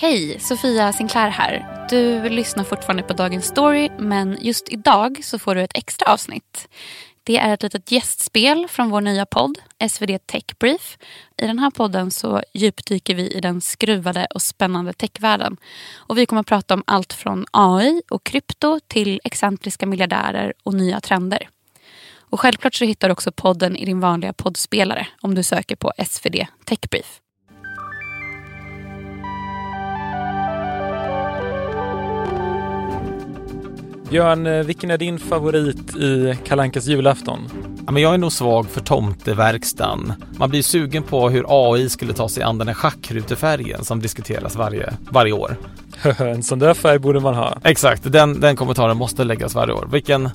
Hej, 0.00 0.40
Sofia 0.40 0.92
Sinclair 0.92 1.28
här. 1.28 1.86
Du 1.90 2.28
lyssnar 2.28 2.64
fortfarande 2.64 3.02
på 3.02 3.12
Dagens 3.12 3.46
Story 3.46 3.90
men 3.98 4.38
just 4.40 4.68
idag 4.68 5.20
så 5.24 5.38
får 5.38 5.54
du 5.54 5.62
ett 5.62 5.76
extra 5.76 6.12
avsnitt. 6.12 6.68
Det 7.24 7.38
är 7.38 7.54
ett 7.54 7.62
litet 7.62 7.92
gästspel 7.92 8.68
från 8.68 8.90
vår 8.90 9.00
nya 9.00 9.26
podd 9.26 9.58
SvD 9.90 10.18
Tech 10.26 10.44
Brief. 10.58 10.98
I 11.36 11.46
den 11.46 11.58
här 11.58 11.70
podden 11.70 12.10
så 12.10 12.42
djupdyker 12.54 13.14
vi 13.14 13.30
i 13.30 13.40
den 13.40 13.60
skruvade 13.60 14.26
och 14.34 14.42
spännande 14.42 14.92
techvärlden. 14.92 15.56
Och 15.96 16.18
vi 16.18 16.26
kommer 16.26 16.40
att 16.40 16.46
prata 16.46 16.74
om 16.74 16.84
allt 16.86 17.12
från 17.12 17.46
AI 17.50 18.02
och 18.10 18.24
krypto 18.24 18.80
till 18.86 19.20
excentriska 19.24 19.86
miljardärer 19.86 20.52
och 20.62 20.74
nya 20.74 21.00
trender. 21.00 21.48
Och 22.16 22.40
självklart 22.40 22.74
så 22.74 22.84
hittar 22.84 23.08
du 23.08 23.12
också 23.12 23.32
podden 23.32 23.76
i 23.76 23.84
din 23.84 24.00
vanliga 24.00 24.32
poddspelare 24.32 25.06
om 25.20 25.34
du 25.34 25.42
söker 25.42 25.76
på 25.76 25.92
SvD 26.06 26.46
Tech 26.64 26.80
Brief. 26.90 27.20
Björn, 34.10 34.46
eh, 34.46 34.62
vilken 34.62 34.90
är 34.90 34.98
din 34.98 35.18
favorit 35.18 35.96
i 35.96 36.38
Kalankas 36.44 36.86
julafton? 36.86 37.48
Ja, 37.86 37.92
men 37.92 38.02
jag 38.02 38.14
är 38.14 38.18
nog 38.18 38.32
svag 38.32 38.66
för 38.70 38.80
tomteverkstan. 38.80 40.12
Man 40.38 40.50
blir 40.50 40.62
sugen 40.62 41.02
på 41.02 41.28
hur 41.28 41.44
AI 41.48 41.88
skulle 41.88 42.12
ta 42.12 42.28
sig 42.28 42.42
an 42.42 42.58
den 42.58 42.68
här 42.68 42.74
schackrutefärgen 42.74 43.84
som 43.84 44.00
diskuteras 44.00 44.56
varje, 44.56 44.92
varje 45.10 45.32
år. 45.32 45.56
en 46.18 46.42
sån 46.42 46.58
där 46.58 46.74
färg 46.74 46.98
borde 46.98 47.20
man 47.20 47.34
ha. 47.34 47.58
Exakt, 47.64 48.12
den, 48.12 48.40
den 48.40 48.56
kommentaren 48.56 48.96
måste 48.96 49.24
läggas 49.24 49.54
varje 49.54 49.72
år. 49.72 49.88
Vilken, 49.92 50.30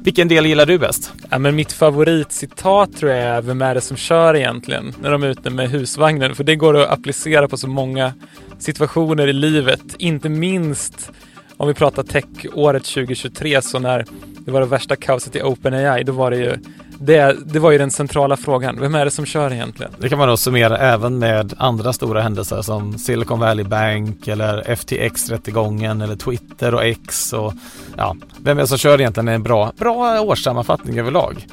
vilken 0.00 0.28
del 0.28 0.46
gillar 0.46 0.66
du 0.66 0.78
bäst? 0.78 1.12
Ja, 1.30 1.38
men 1.38 1.56
mitt 1.56 1.72
favoritcitat 1.72 2.96
tror 2.96 3.12
jag 3.12 3.20
är 3.20 3.42
Vem 3.42 3.62
är 3.62 3.74
det 3.74 3.80
som 3.80 3.96
kör 3.96 4.36
egentligen? 4.36 4.94
När 5.02 5.10
de 5.10 5.22
är 5.22 5.28
ute 5.28 5.50
med 5.50 5.70
husvagnen. 5.70 6.34
För 6.34 6.44
det 6.44 6.56
går 6.56 6.76
att 6.76 6.90
applicera 6.90 7.48
på 7.48 7.56
så 7.56 7.68
många 7.68 8.12
situationer 8.58 9.26
i 9.26 9.32
livet. 9.32 9.82
Inte 9.98 10.28
minst 10.28 11.10
om 11.56 11.68
vi 11.68 11.74
pratar 11.74 12.02
tech-året 12.02 12.84
2023 12.84 13.62
så 13.62 13.78
när 13.78 14.04
det 14.38 14.50
var 14.50 14.60
det 14.60 14.66
värsta 14.66 14.96
kaoset 14.96 15.36
i 15.36 15.42
OpenAI, 15.42 16.02
då 16.04 16.12
var 16.12 16.30
det 16.30 16.36
ju 16.36 16.56
det, 16.98 17.36
det 17.46 17.58
var 17.58 17.70
ju 17.70 17.78
den 17.78 17.90
centrala 17.90 18.36
frågan. 18.36 18.80
Vem 18.80 18.94
är 18.94 19.04
det 19.04 19.10
som 19.10 19.26
kör 19.26 19.52
egentligen? 19.52 19.92
Det 19.98 20.08
kan 20.08 20.18
man 20.18 20.28
då 20.28 20.36
summera 20.36 20.78
även 20.78 21.18
med 21.18 21.54
andra 21.58 21.92
stora 21.92 22.22
händelser 22.22 22.62
som 22.62 22.98
Silicon 22.98 23.40
Valley 23.40 23.64
Bank 23.64 24.28
eller 24.28 24.62
FTX-rättegången 24.62 26.04
eller 26.04 26.16
Twitter 26.16 26.74
och 26.74 26.84
X 26.84 27.32
och 27.32 27.52
ja, 27.96 28.16
vem 28.42 28.58
är 28.58 28.62
det 28.62 28.68
som 28.68 28.78
kör 28.78 29.00
egentligen 29.00 29.28
är 29.28 29.34
en 29.34 29.42
bra, 29.42 29.72
bra 29.78 30.20
årssammanfattning 30.20 30.98
överlag. 30.98 31.46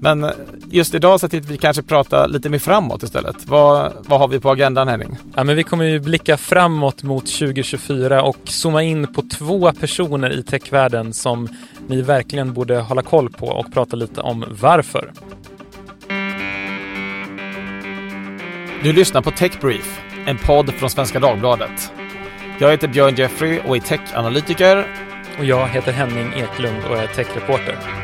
Men 0.00 0.30
just 0.70 0.94
idag 0.94 1.20
så 1.20 1.28
tänkte 1.28 1.52
vi 1.52 1.58
kanske 1.58 1.82
prata 1.82 2.26
lite 2.26 2.48
mer 2.48 2.58
framåt 2.58 3.02
istället. 3.02 3.46
Vad, 3.46 3.92
vad 4.06 4.20
har 4.20 4.28
vi 4.28 4.40
på 4.40 4.50
agendan 4.50 4.88
Henning? 4.88 5.16
Ja, 5.34 5.44
men 5.44 5.56
vi 5.56 5.62
kommer 5.62 5.84
ju 5.84 6.00
blicka 6.00 6.36
framåt 6.36 7.02
mot 7.02 7.26
2024 7.26 8.22
och 8.22 8.36
zooma 8.44 8.82
in 8.82 9.14
på 9.14 9.22
två 9.22 9.72
personer 9.72 10.30
i 10.30 10.42
techvärlden 10.42 11.12
som 11.12 11.48
ni 11.86 12.02
verkligen 12.02 12.52
borde 12.52 12.78
hålla 12.78 13.02
koll 13.02 13.30
på 13.30 13.46
och 13.46 13.72
prata 13.72 13.96
lite 13.96 14.20
om 14.20 14.44
varför. 14.60 15.12
Du 18.82 18.92
lyssnar 18.92 19.22
på 19.22 19.30
Tech 19.30 19.60
Brief, 19.60 20.00
en 20.26 20.38
podd 20.38 20.74
från 20.74 20.90
Svenska 20.90 21.20
Dagbladet. 21.20 21.92
Jag 22.58 22.70
heter 22.70 22.88
Björn 22.88 23.14
Jeffrey 23.14 23.60
och 23.66 23.76
är 23.76 23.80
techanalytiker. 23.80 24.86
Och 25.38 25.44
jag 25.44 25.68
heter 25.68 25.92
Henning 25.92 26.32
Eklund 26.36 26.84
och 26.90 26.96
är 26.96 27.06
techreporter. 27.06 28.03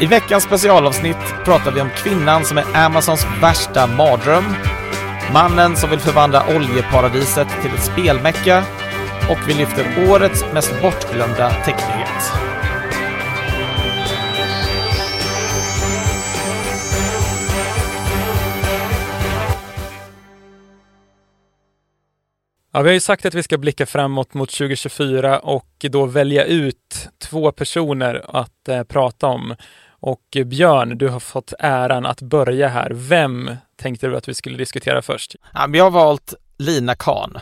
I 0.00 0.06
veckans 0.06 0.44
specialavsnitt 0.44 1.44
pratar 1.44 1.72
vi 1.72 1.80
om 1.80 1.90
kvinnan 1.90 2.44
som 2.44 2.58
är 2.58 2.64
Amazons 2.74 3.26
värsta 3.42 3.86
mardröm, 3.86 4.44
mannen 5.32 5.76
som 5.76 5.90
vill 5.90 5.98
förvandla 5.98 6.56
oljeparadiset 6.56 7.48
till 7.62 7.74
ett 7.74 7.84
spelmecka 7.84 8.64
och 9.30 9.38
vi 9.48 9.54
lyfter 9.54 10.10
årets 10.10 10.44
mest 10.52 10.82
bortglömda 10.82 11.50
technyhet. 11.50 12.32
Ja, 22.72 22.82
vi 22.82 22.88
har 22.88 22.94
ju 22.94 23.00
sagt 23.00 23.26
att 23.26 23.34
vi 23.34 23.42
ska 23.42 23.58
blicka 23.58 23.86
framåt 23.86 24.34
mot 24.34 24.50
2024 24.50 25.38
och 25.38 25.86
då 25.90 26.06
välja 26.06 26.44
ut 26.44 27.08
två 27.18 27.52
personer 27.52 28.24
att 28.28 28.68
eh, 28.68 28.82
prata 28.82 29.26
om. 29.26 29.54
Och 30.00 30.36
Björn, 30.46 30.98
du 30.98 31.08
har 31.08 31.20
fått 31.20 31.52
äran 31.58 32.06
att 32.06 32.22
börja 32.22 32.68
här. 32.68 32.90
Vem 32.94 33.56
tänkte 33.76 34.06
du 34.06 34.16
att 34.16 34.28
vi 34.28 34.34
skulle 34.34 34.58
diskutera 34.58 35.02
först? 35.02 35.36
Ja, 35.54 35.68
jag 35.72 35.84
har 35.84 35.90
valt 35.90 36.34
Lina 36.58 36.94
Khan. 36.94 37.38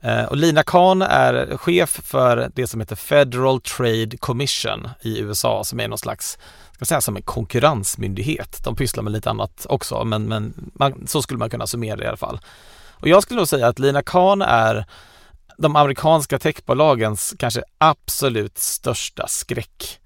Eh, 0.00 0.24
och 0.24 0.36
Lina 0.36 0.62
Khan 0.62 1.02
är 1.02 1.56
chef 1.56 2.00
för 2.04 2.50
det 2.54 2.66
som 2.66 2.80
heter 2.80 2.96
Federal 2.96 3.60
Trade 3.60 4.16
Commission 4.16 4.88
i 5.00 5.20
USA 5.20 5.64
som 5.64 5.80
är 5.80 5.88
någon 5.88 5.98
slags, 5.98 6.38
ska 6.72 6.84
säga 6.84 7.00
som 7.00 7.16
en 7.16 7.22
konkurrensmyndighet. 7.22 8.64
De 8.64 8.76
pysslar 8.76 9.02
med 9.02 9.12
lite 9.12 9.30
annat 9.30 9.66
också 9.68 10.04
men, 10.04 10.24
men 10.24 10.70
man, 10.74 11.06
så 11.06 11.22
skulle 11.22 11.38
man 11.38 11.50
kunna 11.50 11.66
summera 11.66 11.96
det 11.96 12.04
i 12.04 12.06
alla 12.06 12.16
fall. 12.16 12.40
Och 12.90 13.08
jag 13.08 13.22
skulle 13.22 13.38
nog 13.38 13.48
säga 13.48 13.68
att 13.68 13.78
Lina 13.78 14.02
Khan 14.02 14.42
är 14.42 14.86
de 15.58 15.76
amerikanska 15.76 16.38
techbolagens 16.38 17.34
kanske 17.38 17.62
absolut 17.78 18.58
största 18.58 19.28
skräck. 19.28 20.00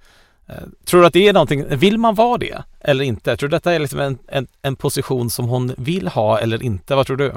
Eh, 0.48 0.54
tror 0.84 1.00
du 1.00 1.06
att 1.06 1.12
det 1.12 1.28
är 1.28 1.32
någonting, 1.32 1.64
vill 1.68 1.98
man 1.98 2.14
vara 2.14 2.38
det 2.38 2.62
eller 2.80 3.04
inte? 3.04 3.36
Tror 3.36 3.48
du 3.48 3.56
detta 3.56 3.72
är 3.72 3.78
liksom 3.78 4.00
en, 4.00 4.18
en, 4.28 4.46
en 4.62 4.76
position 4.76 5.30
som 5.30 5.48
hon 5.48 5.74
vill 5.78 6.08
ha 6.08 6.38
eller 6.38 6.62
inte? 6.62 6.94
Vad 6.94 7.06
tror 7.06 7.16
du? 7.16 7.32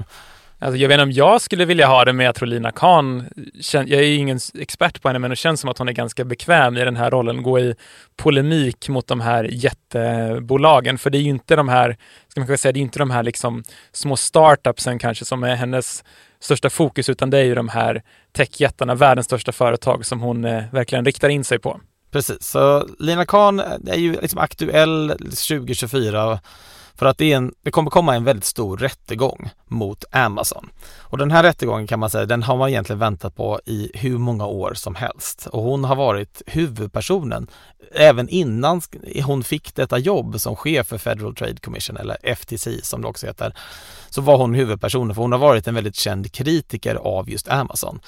Alltså 0.61 0.77
jag 0.77 0.89
vet 0.89 0.95
inte 0.95 1.03
om 1.03 1.11
jag 1.11 1.41
skulle 1.41 1.65
vilja 1.65 1.87
ha 1.87 2.05
det, 2.05 2.13
men 2.13 2.25
jag 2.25 2.35
tror 2.35 2.47
Lina 2.47 2.71
Khan, 2.71 3.25
jag 3.71 3.91
är 3.91 4.17
ingen 4.17 4.39
expert 4.59 5.01
på 5.01 5.09
henne, 5.09 5.19
men 5.19 5.29
det 5.29 5.35
känns 5.35 5.61
som 5.61 5.69
att 5.69 5.77
hon 5.77 5.87
är 5.87 5.93
ganska 5.93 6.25
bekväm 6.25 6.77
i 6.77 6.85
den 6.85 6.95
här 6.95 7.11
rollen, 7.11 7.43
gå 7.43 7.59
i 7.59 7.75
polemik 8.15 8.89
mot 8.89 9.07
de 9.07 9.21
här 9.21 9.43
jättebolagen. 9.51 10.97
För 10.97 11.09
det 11.09 11.17
är 11.17 11.21
ju 11.21 11.29
inte 11.29 11.55
de 11.55 11.69
här, 11.69 11.97
ska 12.27 12.41
man 12.41 12.57
säga, 12.57 12.71
det 12.71 12.79
är 12.79 12.81
inte 12.81 12.99
de 12.99 13.11
här 13.11 13.23
liksom 13.23 13.63
små 13.91 14.15
startupsen 14.15 14.99
kanske 14.99 15.25
som 15.25 15.43
är 15.43 15.55
hennes 15.55 16.03
största 16.39 16.69
fokus, 16.69 17.09
utan 17.09 17.29
det 17.29 17.37
är 17.37 17.43
ju 17.43 17.55
de 17.55 17.69
här 17.69 18.01
techjättarna, 18.31 18.95
världens 18.95 19.25
största 19.25 19.51
företag 19.51 20.05
som 20.05 20.21
hon 20.21 20.45
eh, 20.45 20.63
verkligen 20.71 21.05
riktar 21.05 21.29
in 21.29 21.43
sig 21.43 21.59
på. 21.59 21.79
Precis, 22.11 22.47
så 22.47 22.87
Lina 22.99 23.25
Khan 23.25 23.59
eh, 23.59 23.65
är 23.87 23.97
ju 23.97 24.21
liksom 24.21 24.39
aktuell 24.39 25.09
2024 25.19 26.39
för 26.99 27.05
att 27.05 27.17
det, 27.17 27.31
är 27.33 27.37
en, 27.37 27.53
det 27.63 27.71
kommer 27.71 27.91
komma 27.91 28.15
en 28.15 28.23
väldigt 28.23 28.45
stor 28.45 28.77
rättegång 28.77 29.49
mot 29.67 30.05
Amazon. 30.11 30.69
Och 30.99 31.17
den 31.17 31.31
här 31.31 31.43
rättegången 31.43 31.87
kan 31.87 31.99
man 31.99 32.09
säga, 32.09 32.25
den 32.25 32.43
har 32.43 32.57
man 32.57 32.69
egentligen 32.69 32.99
väntat 32.99 33.35
på 33.35 33.59
i 33.65 33.91
hur 33.93 34.17
många 34.17 34.45
år 34.45 34.73
som 34.73 34.95
helst. 34.95 35.47
Och 35.51 35.63
hon 35.63 35.83
har 35.83 35.95
varit 35.95 36.41
huvudpersonen 36.45 37.47
även 37.91 38.29
innan 38.29 38.81
hon 39.25 39.43
fick 39.43 39.75
detta 39.75 39.97
jobb 39.97 40.41
som 40.41 40.55
chef 40.55 40.87
för 40.87 40.97
Federal 40.97 41.35
Trade 41.35 41.57
Commission 41.57 41.97
eller 41.97 42.35
FTC 42.35 42.81
som 42.83 43.01
det 43.01 43.07
också 43.07 43.27
heter. 43.27 43.53
Så 44.09 44.21
var 44.21 44.37
hon 44.37 44.53
huvudpersonen 44.53 45.15
för 45.15 45.21
hon 45.21 45.31
har 45.31 45.39
varit 45.39 45.67
en 45.67 45.75
väldigt 45.75 45.95
känd 45.95 46.31
kritiker 46.31 46.95
av 46.95 47.29
just 47.29 47.47
Amazon. 47.47 47.99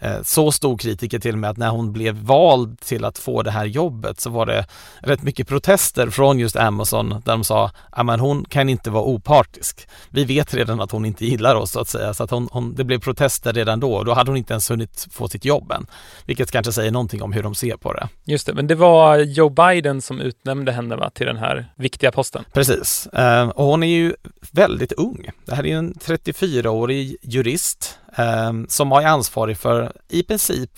Eh, 0.00 0.22
så 0.22 0.52
stor 0.52 0.78
kritiker 0.78 1.18
till 1.18 1.32
och 1.32 1.38
med 1.38 1.50
att 1.50 1.56
när 1.56 1.68
hon 1.68 1.92
blev 1.92 2.14
vald 2.14 2.80
till 2.80 3.04
att 3.04 3.18
få 3.18 3.42
det 3.42 3.50
här 3.50 3.64
jobbet 3.64 4.20
så 4.20 4.30
var 4.30 4.46
det 4.46 4.66
rätt 5.00 5.22
mycket 5.22 5.48
protester 5.48 6.10
från 6.10 6.38
just 6.38 6.56
Amazon 6.56 7.08
där 7.08 7.32
de 7.32 7.44
sa 7.44 7.70
att 7.90 8.20
hon 8.20 8.44
kan 8.44 8.68
inte 8.68 8.90
vara 8.90 9.04
opartisk. 9.04 9.88
Vi 10.10 10.24
vet 10.24 10.54
redan 10.54 10.80
att 10.80 10.90
hon 10.90 11.04
inte 11.04 11.26
gillar 11.26 11.54
oss 11.54 11.70
så 11.70 11.80
att 11.80 11.88
säga 11.88 12.14
så 12.14 12.24
att 12.24 12.30
hon, 12.30 12.48
hon, 12.52 12.74
det 12.74 12.84
blev 12.84 12.98
protester 12.98 13.52
redan 13.52 13.80
då 13.80 13.94
och 13.94 14.04
då 14.04 14.14
hade 14.14 14.30
hon 14.30 14.36
inte 14.36 14.52
ens 14.52 14.70
hunnit 14.70 15.06
få 15.10 15.28
sitt 15.28 15.44
jobb 15.44 15.72
än. 15.72 15.86
Vilket 16.26 16.50
kanske 16.50 16.72
säger 16.72 16.90
någonting 16.90 17.22
om 17.22 17.32
hur 17.32 17.42
de 17.42 17.54
ser 17.54 17.76
på 17.76 17.92
det. 17.92 18.08
Just 18.24 18.46
det, 18.46 18.54
men 18.54 18.66
det 18.66 18.74
var 18.74 19.18
Joe 19.18 19.48
Biden 19.48 20.02
som 20.02 20.20
utnämnde 20.20 20.72
henne 20.72 20.96
va, 20.96 21.10
till 21.10 21.26
den 21.26 21.36
här 21.36 21.72
viktiga 21.76 22.12
posten. 22.12 22.44
Precis, 22.52 23.06
eh, 23.06 23.48
och 23.48 23.64
hon 23.64 23.82
är 23.82 23.86
ju 23.86 24.14
väldigt 24.52 24.92
ung. 24.92 25.30
Det 25.46 25.54
här 25.54 25.66
är 25.66 25.76
en 25.76 25.94
34-årig 25.94 27.16
jurist 27.22 27.99
Ehm, 28.16 28.66
som 28.68 28.92
är 28.92 29.06
ansvarig 29.06 29.58
för 29.58 29.92
i 30.08 30.22
princip 30.22 30.70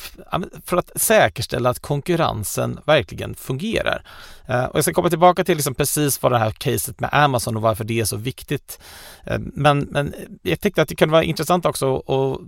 för 0.65 0.77
att 0.77 0.91
säkerställa 0.97 1.71
att 1.71 1.79
konkurrensen 1.79 2.81
verkligen 2.85 3.35
fungerar. 3.35 4.05
Eh, 4.47 4.65
och 4.65 4.77
jag 4.77 4.85
ska 4.85 4.95
komma 4.95 5.09
tillbaka 5.09 5.45
till 5.45 5.57
liksom 5.57 5.75
precis 5.75 6.23
vad 6.23 6.33
det 6.33 6.39
här 6.39 6.51
caset 6.51 7.01
med 7.01 7.11
Amazon 7.13 7.57
och 7.57 7.63
varför 7.63 7.85
det 7.85 8.01
är 8.01 8.05
så 8.05 8.17
viktigt. 8.17 8.81
Ehm, 9.27 9.53
men, 9.55 9.79
men 9.81 10.15
jag 10.43 10.61
tyckte 10.61 10.83
att 10.83 10.89
det 10.89 10.95
kunde 10.95 11.13
vara 11.13 11.25
intressant 11.25 11.67
också 11.67 11.97
att 11.97 12.41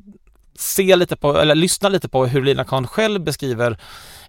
se 0.58 0.96
lite 0.96 1.16
på, 1.16 1.38
eller 1.38 1.54
lyssna 1.54 1.88
lite 1.88 2.08
på 2.08 2.26
hur 2.26 2.42
Lina 2.42 2.64
Khan 2.64 2.86
själv 2.86 3.20
beskriver 3.20 3.78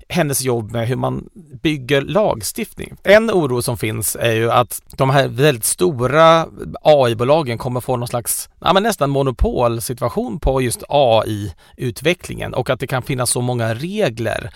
hennes 0.09 0.41
jobb 0.41 0.71
med 0.71 0.87
hur 0.87 0.95
man 0.95 1.29
bygger 1.61 2.01
lagstiftning. 2.01 2.93
En 3.03 3.31
oro 3.31 3.61
som 3.61 3.77
finns 3.77 4.15
är 4.15 4.31
ju 4.31 4.51
att 4.51 4.81
de 4.97 5.09
här 5.09 5.27
väldigt 5.27 5.65
stora 5.65 6.47
AI-bolagen 6.81 7.57
kommer 7.57 7.81
få 7.81 7.97
någon 7.97 8.07
slags 8.07 8.49
ja, 8.65 8.73
men 8.73 8.83
nästan 8.83 9.09
monopolsituation 9.09 10.39
på 10.39 10.61
just 10.61 10.83
AI-utvecklingen 10.89 12.53
och 12.53 12.69
att 12.69 12.79
det 12.79 12.87
kan 12.87 13.01
finnas 13.01 13.29
så 13.29 13.41
många 13.41 13.73
regler 13.73 14.49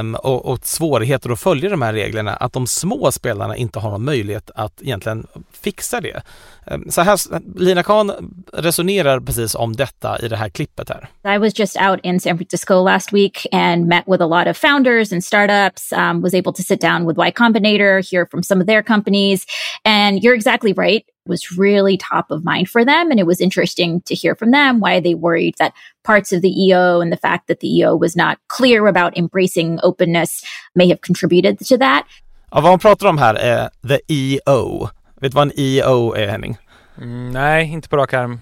um, 0.00 0.14
och, 0.14 0.46
och, 0.46 0.66
svårigheter 0.66 1.30
att 1.30 1.40
följa 1.40 1.70
de 1.70 1.82
här 1.82 1.92
reglerna 1.92 2.36
att 2.36 2.52
de 2.52 2.66
små 2.66 3.12
spelarna 3.12 3.56
inte 3.56 3.78
har 3.78 3.90
någon 3.90 4.04
möjlighet 4.04 4.50
att 4.54 4.82
egentligen 4.82 5.26
fixa 5.52 6.00
det. 6.00 6.22
Um, 6.66 6.90
så 6.90 7.00
här, 7.00 7.18
Lina 7.58 7.82
Khan 7.82 8.12
resonerar 8.52 9.20
precis 9.20 9.54
om 9.54 9.76
detta 9.76 10.18
i 10.22 10.28
det 10.28 10.36
här 10.36 10.48
klippet 10.48 10.88
här. 10.88 11.34
I 11.34 11.38
was 11.38 11.58
just 11.58 11.76
out 11.76 12.00
in 12.02 12.20
San 12.20 12.38
Francisco 12.38 12.82
last 12.82 13.12
week 13.12 13.46
and 13.52 13.86
met 13.86 14.04
with 14.06 14.22
a 14.22 14.26
lot 14.26 14.46
of 14.46 14.56
founders 14.56 15.12
and 15.12 15.24
startups, 15.24 15.92
um, 15.92 16.22
was 16.22 16.34
able 16.34 16.52
to 16.52 16.62
sit 16.62 16.80
down 16.80 17.06
with 17.06 17.18
Y 17.18 17.30
Combinator, 17.30 18.10
hear 18.10 18.26
from 18.30 18.42
some 18.42 18.60
of 18.60 18.66
their 18.66 18.82
companies. 18.82 19.46
And 19.84 20.22
you're 20.22 20.36
exactly 20.36 20.72
right 20.72 21.09
was 21.26 21.58
really 21.58 21.96
top 21.96 22.30
of 22.30 22.44
mind 22.44 22.68
for 22.68 22.84
them. 22.84 23.10
And 23.10 23.20
it 23.20 23.26
was 23.26 23.40
interesting 23.40 24.00
to 24.02 24.14
hear 24.14 24.34
from 24.34 24.50
them 24.50 24.80
why 24.80 25.00
they 25.00 25.14
worried 25.14 25.54
that 25.58 25.72
parts 26.02 26.32
of 26.32 26.42
the 26.42 26.48
EO 26.48 27.00
and 27.00 27.12
the 27.12 27.16
fact 27.16 27.46
that 27.48 27.60
the 27.60 27.78
EO 27.78 27.96
was 27.96 28.16
not 28.16 28.38
clear 28.48 28.86
about 28.86 29.16
embracing 29.16 29.78
openness 29.82 30.42
may 30.74 30.88
have 30.88 31.00
contributed 31.00 31.58
to 31.58 31.78
that. 31.78 32.06
Ja, 32.50 32.60
vad 32.60 32.70
hon 32.70 32.78
pratar 32.78 33.06
om 33.06 33.18
här 33.18 33.34
är 33.34 33.70
the 33.88 34.00
EO. 34.08 34.88
Vet 35.20 35.32
du 35.32 35.36
vad 35.36 35.46
en 35.46 35.52
EO 35.56 36.14
är 36.14 36.26
Henning? 36.26 36.56
Mm, 36.98 37.30
nej, 37.30 37.72
inte 37.72 37.88
på 37.88 37.96
rak 37.96 38.14
arm. 38.14 38.40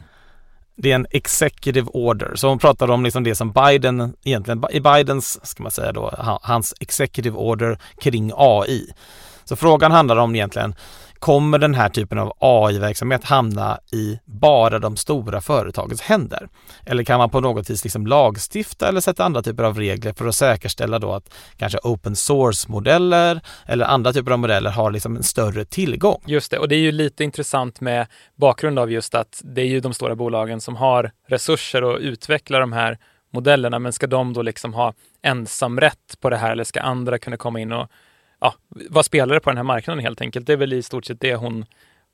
Det 0.77 0.91
är 0.91 0.95
en 0.95 1.07
executive 1.11 1.91
order. 1.93 2.33
Så 2.35 2.49
hon 2.49 2.59
pratar 2.59 2.91
om 2.91 3.05
liksom 3.05 3.25
det 3.25 3.35
som 3.35 3.53
Biden 3.53 4.15
egentligen, 4.25 4.65
i 4.71 4.81
Bidens, 4.81 5.47
ska 5.47 5.63
man 5.63 5.73
säga 5.73 5.93
då, 5.93 6.39
hans 6.43 6.75
executive 6.81 7.37
order 7.37 7.79
kring 8.01 8.33
AI. 8.37 8.93
Så 9.45 9.57
frågan 9.57 9.93
handlar 9.93 10.17
om 10.17 10.35
egentligen 10.35 10.75
kommer 11.19 11.59
den 11.59 11.75
här 11.75 11.89
typen 11.89 12.19
av 12.19 12.33
AI-verksamhet 12.39 13.25
hamna 13.25 13.79
i 13.93 14.19
bara 14.25 14.79
de 14.79 14.97
stora 14.97 15.41
företagens 15.41 16.01
händer? 16.01 16.49
Eller 16.87 17.05
kan 17.05 17.19
man 17.19 17.31
på 17.31 17.41
något 17.41 17.71
vis 17.71 17.85
liksom 17.85 18.07
lagstifta 18.07 18.89
eller 18.89 19.01
sätta 19.01 19.25
andra 19.25 19.43
typer 19.43 19.63
av 19.63 19.79
regler 19.79 20.13
för 20.13 20.27
att 20.27 20.35
säkerställa 20.35 20.99
då 20.99 21.13
att 21.13 21.35
kanske 21.57 21.79
open 21.83 22.17
source-modeller 22.17 23.41
eller 23.67 23.85
andra 23.85 24.13
typer 24.13 24.33
av 24.33 24.39
modeller 24.39 24.71
har 24.71 24.91
liksom 24.91 25.17
en 25.17 25.23
större 25.23 25.65
tillgång? 25.65 26.23
Just 26.27 26.51
det, 26.51 26.59
och 26.59 26.69
det 26.69 26.75
är 26.75 26.81
ju 26.81 26.93
lite 26.93 27.25
intressant 27.25 27.81
med 27.81 28.07
bakgrund 28.37 28.79
av 28.79 28.93
just 28.93 29.15
att 29.15 29.41
det 29.45 29.61
är 29.61 29.67
ju 29.67 29.81
de 29.81 29.95
stora 29.95 30.17
bolagen 30.17 30.61
som 30.61 30.77
har 30.77 31.11
resurser 31.29 31.95
att 31.95 32.01
utveckla 32.01 32.59
de 32.59 32.73
här 32.73 32.99
modellerna, 33.33 33.79
men 33.79 33.93
ska 33.93 34.07
de 34.07 34.33
då 34.33 34.43
liksom 34.43 34.75
ha 34.75 34.95
ensamrätt 35.23 36.21
på 36.21 36.31
det 36.31 36.37
här 36.37 36.53
eller 36.53 36.65
ska 36.65 36.81
andra 36.81 37.19
kunna 37.19 37.37
komma 37.37 37.61
in 37.61 37.73
och 37.73 37.91
ja, 38.41 38.55
vara 38.69 39.03
spelare 39.03 39.41
på 39.41 39.51
den 39.51 39.57
här 39.57 39.65
marknaden 39.65 40.05
helt 40.05 40.21
enkelt. 40.21 40.47
Det 40.47 40.53
är 40.53 40.57
väl 40.57 40.73
i 40.73 40.83
stort 40.83 41.05
sett 41.05 41.21
det 41.21 41.35
hon, 41.35 41.65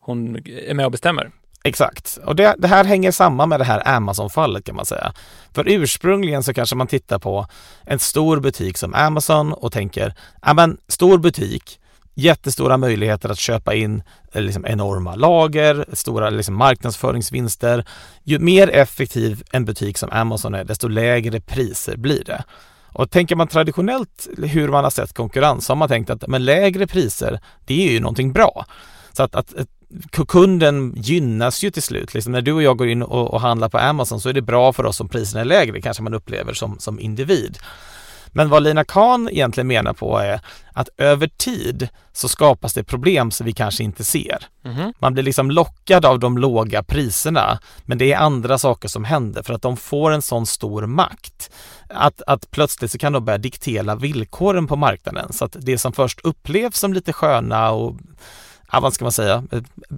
hon 0.01 0.37
är 0.47 0.75
med 0.75 0.87
och 0.87 0.93
bestämmer. 0.93 1.31
Exakt, 1.67 2.19
och 2.25 2.37
det, 2.37 2.55
det, 2.59 2.69
här 2.69 2.85
hänger 2.85 3.11
samman 3.11 3.49
med 3.49 3.61
det 3.61 3.65
här 3.65 3.89
Amazon-fallet 3.89 4.65
kan 4.65 4.77
man 4.77 4.87
säga. 4.87 5.13
För 5.55 5.69
ursprungligen 5.69 6.43
så 6.43 6.55
kanske 6.55 6.77
man 6.77 6.87
tittar 6.87 7.19
på 7.19 7.47
en 7.87 7.99
stor 7.99 8.41
butik 8.41 8.79
som 8.79 8.95
Amazon 8.95 9.53
och 9.53 9.73
tänker, 9.73 10.15
ja 10.43 10.55
men 10.55 10.79
stor 10.89 11.19
butik, 11.19 11.81
jättestora 12.15 12.77
möjligheter 12.77 13.29
att 13.29 13.39
köpa 13.39 13.75
in 13.75 14.03
eh, 14.33 14.43
liksom 14.43 14.67
enorma 14.67 15.15
lager, 15.15 15.85
stora 15.93 16.31
liksom 16.31 16.55
marknadsföringsvinster. 16.55 17.85
Ju 18.23 18.39
mer 18.39 18.71
effektiv 18.71 19.43
en 19.53 19.65
butik 19.65 19.99
som 19.99 20.11
Amazon 20.13 20.55
är, 20.55 20.65
desto 20.65 20.89
lägre 20.89 21.41
priser 21.41 21.97
blir 21.97 22.25
det. 22.25 22.45
Och 22.95 23.11
tänker 23.11 23.37
man 23.37 23.49
traditionellt 23.49 24.29
hur 24.39 24.69
man 24.69 24.85
har 24.85 24.91
sett 24.91 25.13
konkurrens 25.13 25.67
så 25.67 25.71
har 25.71 25.77
man 25.77 25.89
tänkt 25.89 26.11
att 26.11 26.29
men 26.29 26.45
lägre 26.45 26.87
priser, 26.87 27.41
det 27.65 27.89
är 27.89 27.93
ju 27.93 28.01
någonting 28.01 28.33
bra. 28.33 28.67
Så 29.13 29.23
att, 29.23 29.35
att, 29.35 29.55
kunden 30.29 30.95
gynnas 30.97 31.65
ju 31.65 31.71
till 31.71 31.83
slut. 31.83 32.15
Liksom 32.15 32.33
när 32.33 32.43
du 32.43 32.53
och 32.53 32.63
jag 32.63 32.79
går 32.79 32.89
in 32.89 33.03
och, 33.03 33.35
och, 33.35 33.41
handlar 33.41 33.69
på 33.69 33.79
Amazon 33.79 34.21
så 34.21 34.29
är 34.29 34.33
det 34.33 34.43
bra 34.43 34.73
för 34.73 34.87
oss 34.87 35.01
om 35.01 35.09
priserna 35.09 35.41
är 35.41 35.45
lägre, 35.45 35.81
kanske 35.81 36.03
man 36.03 36.15
upplever 36.15 36.53
som, 36.53 36.79
som 36.79 37.01
individ. 37.01 37.59
Men 38.35 38.49
vad 38.49 38.63
Lina 38.63 38.85
Khan 38.85 39.29
egentligen 39.29 39.67
menar 39.67 39.93
på 39.93 40.19
är 40.19 40.41
att 40.73 40.89
över 40.99 41.27
tid 41.27 41.89
så 42.13 42.29
skapas 42.29 42.75
det 42.75 42.85
problem 42.85 43.31
som 43.31 43.47
vi 43.47 43.53
kanske 43.53 43.85
inte 43.85 44.05
ser. 44.05 44.47
Mm. 44.65 44.93
Man 44.99 45.15
blir 45.15 45.25
liksom 45.25 45.51
lockad 45.51 46.05
av 46.05 46.19
de 46.19 46.39
låga 46.39 46.83
priserna 46.83 47.59
men 47.85 47.99
det 47.99 48.13
är 48.13 48.19
andra 48.19 48.59
saker 48.59 48.89
som 48.89 49.05
händer 49.05 49.43
för 49.43 49.55
att 49.55 49.63
de 49.63 49.77
får 49.77 50.11
en 50.11 50.23
sån 50.23 50.47
stor 50.47 50.87
makt. 50.87 51.51
Att, 51.89 52.23
att 52.27 52.51
plötsligt 52.51 52.91
så 52.91 52.99
kan 52.99 53.13
de 53.13 53.25
börja 53.25 53.39
diktera 53.39 53.95
villkoren 53.95 54.67
på 54.67 54.77
marknaden 54.77 55.33
så 55.33 55.45
att 55.45 55.57
det 55.61 55.79
som 55.79 55.93
först 55.93 56.21
upplevs 56.21 56.79
som 56.79 56.93
lite 56.93 57.13
sköna 57.13 57.71
och 57.71 57.97
ja, 58.75 58.81
vad 58.81 58.95
ska 58.95 59.05
man 59.05 59.13
säga, 59.13 59.45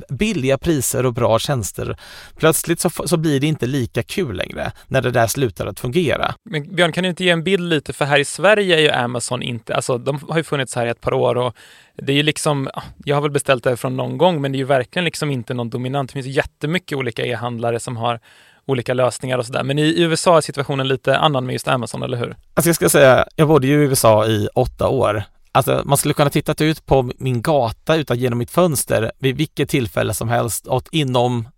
billiga 0.09 0.59
priser 0.59 1.07
och 1.07 1.13
bra 1.13 1.39
tjänster. 1.39 1.97
Plötsligt 2.37 2.81
så, 2.81 2.91
så 2.91 3.17
blir 3.17 3.41
det 3.41 3.47
inte 3.47 3.67
lika 3.67 4.03
kul 4.03 4.37
längre 4.37 4.73
när 4.87 5.03
det 5.03 5.11
där 5.11 5.27
slutar 5.27 5.67
att 5.67 5.81
fungera. 5.81 6.35
Men 6.43 6.75
Björn, 6.75 6.93
kan 6.93 7.03
du 7.03 7.11
inte 7.11 7.25
ge 7.25 7.31
en 7.31 7.45
bild 7.45 7.69
lite? 7.69 7.93
För 7.93 8.05
här 8.05 8.19
i 8.19 8.25
Sverige 8.25 8.77
är 8.77 8.81
ju 8.81 8.91
Amazon 8.91 9.43
inte, 9.43 9.75
alltså 9.75 9.99
de 9.99 10.21
har 10.29 10.37
ju 10.37 10.45
funnits 10.45 10.75
här 10.75 10.87
i 10.87 10.91
ett 10.91 11.01
par 11.01 11.15
år 11.15 11.35
och 11.37 11.57
det 11.95 12.13
är 12.13 12.17
ju 12.17 12.23
liksom, 12.23 12.69
jag 13.05 13.17
har 13.17 13.23
väl 13.23 13.31
beställt 13.31 13.65
det 13.65 13.77
från 13.77 13.97
någon 13.97 14.19
gång, 14.19 14.41
men 14.41 14.53
det 14.53 14.57
är 14.57 14.61
ju 14.61 14.65
verkligen 14.65 15.05
liksom 15.05 15.31
inte 15.31 15.55
någon 15.55 15.71
dominant. 15.71 16.11
Det 16.11 16.23
finns 16.23 16.37
jättemycket 16.37 16.99
olika 16.99 17.27
e-handlare 17.27 17.81
som 17.81 17.97
har 17.97 18.21
olika 18.67 18.95
lösningar 18.95 19.39
och 19.39 19.47
sådär. 19.47 19.63
Men 19.63 19.79
i 19.79 20.03
USA 20.03 20.37
är 20.37 20.41
situationen 20.41 20.89
lite 20.89 21.19
annan 21.19 21.47
med 21.47 21.53
just 21.53 21.69
Amazon, 21.69 22.03
eller 22.03 22.17
hur? 22.17 22.37
Alltså 22.55 22.69
jag 22.69 22.77
ska 22.77 22.89
säga, 22.89 23.27
jag 23.37 23.49
bodde 23.49 23.67
ju 23.67 23.83
i 23.83 23.87
USA 23.87 24.27
i 24.27 24.49
åtta 24.55 24.89
år 24.89 25.25
Alltså 25.57 25.83
man 25.85 25.97
skulle 25.97 26.15
kunna 26.15 26.31
titta 26.31 26.65
ut 26.65 26.87
på 26.87 27.11
min 27.19 27.43
gata 27.43 27.97
utan 27.97 28.19
genom 28.19 28.39
mitt 28.39 28.51
fönster 28.51 29.13
vid 29.19 29.37
vilket 29.37 29.69
tillfälle 29.69 30.15
som 30.15 30.29
helst 30.29 30.67
och 30.67 30.89
inom, 30.93 31.49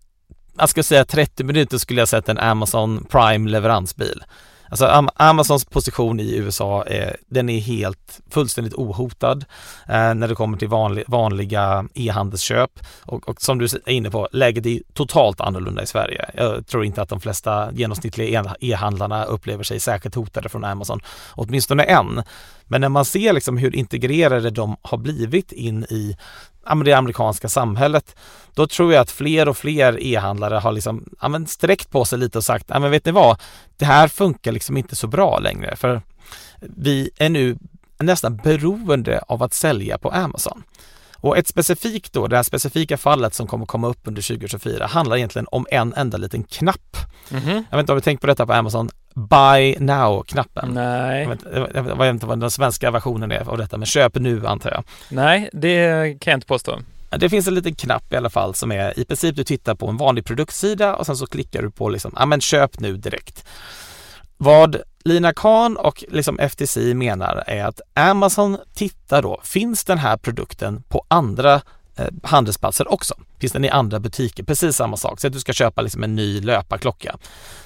jag 0.59 0.69
ska 0.69 0.83
säga 0.83 1.05
30 1.05 1.45
minuter 1.45 1.79
skulle 1.79 2.00
jag 2.00 2.09
sett 2.09 2.29
en 2.29 2.39
Amazon 2.39 3.06
Prime 3.11 3.50
leveransbil. 3.50 4.23
Alltså 4.71 5.11
Amazons 5.17 5.65
position 5.65 6.21
i 6.21 6.37
USA 6.37 6.85
är, 6.85 7.17
den 7.27 7.49
är 7.49 7.61
helt 7.61 8.21
fullständigt 8.31 8.75
ohotad 8.75 9.45
eh, 9.89 10.15
när 10.15 10.29
det 10.29 10.35
kommer 10.35 10.59
till 10.59 10.69
vanlig, 10.69 11.05
vanliga 11.06 11.89
e-handelsköp 11.95 12.71
och, 13.03 13.29
och, 13.29 13.43
som 13.43 13.59
du 13.59 13.65
är 13.65 13.91
inne 13.91 14.11
på, 14.11 14.29
läget 14.33 14.67
är 14.67 14.81
totalt 14.93 15.41
annorlunda 15.41 15.83
i 15.83 15.87
Sverige. 15.87 16.31
Jag 16.35 16.67
tror 16.67 16.85
inte 16.85 17.03
att 17.03 17.09
de 17.09 17.21
flesta 17.21 17.73
genomsnittliga 17.73 18.41
e-, 18.41 18.55
e-handlarna 18.61 19.25
upplever 19.25 19.65
sig 19.65 19.81
särskilt 19.81 20.15
hotade 20.15 20.49
från 20.49 20.65
Amazon, 20.65 21.00
åtminstone 21.31 21.83
än. 21.83 22.23
Men 22.69 22.81
när 22.81 22.88
man 22.88 23.05
ser 23.05 23.32
liksom 23.32 23.56
hur 23.56 23.76
integrerade 23.76 24.50
de 24.50 24.76
har 24.82 24.99
blivit 24.99 25.53
in 25.53 25.85
i 25.85 26.17
det 26.85 26.93
amerikanska 26.93 27.49
samhället, 27.49 28.17
då 28.55 28.67
tror 28.67 28.93
jag 28.93 29.00
att 29.00 29.11
fler 29.11 29.49
och 29.49 29.56
fler 29.56 30.03
e-handlare 30.03 30.55
har 30.55 30.73
liksom, 30.73 31.09
ja, 31.20 31.29
men 31.29 31.47
sträckt 31.47 31.91
på 31.91 32.05
sig 32.05 32.19
lite 32.19 32.38
och 32.38 32.44
sagt, 32.44 32.65
ja, 32.69 32.79
men 32.79 32.91
vet 32.91 33.05
ni 33.05 33.12
vad, 33.12 33.41
det 33.76 33.85
här 33.85 34.09
funkar 34.09 34.53
liksom 34.53 34.76
inte 34.76 34.97
så 34.97 35.06
bra 35.06 35.38
längre 35.38 35.76
för 35.76 36.03
vi 36.61 37.11
är 37.17 37.29
nu 37.29 37.59
nästan 37.99 38.37
beroende 38.37 39.23
av 39.29 39.43
att 39.43 39.55
sälja 39.55 39.99
på 39.99 40.11
Amazon. 40.11 40.62
Och 41.20 41.38
ett 41.38 41.49
specifikt 41.49 42.12
då, 42.12 42.26
det 42.26 42.37
här 42.37 42.43
specifika 42.43 42.97
fallet 42.97 43.35
som 43.35 43.47
kommer 43.47 43.67
komma 43.67 43.88
upp 43.88 44.00
under 44.05 44.23
2024 44.23 44.87
handlar 44.87 45.17
egentligen 45.17 45.47
om 45.50 45.67
en 45.70 45.94
enda 45.94 46.19
liten 46.19 46.44
knapp. 46.44 46.97
Mm 47.31 47.44
-hmm. 47.44 47.65
Jag 47.70 47.76
vet 47.76 47.82
inte 47.82 47.93
om 47.93 47.97
vi 47.97 48.03
tänkt 48.03 48.20
på 48.20 48.26
detta 48.26 48.47
på 48.47 48.53
Amazon, 48.53 48.91
Buy 49.15 49.76
Now-knappen. 49.79 50.75
Nej. 50.75 51.23
Jag 51.23 51.61
vet, 51.61 51.87
jag 51.87 51.99
vet 51.99 52.11
inte 52.11 52.26
vad 52.26 52.40
den 52.40 52.50
svenska 52.50 52.90
versionen 52.90 53.33
är 53.33 53.49
av 53.49 53.59
detta, 53.59 53.76
men 53.76 53.87
köp 53.87 54.14
nu 54.14 54.47
antar 54.47 54.71
jag. 54.71 54.85
Nej, 55.09 55.50
det 55.52 56.16
kan 56.21 56.31
jag 56.31 56.37
inte 56.37 56.47
påstå. 56.47 56.78
Det 57.11 57.28
finns 57.28 57.49
en 57.49 57.54
liten 57.54 57.75
knapp 57.75 58.12
i 58.12 58.16
alla 58.16 58.31
fall 58.31 58.54
som 58.54 58.73
är 58.73 58.99
i 58.99 59.04
princip 59.04 59.37
du 59.37 59.45
tittar 59.45 59.75
på 59.75 59.88
en 59.88 59.97
vanlig 59.97 60.25
produktsida 60.25 60.97
och 60.97 61.07
sen 61.07 61.16
så 61.16 61.26
klickar 61.26 61.62
du 61.62 61.71
på 61.71 61.88
liksom, 61.88 62.12
ja 62.16 62.26
men 62.26 62.40
köp 62.40 62.81
nu 62.81 62.97
direkt. 62.97 63.45
Vad 64.40 64.76
Lina 65.04 65.33
Khan 65.33 65.76
och 65.76 66.04
liksom 66.09 66.38
FTC 66.38 66.95
menar 66.95 67.45
är 67.47 67.64
att 67.64 67.80
Amazon 67.95 68.59
tittar 68.75 69.23
då, 69.23 69.40
finns 69.45 69.85
den 69.85 69.99
här 69.99 70.16
produkten 70.16 70.83
på 70.88 71.04
andra 71.09 71.54
eh, 71.97 72.07
handelsplatser 72.23 72.92
också? 72.92 73.14
Finns 73.40 73.52
den 73.52 73.64
i 73.64 73.68
andra 73.68 74.00
butiker? 74.00 74.45
Precis 74.45 74.76
samma 74.76 74.97
sak. 74.97 75.21
Så 75.21 75.26
att 75.26 75.33
du 75.33 75.40
ska 75.40 75.52
köpa 75.52 75.83
liksom 75.83 76.04
en 76.04 76.16
ny 76.16 76.40
löparklocka. 76.40 77.16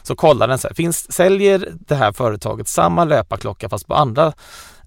Så 0.02 0.14
kollar 0.14 0.48
den 0.48 0.58
så 0.58 0.68
här, 0.68 0.74
finns, 0.74 1.12
säljer 1.12 1.68
det 1.72 1.94
här 1.94 2.12
företaget 2.12 2.68
samma 2.68 3.04
löparklocka 3.04 3.68
fast 3.68 3.86
på 3.86 3.94
andra 3.94 4.32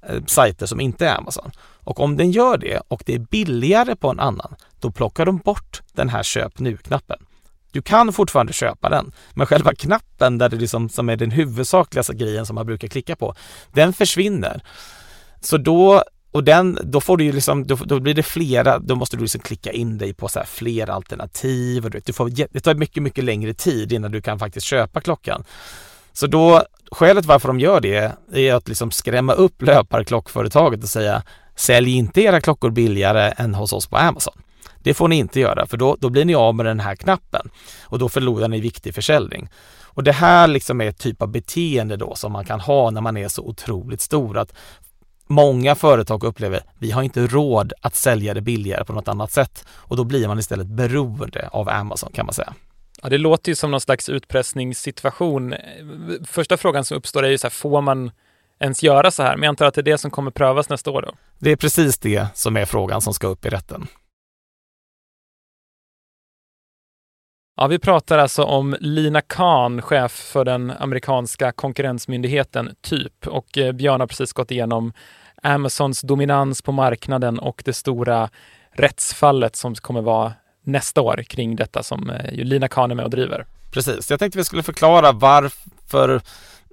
eh, 0.09 0.23
sajter 0.27 0.65
som 0.65 0.79
inte 0.79 1.07
är 1.07 1.17
Amazon? 1.17 1.51
Och 1.83 1.99
om 1.99 2.17
den 2.17 2.31
gör 2.31 2.57
det 2.57 2.81
och 2.87 3.03
det 3.05 3.15
är 3.15 3.19
billigare 3.19 3.95
på 3.95 4.09
en 4.09 4.19
annan, 4.19 4.55
då 4.79 4.91
plockar 4.91 5.25
de 5.25 5.37
bort 5.37 5.81
den 5.93 6.09
här 6.09 6.23
köp 6.23 6.59
nu-knappen. 6.59 7.25
Du 7.75 7.81
kan 7.81 8.13
fortfarande 8.13 8.53
köpa 8.53 8.89
den, 8.89 9.11
men 9.33 9.47
själva 9.47 9.73
knappen 9.73 10.37
där 10.37 10.49
det 10.49 10.55
liksom, 10.55 10.89
som 10.89 11.09
är 11.09 11.15
den 11.15 11.31
huvudsakliga 11.31 12.03
grejen 12.13 12.45
som 12.45 12.55
man 12.55 12.65
brukar 12.65 12.87
klicka 12.87 13.15
på, 13.15 13.35
den 13.73 13.93
försvinner. 13.93 14.61
Så 15.41 15.57
då 15.57 16.03
och 16.31 16.43
den, 16.43 16.79
då 16.83 17.01
får 17.01 17.17
du 17.17 17.23
ju 17.23 17.31
liksom, 17.31 17.67
då, 17.67 17.75
då, 17.75 17.99
blir 17.99 18.13
det 18.13 18.23
flera, 18.23 18.79
då 18.79 18.95
måste 18.95 19.17
du 19.17 19.21
liksom 19.21 19.41
klicka 19.41 19.71
in 19.71 19.97
dig 19.97 20.13
på 20.13 20.27
så 20.27 20.39
här 20.39 20.45
fler 20.45 20.89
alternativ 20.89 21.85
och 21.85 21.91
du, 21.91 21.99
du 22.05 22.13
får, 22.13 22.29
det 22.29 22.59
tar 22.59 22.75
mycket, 22.75 23.03
mycket 23.03 23.23
längre 23.23 23.53
tid 23.53 23.93
innan 23.93 24.11
du 24.11 24.21
kan 24.21 24.39
faktiskt 24.39 24.65
köpa 24.65 25.01
klockan. 25.01 25.43
Så 26.13 26.27
då, 26.27 26.63
skälet 26.91 27.25
varför 27.25 27.47
de 27.47 27.59
gör 27.59 27.81
det 27.81 28.11
är 28.33 28.53
att 28.53 28.67
liksom 28.67 28.91
skrämma 28.91 29.33
upp 29.33 29.61
löparklockföretaget 29.61 30.83
och 30.83 30.89
säga 30.89 31.23
sälj 31.55 31.91
inte 31.91 32.21
era 32.21 32.41
klockor 32.41 32.69
billigare 32.69 33.33
än 33.37 33.55
hos 33.55 33.73
oss 33.73 33.87
på 33.87 33.97
Amazon. 33.97 34.41
Det 34.85 34.93
får 34.93 35.07
ni 35.07 35.15
inte 35.15 35.39
göra 35.39 35.65
för 35.65 35.77
då, 35.77 35.97
då 35.99 36.09
blir 36.09 36.25
ni 36.25 36.35
av 36.35 36.55
med 36.55 36.65
den 36.65 36.79
här 36.79 36.95
knappen 36.95 37.49
och 37.83 37.99
då 37.99 38.09
förlorar 38.09 38.47
ni 38.47 38.61
viktig 38.61 38.95
försäljning. 38.95 39.49
Och 39.83 40.03
det 40.03 40.11
här 40.11 40.47
liksom 40.47 40.81
är 40.81 40.85
ett 40.85 40.97
typ 40.97 41.21
av 41.21 41.27
beteende 41.27 41.97
då 41.97 42.15
som 42.15 42.31
man 42.31 42.45
kan 42.45 42.59
ha 42.59 42.91
när 42.91 43.01
man 43.01 43.17
är 43.17 43.27
så 43.27 43.41
otroligt 43.41 44.01
stor. 44.01 44.37
Att 44.37 44.53
många 45.27 45.75
företag 45.75 46.23
upplever 46.23 46.59
vi 46.79 46.91
har 46.91 47.03
inte 47.03 47.27
råd 47.27 47.73
att 47.81 47.95
sälja 47.95 48.33
det 48.33 48.41
billigare 48.41 48.85
på 48.85 48.93
något 48.93 49.07
annat 49.07 49.31
sätt 49.31 49.65
och 49.69 49.97
då 49.97 50.03
blir 50.03 50.27
man 50.27 50.39
istället 50.39 50.67
beroende 50.67 51.49
av 51.51 51.69
Amazon 51.69 52.11
kan 52.13 52.25
man 52.25 52.33
säga. 52.33 52.53
Ja, 53.01 53.09
det 53.09 53.17
låter 53.17 53.51
ju 53.51 53.55
som 53.55 53.71
någon 53.71 53.81
slags 53.81 54.09
utpressningssituation. 54.09 55.55
Första 56.25 56.57
frågan 56.57 56.85
som 56.85 56.97
uppstår 56.97 57.23
är 57.23 57.29
ju 57.29 57.37
så 57.37 57.47
här, 57.47 57.51
får 57.51 57.81
man 57.81 58.11
ens 58.59 58.83
göra 58.83 59.11
så 59.11 59.23
här? 59.23 59.35
Men 59.35 59.43
jag 59.43 59.49
antar 59.49 59.65
att 59.65 59.73
det 59.73 59.81
är 59.81 59.83
det 59.83 59.97
som 59.97 60.11
kommer 60.11 60.31
prövas 60.31 60.69
nästa 60.69 60.91
år 60.91 61.01
då? 61.01 61.11
Det 61.39 61.51
är 61.51 61.55
precis 61.55 61.97
det 61.97 62.27
som 62.33 62.57
är 62.57 62.65
frågan 62.65 63.01
som 63.01 63.13
ska 63.13 63.27
upp 63.27 63.45
i 63.45 63.49
rätten. 63.49 63.87
Ja, 67.57 67.67
vi 67.67 67.79
pratar 67.79 68.17
alltså 68.17 68.43
om 68.43 68.75
Lina 68.79 69.21
Kahn, 69.21 69.81
chef 69.81 70.11
för 70.11 70.45
den 70.45 70.71
amerikanska 70.79 71.51
konkurrensmyndigheten 71.51 72.75
Typ. 72.81 73.27
Och 73.27 73.57
eh, 73.57 73.71
Björn 73.71 73.99
har 73.99 74.07
precis 74.07 74.33
gått 74.33 74.51
igenom 74.51 74.93
Amazons 75.43 76.01
dominans 76.01 76.61
på 76.61 76.71
marknaden 76.71 77.39
och 77.39 77.61
det 77.65 77.73
stora 77.73 78.29
rättsfallet 78.71 79.55
som 79.55 79.75
kommer 79.75 80.01
vara 80.01 80.33
nästa 80.63 81.01
år 81.01 81.23
kring 81.27 81.55
detta 81.55 81.83
som 81.83 82.09
eh, 82.09 82.33
Lina 82.33 82.67
Kahn 82.67 82.91
är 82.91 82.95
med 82.95 83.05
och 83.05 83.11
driver. 83.11 83.45
Precis, 83.71 84.11
jag 84.11 84.19
tänkte 84.19 84.37
vi 84.37 84.45
skulle 84.45 84.63
förklara 84.63 85.11
varför 85.11 86.21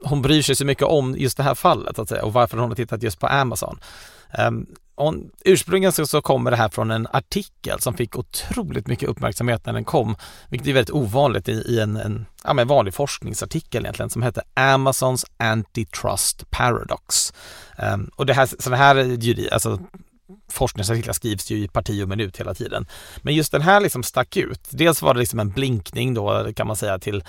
hon 0.04 0.22
bryr 0.22 0.42
sig 0.42 0.56
så 0.56 0.64
mycket 0.64 0.84
om 0.84 1.14
just 1.18 1.36
det 1.36 1.42
här 1.42 1.54
fallet 1.54 1.98
att 1.98 2.08
säga, 2.08 2.24
och 2.24 2.32
varför 2.32 2.58
hon 2.58 2.68
har 2.68 2.76
tittat 2.76 3.02
just 3.02 3.20
på 3.20 3.26
Amazon. 3.26 3.78
Um, 4.48 4.66
On, 4.94 5.30
ursprungligen 5.44 5.92
så, 5.92 6.06
så, 6.06 6.22
kommer 6.22 6.50
det 6.50 6.56
här 6.56 6.68
från 6.68 6.90
en 6.90 7.06
artikel 7.12 7.80
som 7.80 7.94
fick 7.94 8.16
otroligt 8.16 8.86
mycket 8.86 9.08
uppmärksamhet 9.08 9.66
när 9.66 9.72
den 9.72 9.84
kom, 9.84 10.16
vilket 10.48 10.68
är 10.68 10.72
väldigt 10.72 10.94
ovanligt 10.94 11.48
i, 11.48 11.52
i 11.52 11.80
en, 11.80 11.96
en 11.96 12.26
ja, 12.44 12.54
men 12.54 12.68
vanlig 12.68 12.94
forskningsartikel 12.94 13.84
egentligen 13.84 14.10
som 14.10 14.22
heter 14.22 14.42
Amazons 14.54 15.26
Antitrust 15.36 16.50
Paradox. 16.50 17.32
Um, 17.78 18.10
och 18.16 18.26
det 18.26 18.34
här, 18.34 18.48
så 18.58 18.74
här 18.74 19.18
alltså, 19.52 19.78
forskningsartiklar 20.48 21.12
skrivs 21.12 21.50
ju 21.50 21.56
i 21.56 21.68
parti 21.68 22.02
och 22.04 22.08
minut 22.08 22.40
hela 22.40 22.54
tiden. 22.54 22.86
Men 23.22 23.34
just 23.34 23.52
den 23.52 23.62
här 23.62 23.80
liksom 23.80 24.02
stack 24.02 24.36
ut. 24.36 24.68
Dels 24.70 25.02
var 25.02 25.14
det 25.14 25.20
liksom 25.20 25.40
en 25.40 25.50
blinkning 25.50 26.14
då 26.14 26.52
kan 26.56 26.66
man 26.66 26.76
säga 26.76 26.98
till 26.98 27.24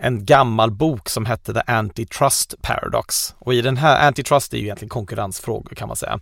en 0.00 0.24
gammal 0.24 0.70
bok 0.70 1.08
som 1.08 1.26
hette 1.26 1.54
The 1.54 1.60
Antitrust 1.66 2.54
Paradox. 2.62 3.34
Och 3.38 3.54
i 3.54 3.62
den 3.62 3.76
här, 3.76 4.06
antitrust 4.06 4.52
är 4.52 4.58
ju 4.58 4.64
egentligen 4.64 4.88
konkurrensfrågor 4.88 5.74
kan 5.74 5.88
man 5.88 5.96
säga. 5.96 6.20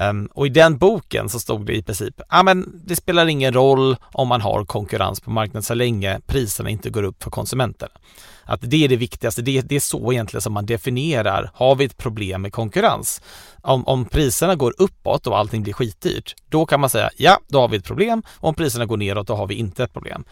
Um, 0.00 0.28
och 0.34 0.46
i 0.46 0.50
den 0.50 0.78
boken 0.78 1.28
så 1.28 1.40
stod 1.40 1.66
det 1.66 1.76
i 1.76 1.82
princip, 1.82 2.14
ja 2.18 2.24
ah, 2.28 2.42
men 2.42 2.82
det 2.84 2.96
spelar 2.96 3.26
ingen 3.26 3.52
roll 3.52 3.96
om 4.12 4.28
man 4.28 4.40
har 4.40 4.64
konkurrens 4.64 5.20
på 5.20 5.30
marknaden 5.30 5.62
så 5.62 5.74
länge 5.74 6.20
priserna 6.26 6.70
inte 6.70 6.90
går 6.90 7.02
upp 7.02 7.22
för 7.22 7.30
konsumenterna. 7.30 7.92
Att 8.44 8.60
det 8.62 8.84
är 8.84 8.88
det 8.88 8.96
viktigaste, 8.96 9.42
det, 9.42 9.60
det 9.60 9.76
är 9.76 9.80
så 9.80 10.12
egentligen 10.12 10.42
som 10.42 10.52
man 10.52 10.66
definierar, 10.66 11.50
har 11.54 11.74
vi 11.74 11.84
ett 11.84 11.96
problem 11.96 12.42
med 12.42 12.52
konkurrens? 12.52 13.20
Om, 13.62 13.86
om 13.86 14.04
priserna 14.04 14.54
går 14.54 14.74
uppåt 14.78 15.26
och 15.26 15.38
allting 15.38 15.62
blir 15.62 15.72
skitdyrt, 15.72 16.34
då 16.48 16.66
kan 16.66 16.80
man 16.80 16.90
säga 16.90 17.10
ja, 17.16 17.38
då 17.48 17.60
har 17.60 17.68
vi 17.68 17.76
ett 17.76 17.84
problem. 17.84 18.22
Om 18.36 18.54
priserna 18.54 18.86
går 18.86 18.96
neråt, 18.96 19.26
då 19.26 19.34
har 19.34 19.46
vi 19.46 19.54
inte 19.54 19.84
ett 19.84 19.92
problem. 19.92 20.24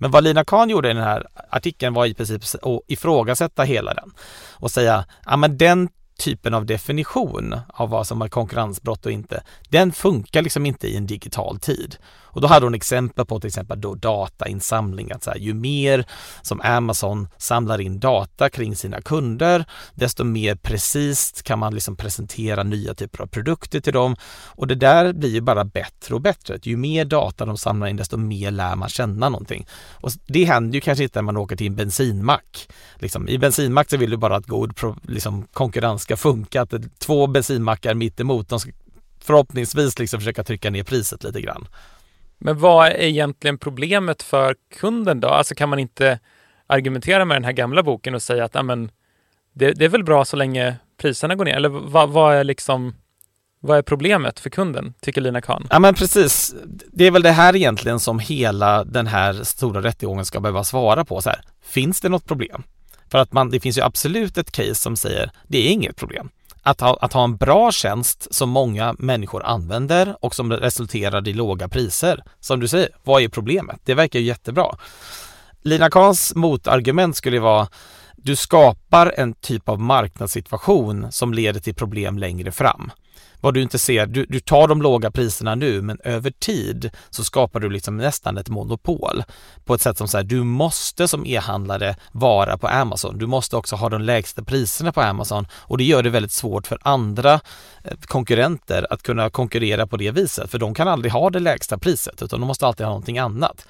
Men 0.00 0.10
vad 0.10 0.24
Lina 0.24 0.44
Kahn 0.44 0.70
gjorde 0.70 0.90
i 0.90 0.94
den 0.94 1.02
här 1.02 1.26
artikeln 1.50 1.94
var 1.94 2.06
i 2.06 2.14
princip 2.14 2.42
att 2.62 2.80
ifrågasätta 2.88 3.62
hela 3.62 3.94
den 3.94 4.10
och 4.52 4.70
säga, 4.70 5.04
ja 5.26 5.36
men 5.36 5.58
den 5.58 5.88
typen 6.20 6.54
av 6.54 6.66
definition 6.66 7.60
av 7.68 7.90
vad 7.90 8.06
som 8.06 8.22
är 8.22 8.28
konkurrensbrott 8.28 9.06
och 9.06 9.12
inte, 9.12 9.42
den 9.68 9.92
funkar 9.92 10.42
liksom 10.42 10.66
inte 10.66 10.88
i 10.88 10.96
en 10.96 11.06
digital 11.06 11.58
tid. 11.58 11.96
Och 12.32 12.40
då 12.40 12.48
hade 12.48 12.66
hon 12.66 12.74
exempel 12.74 13.26
på 13.26 13.40
till 13.40 13.48
exempel 13.48 13.80
då 13.80 13.94
datainsamling, 13.94 15.12
att 15.12 15.22
så 15.22 15.30
här, 15.30 15.38
ju 15.38 15.54
mer 15.54 16.04
som 16.42 16.60
Amazon 16.60 17.28
samlar 17.38 17.80
in 17.80 18.00
data 18.00 18.48
kring 18.48 18.76
sina 18.76 19.00
kunder, 19.00 19.64
desto 19.94 20.24
mer 20.24 20.54
precis 20.54 21.42
kan 21.42 21.58
man 21.58 21.74
liksom 21.74 21.96
presentera 21.96 22.62
nya 22.62 22.94
typer 22.94 23.22
av 23.22 23.26
produkter 23.26 23.80
till 23.80 23.92
dem. 23.92 24.16
Och 24.46 24.66
det 24.66 24.74
där 24.74 25.12
blir 25.12 25.30
ju 25.30 25.40
bara 25.40 25.64
bättre 25.64 26.14
och 26.14 26.20
bättre. 26.20 26.58
Ju 26.62 26.76
mer 26.76 27.04
data 27.04 27.46
de 27.46 27.56
samlar 27.56 27.86
in, 27.86 27.96
desto 27.96 28.16
mer 28.16 28.50
lär 28.50 28.76
man 28.76 28.88
känna 28.88 29.28
någonting. 29.28 29.66
Och 29.90 30.10
det 30.26 30.44
händer 30.44 30.74
ju 30.74 30.80
kanske 30.80 31.04
inte 31.04 31.18
när 31.18 31.22
man 31.22 31.36
åker 31.36 31.56
till 31.56 31.66
en 31.66 31.76
bensinmack. 31.76 32.68
Liksom, 32.96 33.28
I 33.28 33.38
bensinmack 33.38 33.90
så 33.90 33.96
vill 33.96 34.10
du 34.10 34.16
bara 34.16 34.36
att 34.36 34.46
god 34.46 34.74
liksom, 35.02 35.46
konkurrens 35.52 36.02
ska 36.10 36.16
funka, 36.16 36.62
att 36.62 36.98
två 36.98 37.26
bensinmackar 37.26 37.94
mitt 37.94 38.20
emot, 38.20 38.48
de 38.48 38.60
ska 38.60 38.70
förhoppningsvis 39.20 39.98
liksom 39.98 40.20
försöka 40.20 40.44
trycka 40.44 40.70
ner 40.70 40.84
priset 40.84 41.24
lite 41.24 41.40
grann. 41.40 41.68
Men 42.38 42.58
vad 42.58 42.86
är 42.86 42.94
egentligen 42.94 43.58
problemet 43.58 44.22
för 44.22 44.56
kunden 44.74 45.20
då? 45.20 45.28
Alltså 45.28 45.54
kan 45.54 45.68
man 45.68 45.78
inte 45.78 46.18
argumentera 46.66 47.24
med 47.24 47.34
den 47.34 47.44
här 47.44 47.52
gamla 47.52 47.82
boken 47.82 48.14
och 48.14 48.22
säga 48.22 48.44
att 48.44 48.56
amen, 48.56 48.90
det, 49.52 49.72
det 49.72 49.84
är 49.84 49.88
väl 49.88 50.04
bra 50.04 50.24
så 50.24 50.36
länge 50.36 50.76
priserna 51.00 51.34
går 51.34 51.44
ner? 51.44 51.54
Eller 51.54 51.68
vad, 51.68 52.10
vad, 52.10 52.34
är 52.34 52.44
liksom 52.44 52.94
vad 53.60 53.78
är 53.78 53.82
problemet 53.82 54.40
för 54.40 54.50
kunden, 54.50 54.94
tycker 55.00 55.20
Lina 55.20 55.40
Khan? 55.40 55.66
Ja 55.70 55.78
men 55.78 55.94
precis. 55.94 56.54
Det 56.92 57.06
är 57.06 57.10
väl 57.10 57.22
det 57.22 57.30
här 57.30 57.56
egentligen 57.56 58.00
som 58.00 58.18
hela 58.18 58.84
den 58.84 59.06
här 59.06 59.44
stora 59.44 59.82
rättegången 59.82 60.24
ska 60.24 60.40
behöva 60.40 60.64
svara 60.64 61.04
på. 61.04 61.22
Så 61.22 61.30
här, 61.30 61.40
finns 61.62 62.00
det 62.00 62.08
något 62.08 62.26
problem? 62.26 62.62
För 63.10 63.18
att 63.18 63.32
man, 63.32 63.50
det 63.50 63.60
finns 63.60 63.78
ju 63.78 63.82
absolut 63.82 64.38
ett 64.38 64.52
case 64.52 64.74
som 64.74 64.96
säger 64.96 65.30
det 65.48 65.58
är 65.58 65.72
inget 65.72 65.96
problem 65.96 66.30
att 66.62 66.80
ha, 66.80 66.98
att 67.00 67.12
ha 67.12 67.24
en 67.24 67.36
bra 67.36 67.72
tjänst 67.72 68.34
som 68.34 68.50
många 68.50 68.94
människor 68.98 69.44
använder 69.44 70.16
och 70.20 70.34
som 70.34 70.52
resulterar 70.52 71.28
i 71.28 71.32
låga 71.32 71.68
priser. 71.68 72.24
Som 72.40 72.60
du 72.60 72.68
säger, 72.68 72.88
vad 73.04 73.22
är 73.22 73.28
problemet? 73.28 73.80
Det 73.84 73.94
verkar 73.94 74.18
ju 74.18 74.24
jättebra. 74.24 74.76
Lina 75.62 75.90
Kahns 75.90 76.34
motargument 76.34 77.16
skulle 77.16 77.40
vara 77.40 77.68
du 78.16 78.36
skapar 78.36 79.14
en 79.16 79.34
typ 79.34 79.68
av 79.68 79.80
marknadssituation 79.80 81.12
som 81.12 81.34
leder 81.34 81.60
till 81.60 81.74
problem 81.74 82.18
längre 82.18 82.52
fram 82.52 82.90
vad 83.40 83.54
du 83.54 83.62
inte 83.62 83.78
ser, 83.78 84.06
du, 84.06 84.26
du 84.28 84.40
tar 84.40 84.68
de 84.68 84.82
låga 84.82 85.10
priserna 85.10 85.54
nu 85.54 85.82
men 85.82 85.98
över 86.04 86.30
tid 86.30 86.90
så 87.10 87.24
skapar 87.24 87.60
du 87.60 87.70
liksom 87.70 87.96
nästan 87.96 88.38
ett 88.38 88.48
monopol 88.48 89.22
på 89.64 89.74
ett 89.74 89.80
sätt 89.80 89.98
som 89.98 90.08
så 90.08 90.16
här, 90.16 90.24
du 90.24 90.42
måste 90.42 91.08
som 91.08 91.26
e-handlare 91.26 91.96
vara 92.12 92.58
på 92.58 92.68
Amazon. 92.68 93.18
Du 93.18 93.26
måste 93.26 93.56
också 93.56 93.76
ha 93.76 93.88
de 93.88 94.02
lägsta 94.02 94.44
priserna 94.44 94.92
på 94.92 95.00
Amazon 95.00 95.46
och 95.52 95.78
det 95.78 95.84
gör 95.84 96.02
det 96.02 96.10
väldigt 96.10 96.32
svårt 96.32 96.66
för 96.66 96.78
andra 96.82 97.40
eh, 97.84 97.96
konkurrenter 98.04 98.86
att 98.90 99.02
kunna 99.02 99.30
konkurrera 99.30 99.86
på 99.86 99.96
det 99.96 100.10
viset 100.10 100.50
för 100.50 100.58
de 100.58 100.74
kan 100.74 100.88
aldrig 100.88 101.12
ha 101.12 101.30
det 101.30 101.40
lägsta 101.40 101.78
priset 101.78 102.22
utan 102.22 102.40
de 102.40 102.46
måste 102.46 102.66
alltid 102.66 102.86
ha 102.86 102.90
någonting 102.90 103.18
annat. 103.18 103.66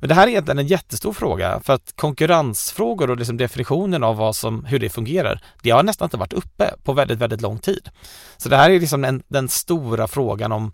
Men 0.00 0.08
det 0.08 0.14
här 0.14 0.26
är 0.26 0.30
egentligen 0.30 0.58
en 0.58 0.66
jättestor 0.66 1.12
fråga 1.12 1.60
för 1.64 1.72
att 1.72 1.92
konkurrensfrågor 1.96 3.10
och 3.10 3.16
liksom 3.16 3.36
definitionen 3.36 4.04
av 4.04 4.16
vad 4.16 4.36
som, 4.36 4.64
hur 4.64 4.78
det 4.78 4.88
fungerar, 4.88 5.40
det 5.62 5.70
har 5.70 5.82
nästan 5.82 6.06
inte 6.06 6.16
varit 6.16 6.32
uppe 6.32 6.74
på 6.84 6.92
väldigt, 6.92 7.18
väldigt 7.18 7.40
lång 7.40 7.58
tid. 7.58 7.88
Så 8.36 8.48
det 8.48 8.56
här 8.56 8.70
är 8.70 8.80
liksom 8.80 9.04
en, 9.04 9.22
den 9.28 9.48
stora 9.48 10.08
frågan 10.08 10.52
om 10.52 10.72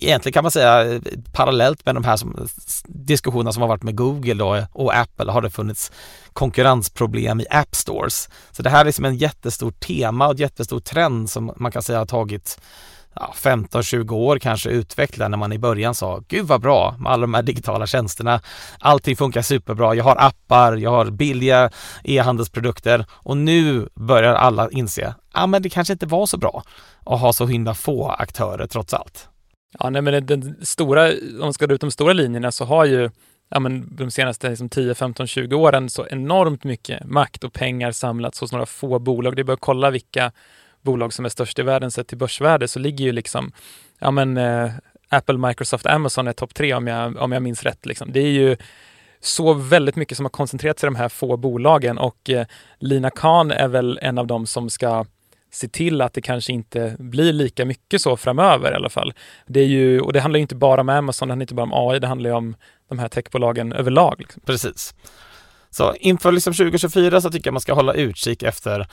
Egentligen 0.00 0.32
kan 0.32 0.44
man 0.44 0.50
säga 0.50 1.00
parallellt 1.32 1.86
med 1.86 1.94
de 1.94 2.04
här 2.04 2.16
som, 2.16 2.48
diskussionerna 2.86 3.52
som 3.52 3.60
har 3.60 3.68
varit 3.68 3.82
med 3.82 3.96
Google 3.96 4.34
då, 4.34 4.66
och 4.72 4.96
Apple 4.96 5.32
har 5.32 5.42
det 5.42 5.50
funnits 5.50 5.92
konkurrensproblem 6.32 7.40
i 7.40 7.46
App 7.50 7.74
Stores. 7.74 8.28
Så 8.50 8.62
det 8.62 8.70
här 8.70 8.80
är 8.80 8.84
liksom 8.84 9.04
en 9.04 9.16
jättestort 9.16 9.80
tema 9.80 10.26
och 10.26 10.34
ett 10.34 10.40
jättestor 10.40 10.80
trend 10.80 11.30
som 11.30 11.52
man 11.56 11.72
kan 11.72 11.82
säga 11.82 11.98
har 11.98 12.06
tagit 12.06 12.60
ja, 13.20 13.34
15-20 13.36 14.12
år 14.12 14.38
kanske 14.38 14.70
utveckla 14.70 15.28
när 15.28 15.38
man 15.38 15.52
i 15.52 15.58
början 15.58 15.94
sa 15.94 16.22
Gud 16.28 16.46
vad 16.46 16.60
bra 16.60 16.96
med 16.98 17.12
alla 17.12 17.20
de 17.20 17.34
här 17.34 17.42
digitala 17.42 17.86
tjänsterna. 17.86 18.40
Allting 18.80 19.16
funkar 19.16 19.42
superbra. 19.42 19.94
Jag 19.94 20.04
har 20.04 20.16
appar, 20.16 20.76
jag 20.76 20.90
har 20.90 21.10
billiga 21.10 21.70
e-handelsprodukter 22.04 23.06
och 23.10 23.36
nu 23.36 23.88
börjar 23.94 24.34
alla 24.34 24.70
inse 24.70 25.14
ja, 25.34 25.46
men 25.46 25.62
det 25.62 25.70
kanske 25.70 25.92
inte 25.92 26.06
var 26.06 26.26
så 26.26 26.36
bra 26.38 26.62
att 27.06 27.20
ha 27.20 27.32
så 27.32 27.46
himla 27.46 27.74
få 27.74 28.08
aktörer 28.08 28.66
trots 28.66 28.94
allt. 28.94 29.28
Ja, 29.78 29.90
nej, 29.90 30.02
men 30.02 30.26
den 30.26 30.56
stora, 30.62 31.08
om 31.08 31.38
man 31.40 31.52
ska 31.52 31.66
dra 31.66 31.74
ut 31.74 31.80
de 31.80 31.90
stora 31.90 32.12
linjerna 32.12 32.52
så 32.52 32.64
har 32.64 32.84
ju 32.84 33.10
ja, 33.48 33.60
men 33.60 33.96
de 33.96 34.10
senaste 34.10 34.48
liksom 34.48 34.68
10, 34.68 34.94
15, 34.94 35.26
20 35.26 35.56
åren 35.56 35.90
så 35.90 36.06
enormt 36.06 36.64
mycket 36.64 37.04
makt 37.04 37.44
och 37.44 37.52
pengar 37.52 37.92
samlats 37.92 38.40
hos 38.40 38.52
några 38.52 38.66
få 38.66 38.98
bolag. 38.98 39.36
Det 39.36 39.42
är 39.42 39.44
bara 39.44 39.52
att 39.52 39.60
kolla 39.60 39.90
vilka 39.90 40.32
bolag 40.88 41.12
som 41.12 41.24
är 41.24 41.28
störst 41.28 41.58
i 41.58 41.62
världen 41.62 41.90
sett 41.90 42.08
till 42.08 42.18
börsvärde 42.18 42.68
så 42.68 42.78
ligger 42.78 43.04
ju 43.04 43.12
liksom, 43.12 43.52
ja 43.98 44.10
men 44.10 44.36
eh, 44.36 44.70
Apple, 45.08 45.38
Microsoft, 45.38 45.86
Amazon 45.86 46.28
är 46.28 46.32
topp 46.32 46.54
tre 46.54 46.74
om 46.74 46.86
jag, 46.86 47.16
om 47.16 47.32
jag 47.32 47.42
minns 47.42 47.62
rätt. 47.62 47.86
Liksom. 47.86 48.12
Det 48.12 48.20
är 48.20 48.30
ju 48.30 48.56
så 49.20 49.54
väldigt 49.54 49.96
mycket 49.96 50.16
som 50.16 50.24
har 50.24 50.30
koncentrerats 50.30 50.84
i 50.84 50.86
de 50.86 50.96
här 50.96 51.08
få 51.08 51.36
bolagen 51.36 51.98
och 51.98 52.30
eh, 52.30 52.46
Lina 52.78 53.10
Khan 53.10 53.50
är 53.50 53.68
väl 53.68 53.98
en 54.02 54.18
av 54.18 54.26
dem 54.26 54.46
som 54.46 54.70
ska 54.70 55.04
se 55.50 55.68
till 55.68 56.00
att 56.00 56.12
det 56.12 56.22
kanske 56.22 56.52
inte 56.52 56.96
blir 56.98 57.32
lika 57.32 57.64
mycket 57.64 58.00
så 58.00 58.16
framöver 58.16 58.72
i 58.72 58.74
alla 58.74 58.88
fall. 58.88 59.12
Det 59.46 59.60
är 59.60 59.66
ju, 59.66 60.00
och 60.00 60.12
det 60.12 60.20
handlar 60.20 60.40
inte 60.40 60.54
bara 60.54 60.80
om 60.80 60.88
Amazon, 60.88 61.28
det 61.28 61.32
handlar 61.32 61.44
inte 61.44 61.54
bara 61.54 61.62
om 61.62 61.90
AI, 61.90 61.98
det 61.98 62.06
handlar 62.06 62.30
ju 62.30 62.36
om 62.36 62.56
de 62.88 62.98
här 62.98 63.08
techbolagen 63.08 63.72
överlag. 63.72 64.14
Liksom. 64.18 64.42
Precis. 64.46 64.94
Så 65.70 65.94
inför 65.94 66.32
liksom 66.32 66.52
2024 66.52 67.20
så 67.20 67.30
tycker 67.30 67.48
jag 67.48 67.54
man 67.54 67.60
ska 67.60 67.74
hålla 67.74 67.92
utkik 67.92 68.42
efter 68.42 68.86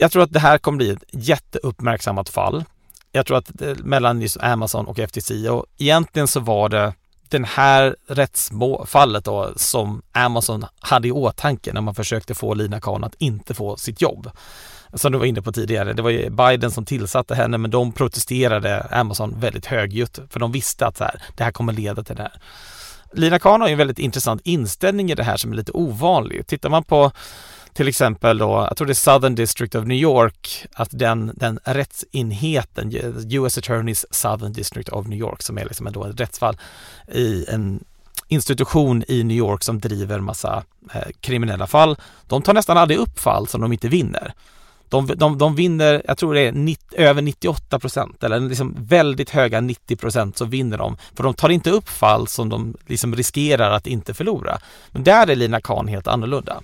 jag 0.00 0.12
tror 0.12 0.22
att 0.22 0.32
det 0.32 0.40
här 0.40 0.58
kommer 0.58 0.76
bli 0.76 0.90
ett 0.90 1.04
jätteuppmärksammat 1.12 2.28
fall. 2.28 2.64
jag 3.12 3.26
tror 3.26 3.38
att 3.38 3.62
eh, 3.62 3.74
mellan 3.84 4.20
just 4.20 4.36
Amazon 4.36 4.86
och 4.86 4.98
FTC 4.98 5.48
och 5.48 5.66
egentligen 5.78 6.28
så 6.28 6.40
var 6.40 6.68
det 6.68 6.94
den 7.28 7.44
här 7.44 7.96
rättsfallet 8.06 9.24
då 9.24 9.52
som 9.56 10.02
Amazon 10.12 10.64
hade 10.80 11.08
i 11.08 11.12
åtanke 11.12 11.72
när 11.72 11.80
man 11.80 11.94
försökte 11.94 12.34
få 12.34 12.54
Lina 12.54 12.80
Khan 12.80 13.04
att 13.04 13.14
inte 13.18 13.54
få 13.54 13.76
sitt 13.76 14.02
jobb. 14.02 14.30
Som 14.94 15.12
du 15.12 15.18
var 15.18 15.26
inne 15.26 15.42
på 15.42 15.52
tidigare, 15.52 15.92
det 15.92 16.02
var 16.02 16.10
ju 16.10 16.30
Biden 16.30 16.70
som 16.70 16.84
tillsatte 16.84 17.34
henne 17.34 17.58
men 17.58 17.70
de 17.70 17.92
protesterade 17.92 18.80
Amazon 18.80 19.40
väldigt 19.40 19.66
högljutt 19.66 20.18
för 20.30 20.40
de 20.40 20.52
visste 20.52 20.86
att 20.86 20.96
så 20.96 21.04
här, 21.04 21.22
det 21.36 21.44
här 21.44 21.52
kommer 21.52 21.72
leda 21.72 22.02
till 22.02 22.16
det 22.16 22.22
här. 22.22 22.40
Lina 23.12 23.38
Khan 23.38 23.60
har 23.60 23.68
ju 23.68 23.72
en 23.72 23.78
väldigt 23.78 23.98
intressant 23.98 24.40
inställning 24.44 25.10
i 25.10 25.14
det 25.14 25.24
här 25.24 25.36
som 25.36 25.52
är 25.52 25.56
lite 25.56 25.72
ovanlig. 25.72 26.46
Tittar 26.46 26.70
man 26.70 26.84
på 26.84 27.12
till 27.74 27.88
exempel 27.88 28.38
då, 28.38 28.66
jag 28.68 28.76
tror 28.76 28.86
det 28.86 28.92
är 28.92 28.94
Southern 28.94 29.34
District 29.34 29.74
of 29.74 29.84
New 29.84 29.98
York, 29.98 30.66
att 30.72 30.88
den, 30.92 31.32
den 31.34 31.58
rättsenheten, 31.64 32.92
US 33.30 33.58
Attorneys 33.58 34.06
Southern 34.10 34.52
District 34.52 34.88
of 34.88 35.06
New 35.06 35.18
York, 35.18 35.42
som 35.42 35.58
är 35.58 35.64
liksom 35.64 35.86
ändå 35.86 36.04
ett 36.04 36.20
rättsfall 36.20 36.56
i 37.12 37.44
en 37.48 37.84
institution 38.28 39.04
i 39.08 39.24
New 39.24 39.36
York 39.36 39.62
som 39.62 39.80
driver 39.80 40.20
massa 40.20 40.64
eh, 40.94 41.08
kriminella 41.20 41.66
fall. 41.66 41.96
De 42.26 42.42
tar 42.42 42.54
nästan 42.54 42.76
aldrig 42.76 42.98
upp 42.98 43.18
fall 43.18 43.48
som 43.48 43.60
de 43.60 43.72
inte 43.72 43.88
vinner. 43.88 44.34
De, 44.88 45.06
de, 45.06 45.38
de 45.38 45.54
vinner, 45.54 46.02
jag 46.06 46.18
tror 46.18 46.34
det 46.34 46.40
är 46.40 46.52
90, 46.52 46.98
över 46.98 47.22
98 47.22 47.78
procent 47.78 48.24
eller 48.24 48.40
liksom 48.40 48.76
väldigt 48.78 49.30
höga 49.30 49.60
90 49.60 49.96
procent 49.96 50.38
så 50.38 50.44
vinner 50.44 50.78
de. 50.78 50.96
För 51.14 51.24
de 51.24 51.34
tar 51.34 51.48
inte 51.48 51.70
upp 51.70 51.88
fall 51.88 52.28
som 52.28 52.48
de 52.48 52.76
liksom 52.86 53.14
riskerar 53.16 53.70
att 53.70 53.86
inte 53.86 54.14
förlora. 54.14 54.58
Men 54.90 55.04
där 55.04 55.30
är 55.30 55.36
Lina 55.36 55.60
Kahn 55.60 55.88
helt 55.88 56.06
annorlunda. 56.06 56.62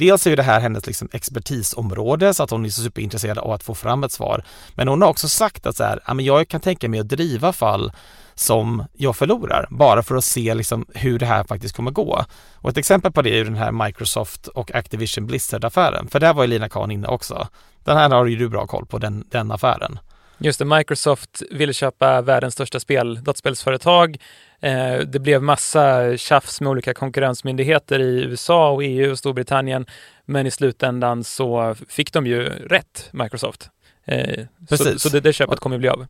Dels 0.00 0.26
är 0.26 0.30
ju 0.30 0.36
det 0.36 0.42
här 0.42 0.60
hennes 0.60 0.86
liksom 0.86 1.08
expertisområde 1.12 2.34
så 2.34 2.42
att 2.42 2.50
hon 2.50 2.64
är 2.64 2.68
så 2.68 2.82
superintresserad 2.82 3.38
av 3.38 3.50
att 3.50 3.62
få 3.62 3.74
fram 3.74 4.04
ett 4.04 4.12
svar. 4.12 4.44
Men 4.74 4.88
hon 4.88 5.02
har 5.02 5.08
också 5.08 5.28
sagt 5.28 5.66
att 5.66 5.76
så 5.76 5.84
här, 5.84 6.00
jag 6.20 6.48
kan 6.48 6.60
tänka 6.60 6.88
mig 6.88 7.00
att 7.00 7.08
driva 7.08 7.52
fall 7.52 7.92
som 8.34 8.84
jag 8.92 9.16
förlorar 9.16 9.66
bara 9.70 10.02
för 10.02 10.14
att 10.16 10.24
se 10.24 10.54
liksom 10.54 10.86
hur 10.94 11.18
det 11.18 11.26
här 11.26 11.44
faktiskt 11.44 11.76
kommer 11.76 11.90
gå. 11.90 12.24
Och 12.54 12.70
ett 12.70 12.76
exempel 12.76 13.12
på 13.12 13.22
det 13.22 13.30
är 13.30 13.36
ju 13.36 13.44
den 13.44 13.56
här 13.56 13.72
Microsoft 13.72 14.46
och 14.46 14.74
Activision 14.74 15.26
Blizzard-affären, 15.26 16.08
för 16.08 16.20
där 16.20 16.34
var 16.34 16.42
ju 16.42 16.48
Lina 16.48 16.68
Kahn 16.68 16.90
inne 16.90 17.08
också. 17.08 17.48
Den 17.84 17.96
här 17.96 18.10
har 18.10 18.26
ju 18.26 18.36
du 18.36 18.48
bra 18.48 18.66
koll 18.66 18.86
på, 18.86 18.98
den, 18.98 19.24
den 19.30 19.52
affären. 19.52 19.98
Just 20.42 20.58
det, 20.58 20.64
Microsoft 20.64 21.42
ville 21.50 21.72
köpa 21.72 22.22
världens 22.22 22.54
största 22.54 22.80
spel, 22.80 23.24
dataspelsföretag. 23.24 24.16
Eh, 24.60 24.98
det 24.98 25.18
blev 25.18 25.42
massa 25.42 26.16
tjafs 26.16 26.60
med 26.60 26.70
olika 26.70 26.94
konkurrensmyndigheter 26.94 28.00
i 28.00 28.22
USA 28.24 28.70
och 28.70 28.84
EU 28.84 29.10
och 29.10 29.18
Storbritannien. 29.18 29.86
Men 30.26 30.46
i 30.46 30.50
slutändan 30.50 31.24
så 31.24 31.74
fick 31.88 32.12
de 32.12 32.26
ju 32.26 32.44
rätt, 32.48 33.08
Microsoft. 33.12 33.70
Eh, 34.04 34.44
så, 34.68 34.98
så 34.98 35.08
det, 35.08 35.20
det 35.20 35.32
köpet 35.32 35.60
kommer 35.60 35.78
bli 35.78 35.88
av. 35.88 36.06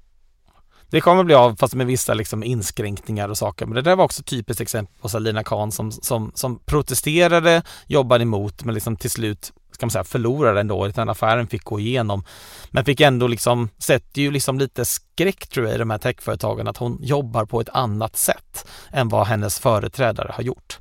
Det 0.91 1.01
kommer 1.01 1.25
bli 1.25 1.35
av 1.35 1.57
fast 1.57 1.75
med 1.75 1.87
vissa 1.87 2.15
liksom 2.15 2.43
inskränkningar 2.43 3.29
och 3.29 3.39
saker. 3.39 3.67
Men 3.67 3.75
det 3.75 3.83
där 3.83 3.97
var 3.97 4.05
också 4.05 4.23
typiskt 4.23 4.61
exempel 4.61 4.95
på 5.01 5.09
Salina 5.09 5.45
Khan 5.45 5.73
som, 5.73 5.93
som, 5.93 6.33
som 6.35 6.59
protesterade, 6.59 7.63
jobbade 7.87 8.23
emot 8.23 8.65
men 8.65 8.75
liksom 8.75 8.97
till 8.97 9.11
slut 9.11 9.53
kan 9.81 9.87
man 9.87 9.91
säga, 9.91 10.05
förlorade 10.05 10.61
ändå, 10.61 10.87
utan 10.87 11.09
affären 11.09 11.47
fick 11.47 11.65
gå 11.65 11.81
igenom. 11.81 12.25
Men 12.71 12.85
fick 12.85 13.01
ändå 13.01 13.27
liksom, 13.27 13.69
sätter 13.79 14.23
ju 14.23 14.31
liksom 14.31 14.59
lite 14.59 14.85
skräck 14.85 15.49
tror 15.49 15.67
jag 15.67 15.75
i 15.75 15.79
de 15.79 15.91
här 15.91 15.99
techföretagen 15.99 16.69
att 16.69 16.77
hon 16.77 16.99
jobbar 17.03 17.45
på 17.45 17.61
ett 17.61 17.69
annat 17.69 18.17
sätt 18.17 18.67
än 18.93 19.09
vad 19.09 19.27
hennes 19.27 19.59
företrädare 19.59 20.33
har 20.33 20.43
gjort. 20.43 20.79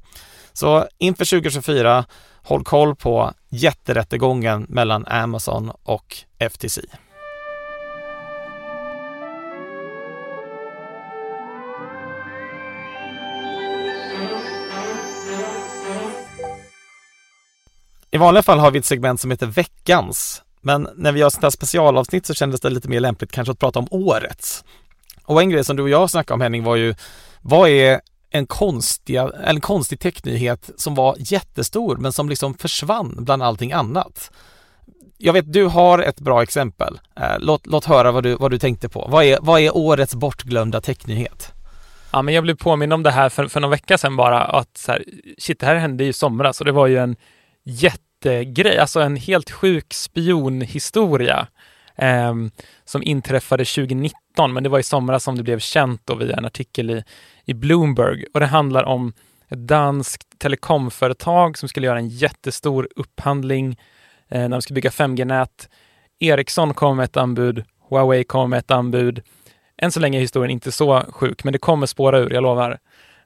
Så 0.54 0.88
inför 0.98 1.26
2024, 1.26 2.06
håll 2.44 2.64
koll 2.64 2.96
på 2.96 3.34
jätterättegången 3.50 4.66
mellan 4.70 5.06
Amazon 5.06 5.72
och 5.84 6.18
FTC. 6.40 6.82
Vanliga 18.20 18.44
fall 18.44 18.60
har 18.60 18.72
vi 18.72 18.80
ett 18.80 18.86
segment 18.86 19.22
som 19.22 19.32
heter 19.32 19.48
veckans. 19.48 20.44
Men 20.62 20.88
när 20.96 21.12
vi 21.12 21.20
gör 21.20 21.30
sådana 21.30 21.46
här 21.46 21.50
specialavsnitt 21.50 22.26
så 22.26 22.34
kändes 22.34 22.62
det 22.62 22.70
lite 22.70 22.90
mer 22.90 23.00
lämpligt 23.00 23.32
kanske 23.32 23.52
att 23.52 23.60
prata 23.60 23.80
om 23.80 23.88
årets. 23.92 24.64
Och 25.26 25.42
en 25.42 25.50
grej 25.50 25.64
som 25.64 25.76
du 25.76 25.84
och 25.84 25.90
jag 25.90 26.10
snackade 26.10 26.34
om 26.34 26.42
Henning 26.42 26.64
var 26.64 26.76
ju, 26.76 26.96
vad 27.42 27.70
är 27.70 28.02
en, 28.30 28.48
konstiga, 28.48 29.32
en 29.44 29.62
konstig 29.62 30.00
technyhet 30.00 30.70
som 30.78 30.96
var 30.96 31.16
jättestor 31.20 31.98
men 31.98 32.14
som 32.14 32.30
liksom 32.30 32.54
försvann 32.54 33.16
bland 33.20 33.44
allting 33.44 33.72
annat? 33.72 34.32
Jag 35.18 35.34
vet, 35.34 35.54
du 35.54 35.66
har 35.66 36.00
ett 36.00 36.20
bra 36.20 36.44
exempel. 36.44 37.00
Eh, 37.16 37.40
låt, 37.40 37.68
låt 37.68 37.86
höra 37.86 38.12
vad 38.12 38.24
du, 38.24 38.36
vad 38.36 38.52
du 38.52 38.60
tänkte 38.60 38.90
på. 38.90 39.08
Vad 39.10 39.24
är, 39.24 39.38
vad 39.42 39.62
är 39.62 39.78
årets 39.78 40.16
bortglömda 40.16 40.82
technyhet? 40.82 41.54
Ja, 42.12 42.22
men 42.22 42.34
jag 42.34 42.44
blev 42.44 42.56
påminn 42.56 42.92
om 42.92 43.04
det 43.04 43.12
här 43.12 43.30
för, 43.30 43.48
för 43.48 43.60
någon 43.60 43.70
vecka 43.70 43.98
sedan 43.98 44.16
bara 44.16 44.44
att 44.44 44.78
så 44.78 44.92
här, 44.92 45.04
shit, 45.38 45.60
det 45.60 45.66
här 45.66 45.76
hände 45.76 46.04
i 46.04 46.14
somras 46.14 46.60
och 46.60 46.66
det 46.66 46.72
var 46.72 46.88
ju 46.88 46.98
en 46.98 47.16
jätte 47.64 48.04
jättegrej, 48.26 48.78
alltså 48.78 49.00
en 49.02 49.16
helt 49.16 49.52
sjuk 49.52 49.94
spionhistoria 49.94 51.48
eh, 51.96 52.34
som 52.86 53.04
inträffade 53.04 53.66
2019, 53.66 54.54
men 54.54 54.64
det 54.64 54.70
var 54.70 54.80
i 54.80 54.84
somras 54.84 55.24
som 55.24 55.38
det 55.38 55.44
blev 55.44 55.60
känt 55.60 56.02
då 56.06 56.16
via 56.16 56.38
en 56.38 56.46
artikel 56.46 56.90
i, 56.90 57.04
i 57.46 57.54
Bloomberg 57.54 58.26
och 58.34 58.40
det 58.40 58.46
handlar 58.46 58.84
om 58.84 59.14
ett 59.50 59.68
danskt 59.68 60.40
telekomföretag 60.40 61.58
som 61.58 61.70
skulle 61.70 61.88
göra 61.88 62.00
en 62.00 62.10
jättestor 62.10 62.90
upphandling 62.96 63.78
eh, 64.30 64.42
när 64.42 64.50
de 64.50 64.62
skulle 64.62 64.76
bygga 64.76 64.90
5G-nät. 64.90 65.70
Ericsson 66.20 66.74
kom 66.74 66.98
med 66.98 67.04
ett 67.04 67.18
anbud, 67.18 67.64
Huawei 67.90 68.24
kom 68.24 68.50
med 68.50 68.60
ett 68.60 68.72
anbud. 68.72 69.22
Än 69.78 69.92
så 69.92 70.00
länge 70.00 70.18
är 70.18 70.22
historien 70.22 70.52
inte 70.52 70.72
så 70.72 71.06
sjuk, 71.10 71.44
men 71.44 71.54
det 71.54 71.60
kommer 71.60 71.86
spåra 71.86 72.20
ur, 72.20 72.34
jag 72.34 72.44
lovar. 72.44 72.80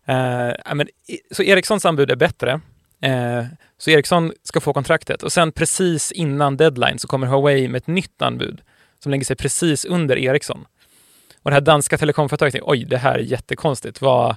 Eh, 0.06 0.76
men, 0.76 0.88
så 1.32 1.44
Ericssons 1.44 1.86
anbud 1.86 2.12
är 2.12 2.16
bättre. 2.16 2.62
Eh, 3.04 3.46
så 3.78 3.90
Ericsson 3.90 4.34
ska 4.44 4.60
få 4.60 4.74
kontraktet 4.74 5.24
och 5.24 5.32
sen 5.32 5.52
precis 5.52 6.12
innan 6.12 6.58
deadline 6.58 7.00
så 7.00 7.08
kommer 7.08 7.28
Huawei 7.28 7.68
med 7.68 7.78
ett 7.80 7.88
nytt 7.88 8.22
anbud 8.22 8.62
som 9.00 9.12
lägger 9.12 9.26
sig 9.26 9.36
precis 9.36 9.86
under 9.86 10.18
Ericsson. 10.18 10.66
Och 11.42 11.52
det 11.52 11.56
här 11.56 11.62
danska 11.62 11.98
telekomföretaget 11.98 12.54
tänkte, 12.54 12.70
oj, 12.70 12.86
det 12.86 12.98
här 12.98 13.16
är 13.16 13.20
jättekonstigt. 13.20 14.02
Vad, 14.02 14.36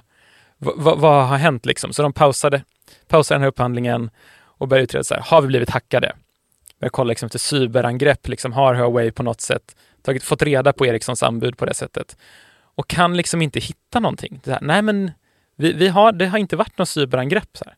vad, 0.57 0.99
vad 0.99 1.27
har 1.27 1.37
hänt 1.37 1.65
liksom? 1.65 1.93
Så 1.93 2.01
de 2.01 2.13
pausade, 2.13 2.63
pausade 3.07 3.35
den 3.35 3.41
här 3.41 3.47
upphandlingen 3.47 4.09
och 4.37 4.67
började 4.67 4.83
utreda 4.83 5.03
så 5.03 5.13
här, 5.13 5.21
har 5.21 5.41
vi 5.41 5.47
blivit 5.47 5.69
hackade? 5.69 6.13
Började 6.79 6.91
kolla 6.91 7.09
liksom 7.09 7.25
efter 7.25 7.39
cyberangrepp, 7.39 8.27
liksom, 8.27 8.53
har 8.53 8.73
Huawei 8.73 9.11
på 9.11 9.23
något 9.23 9.41
sätt 9.41 9.75
tagit, 10.01 10.23
fått 10.23 10.41
reda 10.41 10.73
på 10.73 10.85
Ericssons 10.85 11.23
anbud 11.23 11.57
på 11.57 11.65
det 11.65 11.73
sättet? 11.73 12.17
Och 12.75 12.87
kan 12.87 13.17
liksom 13.17 13.41
inte 13.41 13.59
hitta 13.59 13.99
någonting. 13.99 14.41
Här, 14.45 14.59
nej, 14.61 14.81
men 14.81 15.11
vi, 15.55 15.73
vi, 15.73 15.87
har, 15.87 16.11
det 16.11 16.25
har 16.25 16.37
inte 16.37 16.55
varit 16.55 16.77
något 16.77 16.89
cyberangrepp. 16.89 17.57
Så 17.57 17.65
här. 17.65 17.75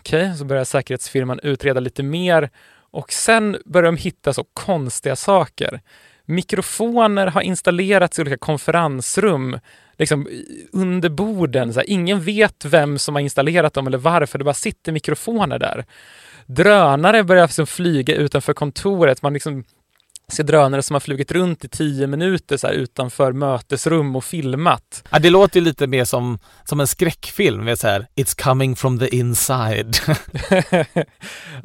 Okej, 0.00 0.24
okay, 0.24 0.36
så 0.36 0.44
börjar 0.44 0.64
säkerhetsfirman 0.64 1.40
utreda 1.42 1.80
lite 1.80 2.02
mer 2.02 2.50
och 2.90 3.12
sen 3.12 3.58
börjar 3.64 3.92
de 3.92 3.96
hitta 3.96 4.32
så 4.32 4.44
konstiga 4.54 5.16
saker. 5.16 5.80
Mikrofoner 6.24 7.26
har 7.26 7.40
installerats 7.42 8.18
i 8.18 8.22
olika 8.22 8.36
konferensrum, 8.36 9.58
liksom 9.98 10.28
under 10.72 11.08
borden. 11.08 11.72
Så 11.72 11.80
här, 11.80 11.90
ingen 11.90 12.20
vet 12.20 12.64
vem 12.64 12.98
som 12.98 13.14
har 13.14 13.22
installerat 13.22 13.74
dem 13.74 13.86
eller 13.86 13.98
varför, 13.98 14.38
det 14.38 14.44
bara 14.44 14.54
sitter 14.54 14.92
mikrofoner 14.92 15.58
där. 15.58 15.84
Drönare 16.46 17.24
börjar 17.24 17.46
liksom 17.46 17.66
flyga 17.66 18.14
utanför 18.14 18.52
kontoret. 18.52 19.22
Man 19.22 19.32
liksom 19.32 19.64
se 20.30 20.42
drönare 20.42 20.82
som 20.82 20.94
har 20.94 21.00
flugit 21.00 21.32
runt 21.32 21.64
i 21.64 21.68
tio 21.68 22.06
minuter 22.06 22.56
så 22.56 22.66
här, 22.66 22.74
utanför 22.74 23.32
mötesrum 23.32 24.16
och 24.16 24.24
filmat. 24.24 25.04
Ja, 25.10 25.18
det 25.18 25.30
låter 25.30 25.60
lite 25.60 25.86
mer 25.86 26.04
som, 26.04 26.38
som 26.64 26.80
en 26.80 26.86
skräckfilm, 26.86 27.64
med 27.64 27.78
så 27.78 27.88
här, 27.88 28.06
It's 28.16 28.42
coming 28.42 28.76
from 28.76 28.98
the 28.98 29.16
inside. 29.16 29.96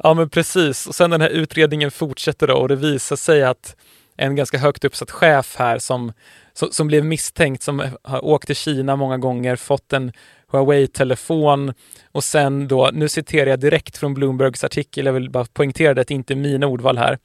ja 0.02 0.14
men 0.14 0.30
precis, 0.30 0.86
och 0.86 0.94
sen 0.94 1.10
den 1.10 1.20
här 1.20 1.28
utredningen 1.28 1.90
fortsätter 1.90 2.46
då 2.46 2.54
och 2.54 2.68
det 2.68 2.76
visar 2.76 3.16
sig 3.16 3.42
att 3.42 3.76
en 4.16 4.36
ganska 4.36 4.58
högt 4.58 4.84
uppsatt 4.84 5.10
chef 5.10 5.56
här 5.58 5.78
som, 5.78 6.12
som, 6.52 6.68
som 6.72 6.86
blev 6.86 7.04
misstänkt, 7.04 7.62
som 7.62 7.82
har 8.02 8.24
åkt 8.24 8.46
till 8.46 8.56
Kina 8.56 8.96
många 8.96 9.18
gånger, 9.18 9.56
fått 9.56 9.92
en 9.92 10.12
Huawei-telefon 10.52 11.74
och 12.12 12.24
sen 12.24 12.68
då, 12.68 12.90
nu 12.92 13.08
citerar 13.08 13.50
jag 13.50 13.60
direkt 13.60 13.96
från 13.96 14.14
Bloombergs 14.14 14.64
artikel, 14.64 15.06
jag 15.06 15.12
vill 15.12 15.30
bara 15.30 15.44
poängtera 15.44 15.94
det, 15.94 16.00
att 16.00 16.08
det 16.08 16.14
inte 16.14 16.34
är 16.34 16.36
mina 16.36 16.66
ordval 16.66 16.98
här. 16.98 17.18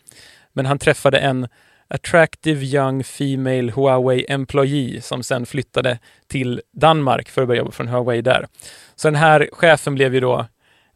Men 0.54 0.66
han 0.66 0.80
träffade 0.80 1.18
en 1.18 1.48
attractive 1.88 2.66
young 2.66 3.04
female 3.04 3.72
Huawei 3.72 4.26
employee 4.30 5.02
som 5.02 5.24
sen 5.24 5.46
flyttade 5.46 6.00
till 6.28 6.62
Danmark 6.74 7.30
för 7.30 7.42
att 7.42 7.48
börja 7.48 7.60
jobba 7.60 7.72
från 7.72 7.88
Huawei 7.88 8.22
där. 8.22 8.48
Så 8.96 9.08
den 9.08 9.16
här 9.16 9.50
chefen 9.52 9.96
blev 9.96 10.14
ju 10.14 10.20
då 10.20 10.46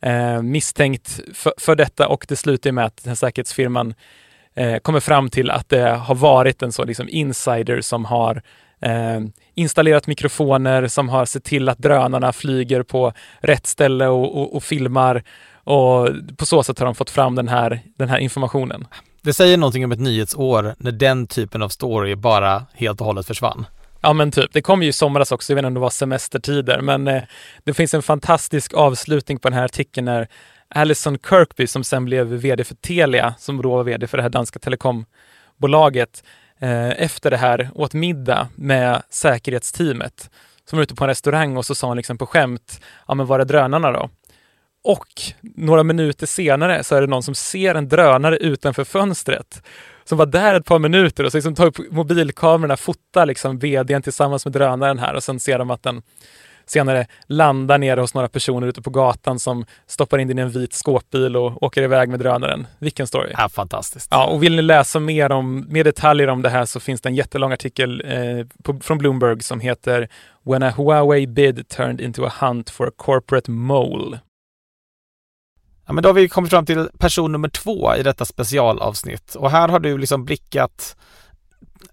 eh, 0.01 0.41
misstänkt 0.41 1.19
för, 1.33 1.53
för, 1.57 1.75
detta 1.75 2.07
och 2.07 2.25
det 2.29 2.35
slutar 2.35 2.71
med 2.71 2.85
att 2.85 3.03
den 3.03 3.09
här 3.09 3.15
säkerhetsfirman 3.15 3.93
eh, 4.55 4.77
kommer 4.77 4.99
fram 4.99 5.29
till 5.29 5.51
att 5.51 5.69
det 5.69 5.89
har 5.89 6.15
varit 6.15 6.63
en 6.63 6.71
sån 6.71 6.87
liksom 6.87 7.09
insider 7.09 7.81
som 7.81 8.05
har 8.05 8.41
eh, 8.81 9.19
installerat 9.53 10.07
mikrofoner, 10.07 10.87
som 10.87 11.09
har 11.09 11.25
sett 11.25 11.43
till 11.43 11.69
att 11.69 11.77
drönarna 11.77 12.33
flyger 12.33 12.83
på 12.83 13.13
rätt 13.39 13.67
ställe 13.67 14.07
och, 14.07 14.41
och, 14.41 14.55
och 14.55 14.63
filmar 14.63 15.23
och 15.53 16.09
på 16.37 16.45
så 16.45 16.63
sätt 16.63 16.79
har 16.79 16.85
de 16.85 16.95
fått 16.95 17.09
fram 17.09 17.35
den 17.35 17.47
här, 17.47 17.81
den 17.97 18.09
här 18.09 18.17
informationen. 18.17 18.87
Det 19.25 19.33
säger 19.33 19.57
någonting 19.57 19.85
om 19.85 19.91
ett 19.91 19.99
nyhetsår 19.99 20.75
när 20.77 20.91
den 20.91 21.27
typen 21.27 21.61
av 21.61 21.69
story 21.69 22.15
bara 22.15 22.65
helt 22.73 23.01
och 23.01 23.05
hållet 23.05 23.27
försvann. 23.27 23.65
Ja 24.01 24.13
men 24.13 24.31
typ, 24.31 24.53
det 24.53 24.61
kom 24.61 24.83
ju 24.83 24.89
i 24.89 24.93
somras 24.93 25.31
också, 25.31 25.53
jag 25.53 25.55
vet 25.55 25.59
inte 25.59 25.67
om 25.67 25.73
det 25.73 25.79
var 25.79 25.89
semestertider, 25.89 26.81
men 26.81 27.07
eh, 27.07 27.23
det 27.63 27.73
finns 27.73 27.93
en 27.93 28.01
fantastisk 28.01 28.73
avslutning 28.73 29.39
på 29.39 29.49
den 29.49 29.57
här 29.57 29.65
artikeln 29.65 30.05
när 30.05 30.27
Alison 30.69 31.17
Kirkby 31.29 31.67
som 31.67 31.83
sen 31.83 32.05
blev 32.05 32.27
vd 32.27 32.63
för 32.63 32.75
Telia, 32.75 33.35
som 33.37 33.61
då 33.61 33.75
var 33.75 33.83
vd 33.83 34.07
för 34.07 34.17
det 34.17 34.23
här 34.23 34.29
danska 34.29 34.59
telekombolaget, 34.59 36.23
eh, 36.59 36.89
efter 36.89 37.31
det 37.31 37.37
här 37.37 37.69
åt 37.75 37.93
middag 37.93 38.47
med 38.55 39.01
säkerhetsteamet. 39.09 40.29
Som 40.69 40.77
var 40.77 40.83
ute 40.83 40.95
på 40.95 41.03
en 41.03 41.07
restaurang 41.07 41.57
och 41.57 41.65
så 41.65 41.75
sa 41.75 41.87
han 41.87 41.97
liksom 41.97 42.17
på 42.17 42.25
skämt, 42.25 42.81
ja 43.07 43.13
men 43.13 43.25
var 43.25 43.39
är 43.39 43.45
drönarna 43.45 43.91
då? 43.91 44.09
Och 44.85 45.07
några 45.41 45.83
minuter 45.83 46.25
senare 46.25 46.83
så 46.83 46.95
är 46.95 47.01
det 47.01 47.07
någon 47.07 47.23
som 47.23 47.35
ser 47.35 47.75
en 47.75 47.89
drönare 47.89 48.37
utanför 48.37 48.83
fönstret 48.83 49.63
som 50.03 50.17
var 50.17 50.25
där 50.25 50.55
ett 50.55 50.65
par 50.65 50.79
minuter 50.79 51.23
och 51.23 51.31
så 51.31 51.37
liksom 51.37 51.55
tar 51.55 51.65
upp 51.65 51.91
mobilkamerorna, 51.91 52.77
fotar 52.77 53.25
liksom 53.25 53.59
vdn 53.59 54.01
tillsammans 54.01 54.45
med 54.45 54.53
drönaren 54.53 54.99
här 54.99 55.13
och 55.13 55.23
sen 55.23 55.39
ser 55.39 55.59
de 55.59 55.71
att 55.71 55.83
den 55.83 56.01
senare 56.65 57.07
landar 57.27 57.77
nere 57.77 58.01
hos 58.01 58.13
några 58.13 58.27
personer 58.27 58.67
ute 58.67 58.81
på 58.81 58.89
gatan 58.89 59.39
som 59.39 59.65
stoppar 59.87 60.17
in 60.17 60.27
den 60.27 60.39
i 60.39 60.41
en 60.41 60.49
vit 60.49 60.73
skåpbil 60.73 61.37
och 61.37 61.63
åker 61.63 61.81
iväg 61.83 62.09
med 62.09 62.19
drönaren. 62.19 62.67
Vilken 62.79 63.07
story! 63.07 63.31
Ja, 63.37 63.49
fantastiskt. 63.49 64.07
Ja, 64.11 64.25
och 64.25 64.43
vill 64.43 64.55
ni 64.55 64.61
läsa 64.61 64.99
mer, 64.99 65.31
om, 65.31 65.65
mer 65.69 65.83
detaljer 65.83 66.27
om 66.27 66.41
det 66.41 66.49
här 66.49 66.65
så 66.65 66.79
finns 66.79 67.01
det 67.01 67.09
en 67.09 67.15
jättelång 67.15 67.51
artikel 67.51 68.03
eh, 68.05 68.45
på, 68.63 68.79
från 68.79 68.97
Bloomberg 68.97 69.41
som 69.41 69.59
heter 69.59 70.09
When 70.43 70.63
a 70.63 70.73
Huawei 70.77 71.27
bid 71.27 71.67
turned 71.67 72.01
into 72.01 72.25
a 72.25 72.31
hunt 72.39 72.69
for 72.69 72.87
a 72.87 72.91
corporate 72.95 73.51
mole. 73.51 74.19
Ja, 75.87 75.93
men 75.93 76.03
då 76.03 76.09
har 76.09 76.13
vi 76.13 76.29
kommit 76.29 76.49
fram 76.51 76.65
till 76.65 76.89
person 76.97 77.31
nummer 77.31 77.49
två 77.49 77.95
i 77.95 78.03
detta 78.03 78.25
specialavsnitt 78.25 79.35
och 79.35 79.51
här 79.51 79.67
har 79.67 79.79
du 79.79 79.97
liksom 79.97 80.25
blickat 80.25 80.95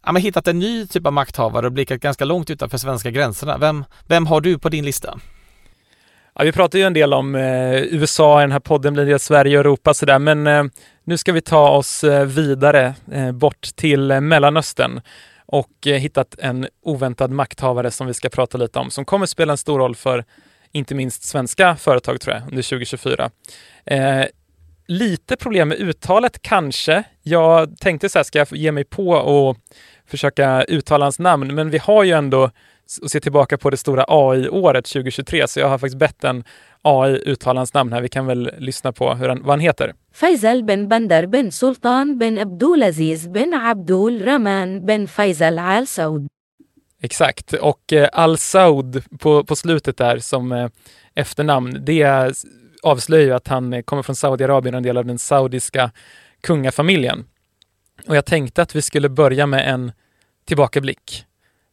ja, 0.02 0.12
men 0.12 0.22
hittat 0.22 0.48
en 0.48 0.58
ny 0.58 0.86
typ 0.86 1.06
av 1.06 1.12
makthavare 1.12 1.66
och 1.66 1.72
blickat 1.72 2.00
ganska 2.00 2.24
långt 2.24 2.50
utanför 2.50 2.78
svenska 2.78 3.10
gränserna. 3.10 3.58
Vem, 3.58 3.84
vem 4.06 4.26
har 4.26 4.40
du 4.40 4.58
på 4.58 4.68
din 4.68 4.84
lista? 4.84 5.18
Ja, 6.34 6.44
vi 6.44 6.52
pratar 6.52 6.78
ju 6.78 6.84
en 6.84 6.92
del 6.92 7.14
om 7.14 7.34
eh, 7.34 7.82
USA 7.82 8.40
i 8.40 8.42
den 8.42 8.52
här 8.52 8.60
podden, 8.60 8.94
blir 8.94 9.06
det 9.06 9.18
Sverige 9.18 9.58
och 9.58 9.60
Europa 9.60 9.94
sådär, 9.94 10.18
men 10.18 10.46
eh, 10.46 10.64
nu 11.04 11.16
ska 11.16 11.32
vi 11.32 11.40
ta 11.40 11.68
oss 11.68 12.04
eh, 12.04 12.24
vidare 12.24 12.94
eh, 13.12 13.32
bort 13.32 13.68
till 13.76 14.10
eh, 14.10 14.20
Mellanöstern 14.20 15.00
och 15.46 15.86
eh, 15.86 15.94
hittat 15.94 16.34
en 16.38 16.66
oväntad 16.82 17.30
makthavare 17.30 17.90
som 17.90 18.06
vi 18.06 18.14
ska 18.14 18.28
prata 18.28 18.58
lite 18.58 18.78
om, 18.78 18.90
som 18.90 19.04
kommer 19.04 19.26
spela 19.26 19.52
en 19.52 19.58
stor 19.58 19.78
roll 19.78 19.96
för 19.96 20.24
inte 20.72 20.94
minst 20.94 21.24
svenska 21.24 21.76
företag 21.76 22.20
tror 22.20 22.34
jag 22.34 22.42
under 22.42 22.62
2024. 22.62 23.30
Eh, 23.84 24.24
lite 24.86 25.36
problem 25.36 25.68
med 25.68 25.80
uttalet 25.80 26.42
kanske. 26.42 27.04
Jag 27.22 27.78
tänkte 27.78 28.08
så 28.08 28.18
här, 28.18 28.24
ska 28.24 28.38
jag 28.38 28.48
ge 28.52 28.72
mig 28.72 28.84
på 28.84 29.08
och 29.10 29.56
försöka 30.06 30.64
uttala 30.64 31.04
hans 31.04 31.18
namn? 31.18 31.54
Men 31.54 31.70
vi 31.70 31.78
har 31.78 32.04
ju 32.04 32.12
ändå 32.12 32.50
att 33.02 33.10
se 33.10 33.20
tillbaka 33.20 33.58
på 33.58 33.70
det 33.70 33.76
stora 33.76 34.04
AI-året 34.08 34.84
2023, 34.84 35.48
så 35.48 35.60
jag 35.60 35.68
har 35.68 35.78
faktiskt 35.78 35.98
bett 35.98 36.24
en 36.24 36.44
AI 36.82 37.22
uttala 37.24 37.60
hans 37.60 37.74
namn 37.74 37.92
här. 37.92 38.00
Vi 38.00 38.08
kan 38.08 38.26
väl 38.26 38.50
lyssna 38.58 38.92
på 38.92 39.14
hur 39.14 39.28
han, 39.28 39.42
vad 39.42 39.50
han 39.50 39.60
heter. 39.60 39.94
Faisal 40.14 40.64
bin 40.64 40.88
Bandar 40.88 41.26
bin 41.26 41.52
Sultan 41.52 42.18
bin 42.18 42.38
Abdulaziz 42.38 43.28
bin 43.28 43.54
Abdul 43.54 44.24
Rahman 44.24 44.86
bin 44.86 45.08
Faisal 45.08 45.58
Al 45.58 45.86
Saud. 45.86 46.28
Exakt, 47.04 47.52
och 47.52 47.92
eh, 47.92 48.08
Al 48.12 48.38
Saud 48.38 49.02
på, 49.18 49.44
på 49.44 49.56
slutet 49.56 49.96
där 49.96 50.18
som 50.18 50.52
eh, 50.52 50.68
efternamn, 51.14 51.84
det 51.84 52.32
avslöjar 52.82 53.26
ju 53.26 53.32
att 53.32 53.48
han 53.48 53.72
eh, 53.72 53.82
kommer 53.82 54.02
från 54.02 54.16
Saudiarabien 54.16 54.74
och 54.74 54.76
en 54.76 54.82
del 54.82 54.96
av 54.96 55.06
den 55.06 55.18
saudiska 55.18 55.90
kungafamiljen. 56.40 57.24
Och 58.06 58.16
jag 58.16 58.24
tänkte 58.24 58.62
att 58.62 58.74
vi 58.74 58.82
skulle 58.82 59.08
börja 59.08 59.46
med 59.46 59.72
en 59.72 59.92
tillbakablick 60.44 61.24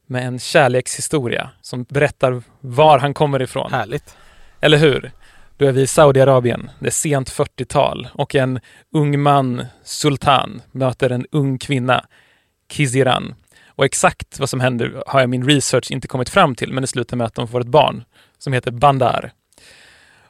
med 0.06 0.28
en 0.28 0.40
kärlekshistoria 0.40 1.50
som 1.62 1.84
berättar 1.84 2.44
var 2.60 3.00
han 3.00 3.14
kommer 3.14 3.42
ifrån. 3.42 3.72
Härligt. 3.72 4.18
Eller 4.60 4.78
hur? 4.78 5.12
Då 5.58 5.66
är 5.66 5.72
vi 5.72 5.82
i 5.82 5.88
Saudiarabien, 5.88 6.70
det 6.80 6.88
är 6.88 6.92
sent 6.92 7.32
40-tal 7.32 8.08
och 8.14 8.36
en 8.36 8.60
ung 8.94 9.20
man, 9.20 9.66
Sultan, 9.84 10.62
möter 10.72 11.10
en 11.10 11.26
ung 11.32 11.58
kvinna, 11.58 12.06
Kiziran. 12.72 13.36
Och 13.80 13.86
exakt 13.86 14.40
vad 14.40 14.50
som 14.50 14.60
händer 14.60 15.04
har 15.08 15.20
jag 15.20 15.30
min 15.30 15.50
research 15.50 15.92
inte 15.92 16.08
kommit 16.08 16.30
fram 16.30 16.56
till, 16.56 16.74
men 16.74 16.82
det 16.82 16.88
slutar 16.88 17.18
med 17.18 17.28
att 17.28 17.36
de 17.36 17.48
får 17.48 17.62
ett 17.62 17.68
barn 17.68 18.04
som 18.38 18.54
heter 18.54 18.72
Bandar. 18.72 19.32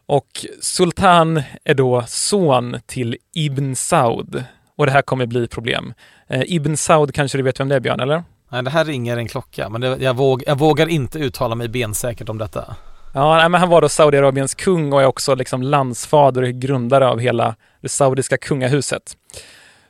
Och 0.06 0.46
Sultan 0.62 1.44
är 1.64 1.74
då 1.74 2.04
son 2.08 2.80
till 2.86 3.18
Ibn 3.36 3.76
Saud. 3.76 4.44
Och 4.76 4.86
det 4.86 4.92
här 4.92 5.02
kommer 5.02 5.26
bli 5.26 5.48
problem. 5.48 5.94
Eh, 6.28 6.42
Ibn 6.46 6.76
Saud 6.76 7.14
kanske 7.14 7.38
du 7.38 7.44
vet 7.44 7.60
vem 7.60 7.70
det 7.70 7.76
är 7.76 7.80
Björn, 7.80 8.00
eller? 8.00 8.24
Nej, 8.50 8.64
det 8.64 8.70
här 8.70 8.86
ringer 8.86 9.18
en 9.18 9.28
klocka, 9.28 9.70
men 9.70 9.82
det, 9.82 9.98
jag, 10.00 10.14
våg, 10.14 10.44
jag 10.48 10.60
vågar 10.60 10.88
inte 10.88 11.20
uttala 11.20 11.56
mig 11.56 11.68
bensäkert 11.68 12.30
om 12.30 12.38
detta. 12.38 12.76
Ja, 13.14 13.38
nej, 13.38 13.50
men 13.50 13.62
han 13.62 13.70
var 13.70 13.82
då 13.82 13.90
Saudiarabiens 13.90 14.56
kung 14.56 14.94
och 14.94 15.02
är 15.02 15.06
också 15.06 15.36
liksom 15.36 15.62
landsfader 15.62 16.42
och 16.42 16.50
grundare 16.50 17.08
av 17.08 17.20
hela 17.20 17.56
det 17.82 17.90
saudiska 17.90 18.38
kungahuset. 18.38 19.16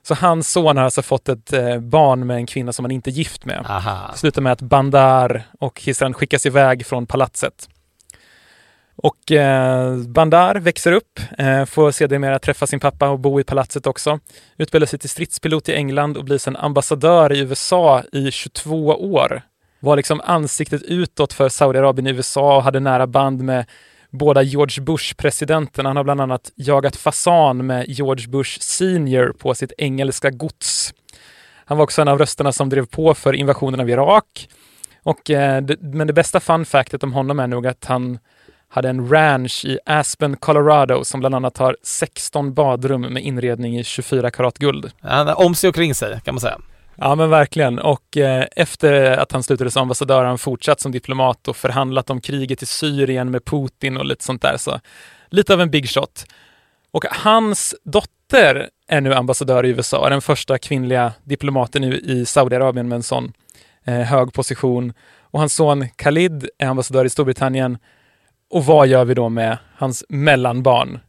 Så 0.09 0.15
hans 0.15 0.51
son 0.51 0.77
har 0.77 0.83
alltså 0.83 1.01
fått 1.01 1.29
ett 1.29 1.53
eh, 1.53 1.79
barn 1.79 2.27
med 2.27 2.37
en 2.37 2.45
kvinna 2.45 2.73
som 2.73 2.85
han 2.85 2.91
inte 2.91 3.09
är 3.09 3.11
gift 3.11 3.45
med. 3.45 3.65
Aha. 3.69 4.11
Slutar 4.15 4.41
med 4.41 4.51
att 4.51 4.61
Bandar 4.61 5.43
och 5.59 5.81
Hisran 5.81 6.13
skickas 6.13 6.45
iväg 6.45 6.85
från 6.85 7.05
palatset. 7.05 7.69
Och 8.95 9.31
eh, 9.31 9.97
Bandar 9.97 10.55
växer 10.55 10.91
upp, 10.91 11.19
eh, 11.37 11.65
får 11.65 11.91
sedermera 11.91 12.39
träffa 12.39 12.67
sin 12.67 12.79
pappa 12.79 13.09
och 13.09 13.19
bo 13.19 13.39
i 13.39 13.43
palatset 13.43 13.87
också. 13.87 14.19
Utbildar 14.57 14.87
sig 14.87 14.99
till 14.99 15.09
stridspilot 15.09 15.69
i 15.69 15.73
England 15.73 16.17
och 16.17 16.25
blir 16.25 16.37
sedan 16.37 16.55
ambassadör 16.55 17.33
i 17.33 17.39
USA 17.39 18.03
i 18.11 18.31
22 18.31 18.85
år. 19.13 19.41
Var 19.79 19.95
liksom 19.95 20.21
ansiktet 20.23 20.81
utåt 20.81 21.33
för 21.33 21.49
Saudiarabien 21.49 22.07
i 22.07 22.09
USA 22.09 22.57
och 22.57 22.63
hade 22.63 22.79
nära 22.79 23.07
band 23.07 23.41
med 23.41 23.65
båda 24.09 24.41
George 24.41 24.83
Bush-presidenterna. 24.83 25.89
Han 25.89 25.97
har 25.97 26.03
bland 26.03 26.21
annat 26.21 26.51
jagat 26.55 26.95
fasan 26.95 27.65
med 27.65 27.85
George 27.87 28.27
Bush 28.27 28.59
senior 28.59 29.33
på 29.39 29.55
sitt 29.55 29.71
engelska 29.77 30.29
gods. 30.29 30.93
Han 31.65 31.77
var 31.77 31.83
också 31.83 32.01
en 32.01 32.07
av 32.07 32.17
rösterna 32.17 32.51
som 32.51 32.69
drev 32.69 32.85
på 32.85 33.13
för 33.13 33.33
invasionen 33.33 33.79
av 33.79 33.89
Irak. 33.89 34.49
Och, 35.03 35.29
eh, 35.29 35.61
det, 35.61 35.81
men 35.81 36.07
det 36.07 36.13
bästa 36.13 36.39
fun 36.39 36.65
factet 36.65 37.03
om 37.03 37.13
honom 37.13 37.39
är 37.39 37.47
nog 37.47 37.67
att 37.67 37.85
han 37.85 38.19
hade 38.69 38.89
en 38.89 39.09
ranch 39.09 39.65
i 39.65 39.79
Aspen, 39.85 40.37
Colorado 40.37 41.03
som 41.03 41.19
bland 41.19 41.35
annat 41.35 41.57
har 41.57 41.77
16 41.83 42.53
badrum 42.53 43.01
med 43.01 43.23
inredning 43.23 43.79
i 43.79 43.83
24 43.83 44.31
karat 44.31 44.57
guld. 44.57 44.91
Ja, 45.01 45.35
om 45.35 45.55
sig 45.55 45.67
och 45.67 45.75
kring 45.75 45.95
sig 45.95 46.21
kan 46.23 46.35
man 46.35 46.41
säga. 46.41 46.59
Ja 47.01 47.15
men 47.15 47.29
verkligen 47.29 47.79
och 47.79 48.17
eh, 48.17 48.45
efter 48.55 49.17
att 49.17 49.31
han 49.31 49.43
slutade 49.43 49.71
som 49.71 49.81
ambassadör 49.81 50.17
har 50.17 50.25
han 50.25 50.37
fortsatt 50.37 50.81
som 50.81 50.91
diplomat 50.91 51.47
och 51.47 51.57
förhandlat 51.57 52.09
om 52.09 52.21
kriget 52.21 52.63
i 52.63 52.65
Syrien 52.65 53.31
med 53.31 53.45
Putin 53.45 53.97
och 53.97 54.05
lite 54.05 54.23
sånt 54.23 54.41
där. 54.41 54.57
Så 54.57 54.79
lite 55.29 55.53
av 55.53 55.61
en 55.61 55.71
big 55.71 55.89
shot. 55.89 56.25
Och 56.91 57.05
hans 57.09 57.75
dotter 57.83 58.69
är 58.87 59.01
nu 59.01 59.13
ambassadör 59.13 59.65
i 59.65 59.69
USA, 59.69 60.09
den 60.09 60.21
första 60.21 60.57
kvinnliga 60.57 61.13
diplomaten 61.23 61.83
i, 61.83 61.87
i 61.87 62.25
Saudiarabien 62.25 62.87
med 62.87 62.95
en 62.95 63.03
sån 63.03 63.33
eh, 63.85 63.93
hög 63.93 64.33
position. 64.33 64.93
Och 65.21 65.39
hans 65.39 65.53
son 65.53 65.89
Khalid 65.89 66.49
är 66.57 66.67
ambassadör 66.67 67.05
i 67.05 67.09
Storbritannien 67.09 67.77
och 68.49 68.65
vad 68.65 68.87
gör 68.87 69.05
vi 69.05 69.13
då 69.13 69.29
med 69.29 69.57
hans 69.75 70.03
mellanbarn? 70.09 70.99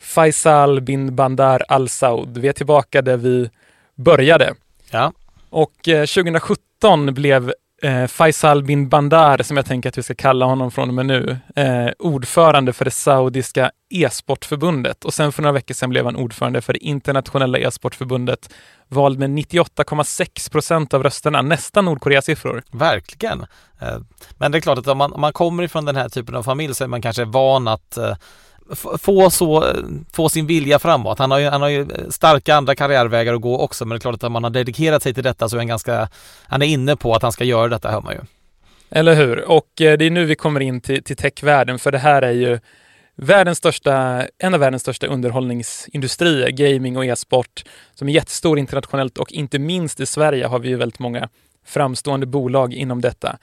Faisal 0.00 0.80
bin 0.80 1.16
Bandar 1.16 1.62
al 1.68 1.88
Saud. 1.88 2.38
Vi 2.38 2.48
är 2.48 2.52
tillbaka 2.52 3.02
där 3.02 3.16
vi 3.16 3.50
började. 3.94 4.54
Ja. 4.90 5.12
Och 5.50 5.88
eh, 5.88 6.06
2017 6.06 7.14
blev 7.14 7.52
eh, 7.82 8.06
Faisal 8.06 8.62
bin 8.62 8.88
Bandar, 8.88 9.42
som 9.42 9.56
jag 9.56 9.66
tänker 9.66 9.88
att 9.88 9.98
vi 9.98 10.02
ska 10.02 10.14
kalla 10.14 10.46
honom 10.46 10.70
från 10.70 10.88
och 10.88 10.94
med 10.94 11.06
nu, 11.06 11.38
eh, 11.56 11.88
ordförande 11.98 12.72
för 12.72 12.84
det 12.84 12.90
saudiska 12.90 13.70
e-sportförbundet. 13.90 15.04
Och 15.04 15.14
sen 15.14 15.32
för 15.32 15.42
några 15.42 15.52
veckor 15.52 15.74
sedan 15.74 15.90
blev 15.90 16.04
han 16.04 16.16
ordförande 16.16 16.60
för 16.60 16.72
det 16.72 16.84
internationella 16.84 17.58
e-sportförbundet, 17.58 18.50
vald 18.88 19.18
med 19.18 19.30
98,6 19.30 20.50
procent 20.50 20.94
av 20.94 21.02
rösterna, 21.02 21.42
nästan 21.42 21.84
Nordkoreas 21.84 22.24
siffror. 22.24 22.62
Verkligen. 22.72 23.40
Eh, 23.80 23.98
men 24.38 24.52
det 24.52 24.58
är 24.58 24.62
klart 24.62 24.78
att 24.78 24.86
om 24.86 24.98
man, 24.98 25.12
om 25.12 25.20
man 25.20 25.32
kommer 25.32 25.62
ifrån 25.62 25.84
den 25.84 25.96
här 25.96 26.08
typen 26.08 26.34
av 26.34 26.42
familj 26.42 26.74
så 26.74 26.84
är 26.84 26.88
man 26.88 27.02
kanske 27.02 27.24
van 27.24 27.68
att 27.68 27.96
eh, 27.96 28.16
få, 28.98 29.30
så, 29.30 29.74
få 30.12 30.28
sin 30.28 30.46
vilja 30.46 30.78
framåt. 30.78 31.18
Han 31.18 31.30
har, 31.30 31.38
ju, 31.38 31.48
han 31.48 31.62
har 31.62 31.68
ju 31.68 31.86
starka 32.10 32.54
andra 32.54 32.74
karriärvägar 32.74 33.34
att 33.34 33.40
gå 33.40 33.58
också 33.58 33.84
men 33.84 33.90
det 33.90 33.98
är 33.98 34.00
klart 34.00 34.14
att 34.14 34.24
om 34.24 34.32
man 34.32 34.44
har 34.44 34.50
dedikerat 34.50 35.02
sig 35.02 35.14
till 35.14 35.24
detta 35.24 35.48
så 35.48 35.56
är 35.56 35.58
han 35.58 35.66
ganska, 35.66 36.08
han 36.46 36.62
är 36.62 36.66
inne 36.66 36.96
på 36.96 37.14
att 37.14 37.22
han 37.22 37.32
ska 37.32 37.44
göra 37.44 37.68
detta 37.68 37.90
hör 37.90 38.00
man 38.00 38.14
ju. 38.14 38.20
Eller 38.90 39.14
hur? 39.14 39.50
Och 39.50 39.80
eh, 39.80 39.98
det 39.98 40.04
är 40.04 40.10
nu 40.10 40.24
vi 40.24 40.34
kommer 40.34 40.60
in 40.60 40.80
till, 40.80 41.04
till 41.04 41.16
techvärlden, 41.16 41.78
för 41.78 41.92
det 41.92 41.98
här 41.98 42.22
är 42.22 42.32
ju 42.32 42.60
världens 43.14 43.58
största, 43.58 44.24
en 44.38 44.54
av 44.54 44.60
världens 44.60 44.82
största 44.82 45.06
underhållningsindustrier, 45.06 46.50
gaming 46.50 46.96
och 46.96 47.04
e-sport, 47.04 47.64
som 47.94 48.08
är 48.08 48.12
jättestor 48.12 48.58
internationellt 48.58 49.18
och 49.18 49.32
inte 49.32 49.58
minst 49.58 50.00
i 50.00 50.06
Sverige 50.06 50.46
har 50.46 50.58
vi 50.58 50.68
ju 50.68 50.76
väldigt 50.76 50.98
många 50.98 51.28
framstående 51.66 52.26
bolag 52.26 52.74
inom 52.74 53.00
detta. 53.00 53.38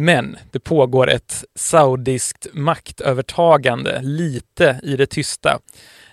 Men 0.00 0.36
det 0.50 0.60
pågår 0.60 1.10
ett 1.10 1.44
saudiskt 1.54 2.46
maktövertagande 2.52 4.00
lite 4.02 4.80
i 4.82 4.96
det 4.96 5.06
tysta. 5.06 5.58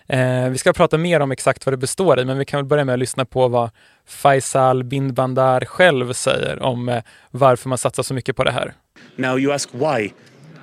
Eh, 0.08 0.50
vi 0.50 0.58
ska 0.58 0.74
prata 0.74 0.98
mer 0.98 1.20
om 1.20 1.32
exakt 1.32 1.66
vad 1.66 1.74
det 1.74 1.78
består 1.78 2.20
i, 2.20 2.26
men 2.26 2.38
vi 2.38 2.46
kan 2.46 2.58
väl 2.58 2.66
börja 2.66 2.86
med 2.86 2.94
att 2.94 3.00
lyssna 3.00 3.26
på 3.26 3.48
vad 3.48 3.70
Faisal 4.08 4.84
bin 4.84 5.14
Bandar 5.14 5.66
själv 5.66 6.14
säger 6.14 6.64
om 6.64 6.90
eh, 6.90 7.04
varför 7.32 7.70
man 7.70 7.78
satsar 7.78 8.04
så 8.04 8.14
mycket 8.14 8.36
på 8.36 8.44
det 8.44 8.52
här. 8.52 8.74
Now 9.16 9.40
you 9.40 9.54
ask 9.54 9.70
why. 9.74 10.14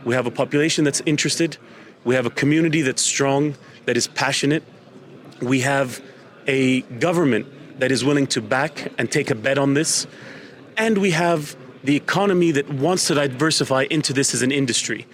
We 0.04 0.16
have 0.16 0.28
a 0.28 0.32
population 0.36 0.86
that's 0.86 1.02
interested. 1.04 1.56
We 2.02 2.16
have 2.16 2.28
a 2.28 2.32
community 2.36 2.82
that's 2.82 3.14
strong, 3.14 3.54
that 3.86 3.96
is 3.96 4.10
passionate. 4.14 4.66
We 5.40 5.60
have 5.60 5.88
a 6.48 6.82
government 7.00 7.46
that 7.80 7.90
is 7.90 8.04
willing 8.04 8.26
to 8.26 8.40
back 8.40 8.86
and 8.98 9.10
take 9.10 9.32
a 9.34 9.36
bet 9.42 9.58
on 9.58 9.74
this. 9.74 10.06
And 10.76 10.98
we 10.98 11.10
have 11.12 11.61
the 11.86 11.96
economy 11.96 12.52
that 12.52 12.70
wants 12.70 13.06
to 13.08 13.14
diversify 13.14 13.86
into 13.90 14.14
this 14.14 14.34
as 14.34 14.42
an 14.42 14.52
industry. 14.52 15.06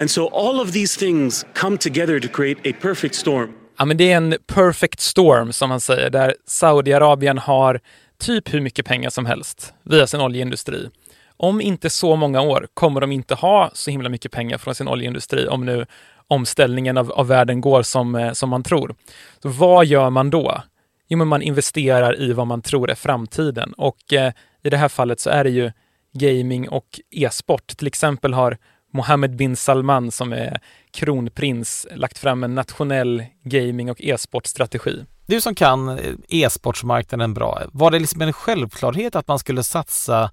And 0.00 0.10
so 0.10 0.26
all 0.26 0.60
of 0.60 0.72
these 0.72 0.98
things 0.98 1.46
come 1.54 1.78
together 1.78 2.20
to 2.20 2.28
create 2.28 2.70
a 2.70 2.72
perfect 2.80 3.14
storm. 3.14 3.52
Ja, 3.76 3.84
men 3.84 3.96
det 3.96 4.12
är 4.12 4.16
en 4.16 4.36
perfect 4.46 5.00
storm 5.00 5.52
som 5.52 5.68
man 5.68 5.80
säger, 5.80 6.10
där 6.10 6.34
Saudiarabien 6.46 7.38
har 7.38 7.80
typ 8.18 8.54
hur 8.54 8.60
mycket 8.60 8.86
pengar 8.86 9.10
som 9.10 9.26
helst 9.26 9.74
via 9.82 10.06
sin 10.06 10.20
oljeindustri. 10.20 10.90
Om 11.36 11.60
inte 11.60 11.90
så 11.90 12.16
många 12.16 12.40
år 12.40 12.66
kommer 12.74 13.00
de 13.00 13.12
inte 13.12 13.34
ha 13.34 13.70
så 13.74 13.90
himla 13.90 14.08
mycket 14.08 14.32
pengar 14.32 14.58
från 14.58 14.74
sin 14.74 14.88
oljeindustri 14.88 15.48
om 15.48 15.66
nu 15.66 15.86
omställningen 16.28 16.98
av, 16.98 17.12
av 17.12 17.26
världen 17.26 17.60
går 17.60 17.82
som, 17.82 18.14
eh, 18.14 18.32
som 18.32 18.50
man 18.50 18.62
tror. 18.62 18.94
Så 19.42 19.48
vad 19.48 19.86
gör 19.86 20.10
man 20.10 20.30
då? 20.30 20.62
Jo, 21.08 21.18
men 21.18 21.28
man 21.28 21.42
investerar 21.42 22.20
i 22.20 22.32
vad 22.32 22.46
man 22.46 22.62
tror 22.62 22.90
är 22.90 22.94
framtiden 22.94 23.72
och 23.72 24.12
eh, 24.12 24.32
i 24.62 24.70
det 24.70 24.76
här 24.76 24.88
fallet 24.88 25.20
så 25.20 25.30
är 25.30 25.44
det 25.44 25.50
ju 25.50 25.72
gaming 26.14 26.68
och 26.68 27.00
e-sport. 27.10 27.66
Till 27.76 27.86
exempel 27.86 28.34
har 28.34 28.58
Mohammed 28.92 29.36
bin 29.36 29.56
Salman 29.56 30.10
som 30.10 30.32
är 30.32 30.60
kronprins 30.90 31.86
lagt 31.94 32.18
fram 32.18 32.44
en 32.44 32.54
nationell 32.54 33.24
gaming 33.42 33.90
och 33.90 34.00
e-sportstrategi. 34.00 35.04
Du 35.26 35.40
som 35.40 35.54
kan 35.54 35.88
eh, 35.88 36.14
e-sportsmarknaden 36.28 37.34
bra, 37.34 37.62
var 37.72 37.90
det 37.90 37.98
liksom 37.98 38.22
en 38.22 38.32
självklarhet 38.32 39.16
att 39.16 39.28
man 39.28 39.38
skulle 39.38 39.62
satsa 39.62 40.30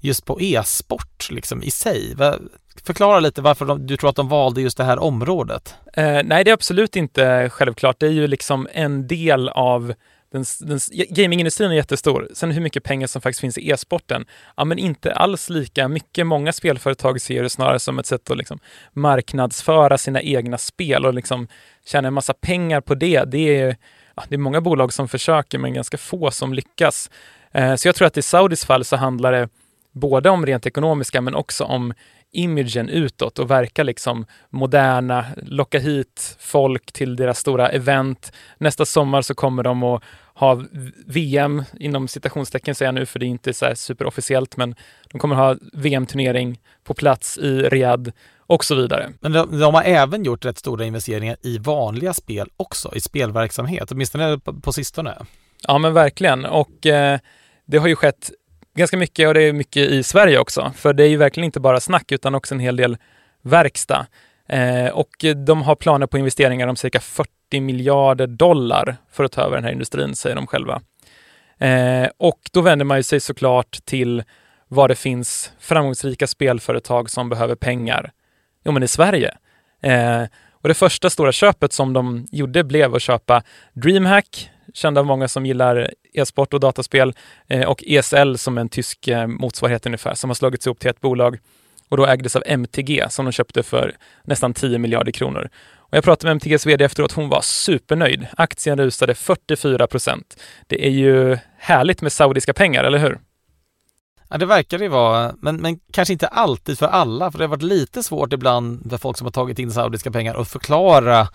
just 0.00 0.24
på 0.24 0.40
e-sport 0.40 1.30
liksom 1.30 1.62
i 1.62 1.70
sig? 1.70 2.14
Förklara 2.82 3.20
lite 3.20 3.42
varför 3.42 3.64
de, 3.64 3.86
du 3.86 3.96
tror 3.96 4.10
att 4.10 4.16
de 4.16 4.28
valde 4.28 4.60
just 4.60 4.76
det 4.76 4.84
här 4.84 4.98
området. 4.98 5.74
Eh, 5.92 6.20
nej, 6.24 6.44
det 6.44 6.50
är 6.50 6.54
absolut 6.54 6.96
inte 6.96 7.50
självklart. 7.52 8.00
Det 8.00 8.06
är 8.06 8.10
ju 8.10 8.26
liksom 8.26 8.68
en 8.72 9.06
del 9.06 9.48
av 9.48 9.94
den, 10.34 10.44
den, 10.60 10.78
gamingindustrin 11.08 11.70
är 11.70 11.74
jättestor. 11.74 12.28
Sen 12.34 12.50
hur 12.50 12.60
mycket 12.60 12.84
pengar 12.84 13.06
som 13.06 13.22
faktiskt 13.22 13.40
finns 13.40 13.58
i 13.58 13.70
e-sporten, 13.70 14.26
ja 14.56 14.64
men 14.64 14.78
inte 14.78 15.12
alls 15.12 15.50
lika 15.50 15.88
mycket. 15.88 16.26
Många 16.26 16.52
spelföretag 16.52 17.20
ser 17.20 17.42
det 17.42 17.50
snarare 17.50 17.78
som 17.78 17.98
ett 17.98 18.06
sätt 18.06 18.30
att 18.30 18.36
liksom 18.36 18.58
marknadsföra 18.92 19.98
sina 19.98 20.22
egna 20.22 20.58
spel 20.58 21.06
och 21.06 21.14
liksom 21.14 21.48
tjäna 21.86 22.08
en 22.08 22.14
massa 22.14 22.34
pengar 22.34 22.80
på 22.80 22.94
det. 22.94 23.24
Det 23.24 23.60
är, 23.60 23.76
ja, 24.14 24.24
det 24.28 24.34
är 24.34 24.38
många 24.38 24.60
bolag 24.60 24.92
som 24.92 25.08
försöker 25.08 25.58
men 25.58 25.74
ganska 25.74 25.98
få 25.98 26.30
som 26.30 26.54
lyckas. 26.54 27.10
Eh, 27.52 27.74
så 27.74 27.88
jag 27.88 27.94
tror 27.94 28.06
att 28.06 28.16
i 28.16 28.22
Saudis 28.22 28.64
fall 28.64 28.84
så 28.84 28.96
handlar 28.96 29.32
det 29.32 29.48
både 29.92 30.30
om 30.30 30.46
rent 30.46 30.66
ekonomiska 30.66 31.20
men 31.20 31.34
också 31.34 31.64
om 31.64 31.94
imagen 32.32 32.88
utåt 32.88 33.38
och 33.38 33.50
verka 33.50 33.82
liksom 33.82 34.26
moderna, 34.50 35.24
locka 35.36 35.78
hit 35.78 36.36
folk 36.40 36.92
till 36.92 37.16
deras 37.16 37.38
stora 37.38 37.68
event. 37.68 38.32
Nästa 38.58 38.84
sommar 38.84 39.22
så 39.22 39.34
kommer 39.34 39.62
de 39.62 39.82
att 39.82 40.02
ha 40.34 40.62
VM, 41.06 41.62
inom 41.80 42.08
citationstecken 42.08 42.74
säger 42.74 42.88
jag 42.88 42.94
nu 42.94 43.06
för 43.06 43.18
det 43.18 43.26
är 43.26 43.28
inte 43.28 43.54
så 43.54 43.72
superofficiellt, 43.74 44.56
men 44.56 44.74
de 45.12 45.18
kommer 45.18 45.36
ha 45.36 45.56
VM-turnering 45.72 46.60
på 46.84 46.94
plats 46.94 47.38
i 47.38 47.62
Riyadh 47.62 48.10
och 48.46 48.64
så 48.64 48.74
vidare. 48.74 49.12
Men 49.20 49.32
de, 49.32 49.60
de, 49.60 49.74
har 49.74 49.82
även 49.82 50.24
gjort 50.24 50.44
rätt 50.44 50.58
stora 50.58 50.84
investeringar 50.84 51.36
i 51.42 51.58
vanliga 51.58 52.14
spel 52.14 52.48
också, 52.56 52.94
i 52.94 53.00
spelverksamhet, 53.00 53.92
åtminstone 53.92 54.38
på, 54.38 54.60
på 54.60 54.72
sistone. 54.72 55.14
Ja 55.66 55.78
men 55.78 55.94
verkligen 55.94 56.44
och 56.44 56.86
eh, 56.86 57.18
det 57.66 57.78
har 57.78 57.88
ju 57.88 57.96
skett 57.96 58.30
ganska 58.76 58.96
mycket 58.96 59.28
och 59.28 59.34
det 59.34 59.42
är 59.42 59.52
mycket 59.52 59.90
i 59.90 60.02
Sverige 60.02 60.38
också. 60.38 60.72
För 60.76 60.92
det 60.92 61.04
är 61.04 61.08
ju 61.08 61.16
verkligen 61.16 61.44
inte 61.44 61.60
bara 61.60 61.80
snack 61.80 62.12
utan 62.12 62.34
också 62.34 62.54
en 62.54 62.60
hel 62.60 62.76
del 62.76 62.96
verkstad. 63.42 64.06
Eh, 64.48 64.86
och 64.86 65.24
de 65.46 65.62
har 65.62 65.74
planer 65.74 66.06
på 66.06 66.18
investeringar 66.18 66.68
om 66.68 66.76
cirka 66.76 67.00
40 67.00 67.30
miljarder 67.60 68.26
dollar 68.26 68.96
för 69.10 69.24
att 69.24 69.32
ta 69.32 69.42
över 69.42 69.56
den 69.56 69.64
här 69.64 69.72
industrin, 69.72 70.16
säger 70.16 70.36
de 70.36 70.46
själva. 70.46 70.82
Eh, 71.58 72.08
och 72.16 72.40
då 72.52 72.60
vänder 72.60 72.84
man 72.84 72.96
ju 72.96 73.02
sig 73.02 73.20
såklart 73.20 73.78
till 73.84 74.22
var 74.68 74.88
det 74.88 74.94
finns 74.94 75.52
framgångsrika 75.58 76.26
spelföretag 76.26 77.10
som 77.10 77.28
behöver 77.28 77.54
pengar. 77.54 78.12
Jo, 78.64 78.72
men 78.72 78.82
i 78.82 78.88
Sverige. 78.88 79.34
Eh, 79.82 80.22
och 80.52 80.68
det 80.68 80.74
första 80.74 81.10
stora 81.10 81.32
köpet 81.32 81.72
som 81.72 81.92
de 81.92 82.26
gjorde 82.32 82.64
blev 82.64 82.94
att 82.94 83.02
köpa 83.02 83.42
DreamHack, 83.72 84.50
kända 84.74 85.00
av 85.00 85.06
många 85.06 85.28
som 85.28 85.46
gillar 85.46 85.90
e-sport 86.12 86.54
och 86.54 86.60
dataspel 86.60 87.14
eh, 87.48 87.66
och 87.66 87.84
ESL 87.86 88.34
som 88.36 88.58
en 88.58 88.68
tysk 88.68 89.08
eh, 89.08 89.26
motsvarighet 89.26 89.86
ungefär 89.86 90.14
som 90.14 90.30
har 90.30 90.34
slagits 90.34 90.66
ihop 90.66 90.80
till 90.80 90.90
ett 90.90 91.00
bolag 91.00 91.38
och 91.88 91.96
då 91.96 92.06
ägdes 92.06 92.36
av 92.36 92.42
MTG 92.46 93.06
som 93.10 93.24
de 93.24 93.32
köpte 93.32 93.62
för 93.62 93.96
nästan 94.22 94.54
10 94.54 94.78
miljarder 94.78 95.12
kronor. 95.12 95.48
Och 95.94 95.96
jag 95.96 96.04
pratade 96.04 96.34
med 96.34 96.36
MTGs 96.36 96.66
vd 96.66 96.84
efteråt, 96.84 97.12
hon 97.12 97.28
var 97.28 97.40
supernöjd. 97.40 98.26
Aktien 98.36 98.78
rusade 98.78 99.14
44 99.14 99.86
procent. 99.86 100.36
Det 100.66 100.86
är 100.86 100.90
ju 100.90 101.38
härligt 101.58 102.02
med 102.02 102.12
saudiska 102.12 102.54
pengar, 102.54 102.84
eller 102.84 102.98
hur? 102.98 103.18
Ja, 104.30 104.38
det 104.38 104.46
verkar 104.46 104.78
det 104.78 104.88
vara, 104.88 105.34
men, 105.38 105.56
men 105.56 105.78
kanske 105.92 106.12
inte 106.12 106.26
alltid 106.26 106.78
för 106.78 106.86
alla, 106.86 107.30
för 107.30 107.38
det 107.38 107.44
har 107.44 107.48
varit 107.48 107.62
lite 107.62 108.02
svårt 108.02 108.32
ibland 108.32 108.90
för 108.90 108.98
folk 108.98 109.18
som 109.18 109.24
har 109.24 109.32
tagit 109.32 109.58
in 109.58 109.70
saudiska 109.70 110.10
pengar 110.10 110.40
att 110.40 110.48
förklara 110.48 111.28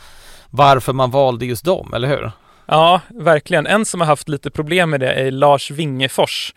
varför 0.50 0.93
man 0.93 1.12
valde 1.12 1.45
just 1.45 1.65
dem, 1.65 1.93
eller 1.93 2.08
hur? 2.08 2.32
Ja, 2.65 3.02
verkligen. 3.08 3.67
En 3.67 3.86
som 3.86 4.02
har 4.02 4.08
haft 4.08 4.30
lite 4.30 4.52
problem 4.52 4.89
med 4.89 5.00
det 5.00 5.13
är 5.13 5.32
Lars 5.32 5.72
Wingefors. 5.72 6.54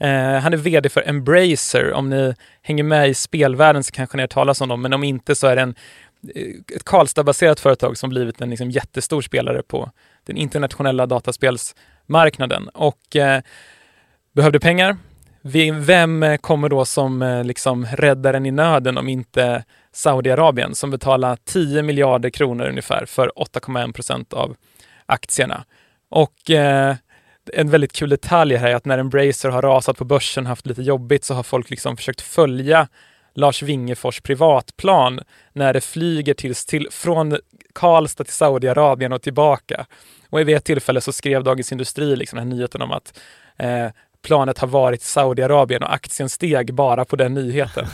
Eh, 0.00 0.40
han 0.40 0.52
är 0.52 0.56
VD 0.56 0.88
för 0.88 1.08
Embracer. 1.08 1.92
Om 1.92 2.10
ni 2.10 2.34
hänger 2.62 2.82
med 2.82 3.08
i 3.08 3.14
spelvärlden 3.14 3.84
så 3.84 3.92
kanske 3.92 4.16
ni 4.16 4.22
har 4.22 4.28
talas 4.28 4.60
om 4.60 4.68
dem, 4.68 4.82
men 4.82 4.92
om 4.92 5.04
inte 5.04 5.34
så 5.34 5.46
är 5.46 5.56
det 5.56 5.62
en, 5.62 5.74
Eh, 6.34 6.76
ett 6.76 6.84
Karlstad-baserat 6.84 7.60
företag 7.60 7.98
som 7.98 8.10
blivit 8.10 8.40
en 8.40 8.50
liksom 8.50 8.70
jättestor 8.70 9.22
spelare 9.22 9.62
på 9.62 9.90
den 10.24 10.36
internationella 10.36 11.06
dataspelsmarknaden 11.06 12.68
och 12.68 13.16
eh, 13.16 13.42
behövde 14.32 14.60
pengar. 14.60 14.96
Vem 15.42 16.22
eh, 16.22 16.36
kommer 16.36 16.68
då 16.68 16.84
som 16.84 17.22
eh, 17.22 17.44
liksom 17.44 17.86
räddaren 17.86 18.46
i 18.46 18.50
nöden 18.50 18.98
om 18.98 19.08
inte 19.08 19.64
Saudiarabien 19.92 20.74
som 20.74 20.90
betalar 20.90 21.38
10 21.44 21.82
miljarder 21.82 22.30
kronor 22.30 22.68
ungefär 22.68 23.06
för 23.06 23.32
8,1 23.36 23.92
procent 23.92 24.32
av 24.32 24.56
aktierna. 25.06 25.64
Och 26.10 26.50
eh, 26.50 26.96
en 27.52 27.70
väldigt 27.70 27.92
kul 27.92 28.08
detalj 28.08 28.56
här 28.56 28.70
är 28.70 28.74
att 28.74 28.84
när 28.84 28.98
Embracer 28.98 29.48
har 29.48 29.62
rasat 29.62 29.98
på 29.98 30.04
börsen, 30.04 30.44
och 30.44 30.48
haft 30.48 30.66
lite 30.66 30.82
jobbigt, 30.82 31.24
så 31.24 31.34
har 31.34 31.42
folk 31.42 31.70
liksom 31.70 31.96
försökt 31.96 32.20
följa 32.20 32.88
Lars 33.34 33.62
Wingefors 33.62 34.20
privatplan 34.20 35.20
när 35.52 35.72
det 35.72 35.80
flyger 35.80 36.34
till, 36.34 36.54
till, 36.54 36.88
från 36.90 37.38
Karlstad 37.74 38.24
till 38.24 38.32
Saudiarabien 38.32 39.12
och 39.12 39.22
tillbaka. 39.22 39.86
Och 40.30 40.38
vid 40.38 40.56
ett 40.56 40.64
tillfälle 40.64 41.00
så 41.00 41.12
skrev 41.12 41.44
Dagens 41.44 41.72
Industri 41.72 42.16
liksom 42.16 42.38
den 42.38 42.48
här 42.48 42.56
nyheten 42.56 42.82
om 42.82 42.92
att 42.92 43.20
eh, 43.56 43.86
planet 44.22 44.58
har 44.58 44.68
varit 44.68 45.02
i 45.02 45.04
Saudiarabien 45.04 45.82
och 45.82 45.94
aktien 45.94 46.28
steg 46.28 46.74
bara 46.74 47.04
på 47.04 47.16
den 47.16 47.34
nyheten. 47.34 47.86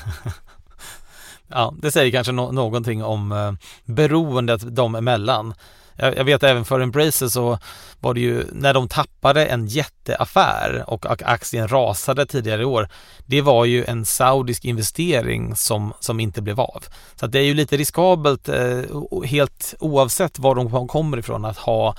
ja, 1.49 1.75
det 1.83 1.92
säger 1.92 2.12
kanske 2.12 2.33
no 2.33 2.53
någonting 2.53 3.05
om 3.05 3.33
eh, 3.33 3.53
beroendet 3.85 4.77
dem 4.77 4.94
emellan 4.94 5.55
jag, 5.96 6.16
jag 6.16 6.24
vet 6.24 6.42
även 6.42 6.64
för 6.64 6.80
Embracer 6.80 7.28
så 7.28 7.59
var 8.00 8.14
det 8.14 8.20
ju 8.20 8.44
när 8.52 8.74
de 8.74 8.88
tappade 8.88 9.46
en 9.46 9.66
jätteaffär 9.66 10.85
och, 10.87 11.07
och 11.07 11.22
aktien 11.22 11.68
rasade 11.68 12.26
tidigare 12.26 12.62
i 12.62 12.64
år. 12.64 12.88
Det 13.26 13.40
var 13.40 13.64
ju 13.64 13.85
en 13.85 14.07
saudisk 14.07 14.64
investering 14.64 15.57
som, 15.57 15.92
som 16.00 16.20
inte 16.20 16.42
blev 16.42 16.61
av. 16.61 16.85
Så 17.14 17.26
det 17.26 17.38
är 17.38 17.44
ju 17.44 17.54
lite 17.54 17.76
riskabelt 17.76 18.48
eh, 18.48 18.80
helt 19.24 19.74
oavsett 19.80 20.38
var 20.38 20.54
de 20.54 20.88
kommer 20.88 21.18
ifrån 21.18 21.44
att 21.44 21.59
ha 21.59 21.94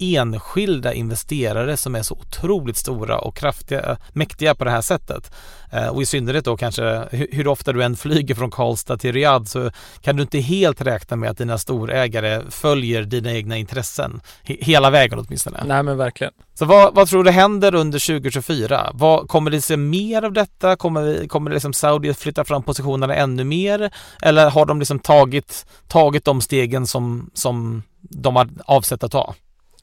enskilda 0.00 0.94
investerare 0.94 1.76
som 1.76 1.94
är 1.94 2.02
så 2.02 2.14
otroligt 2.14 2.76
stora 2.76 3.18
och 3.18 3.36
kraftiga, 3.36 3.96
mäktiga 4.12 4.54
på 4.54 4.64
det 4.64 4.70
här 4.70 4.80
sättet. 4.80 5.32
Eh, 5.72 5.88
och 5.88 6.02
i 6.02 6.06
synnerhet 6.06 6.44
då 6.44 6.56
kanske 6.56 7.04
hur, 7.10 7.48
ofta 7.48 7.72
du 7.72 7.84
än 7.84 7.96
flyger 7.96 8.34
från 8.34 8.50
Karlstad 8.50 8.98
till 8.98 9.12
Riyadh 9.12 9.44
så 9.44 9.70
kan 10.00 10.16
du 10.16 10.22
inte 10.22 10.38
helt 10.38 10.80
räkna 10.80 11.16
med 11.16 11.30
att 11.30 11.38
dina 11.38 11.58
storägare 11.58 12.42
följer 12.50 13.02
dina 13.02 13.32
egna 13.32 13.56
intressen 13.56 14.20
hela 14.44 14.90
vägen 14.90 15.18
åtminstone. 15.18 15.62
Nej 15.66 15.82
men 15.82 15.96
verkligen. 15.96 16.32
Så 16.54 16.64
vad, 16.64 16.94
vad 16.94 17.08
tror 17.08 17.24
du 17.24 17.30
händer 17.30 17.74
under 17.74 17.98
2024? 17.98 18.90
Vad, 18.94 19.28
kommer 19.28 19.50
det 19.50 19.60
se 19.60 19.76
mer 19.76 20.22
av 20.22 20.32
detta? 20.32 20.76
Kommer, 20.76 21.02
vi, 21.02 21.28
kommer 21.28 21.50
det 21.50 21.54
liksom 21.54 21.72
Saudi 21.72 22.14
flytta 22.14 22.44
fram 22.44 22.62
positionerna 22.62 23.14
ännu 23.14 23.44
mer? 23.44 23.90
Eller 24.22 24.50
har 24.50 24.66
de 24.66 24.78
liksom 24.78 24.98
tagit, 24.98 25.66
tagit 25.88 26.24
de 26.24 26.40
stegen 26.40 26.86
som, 26.86 27.30
som 27.34 27.82
de 28.00 28.36
har 28.36 28.48
avsett 28.64 29.04
att 29.04 29.12
ta? 29.12 29.34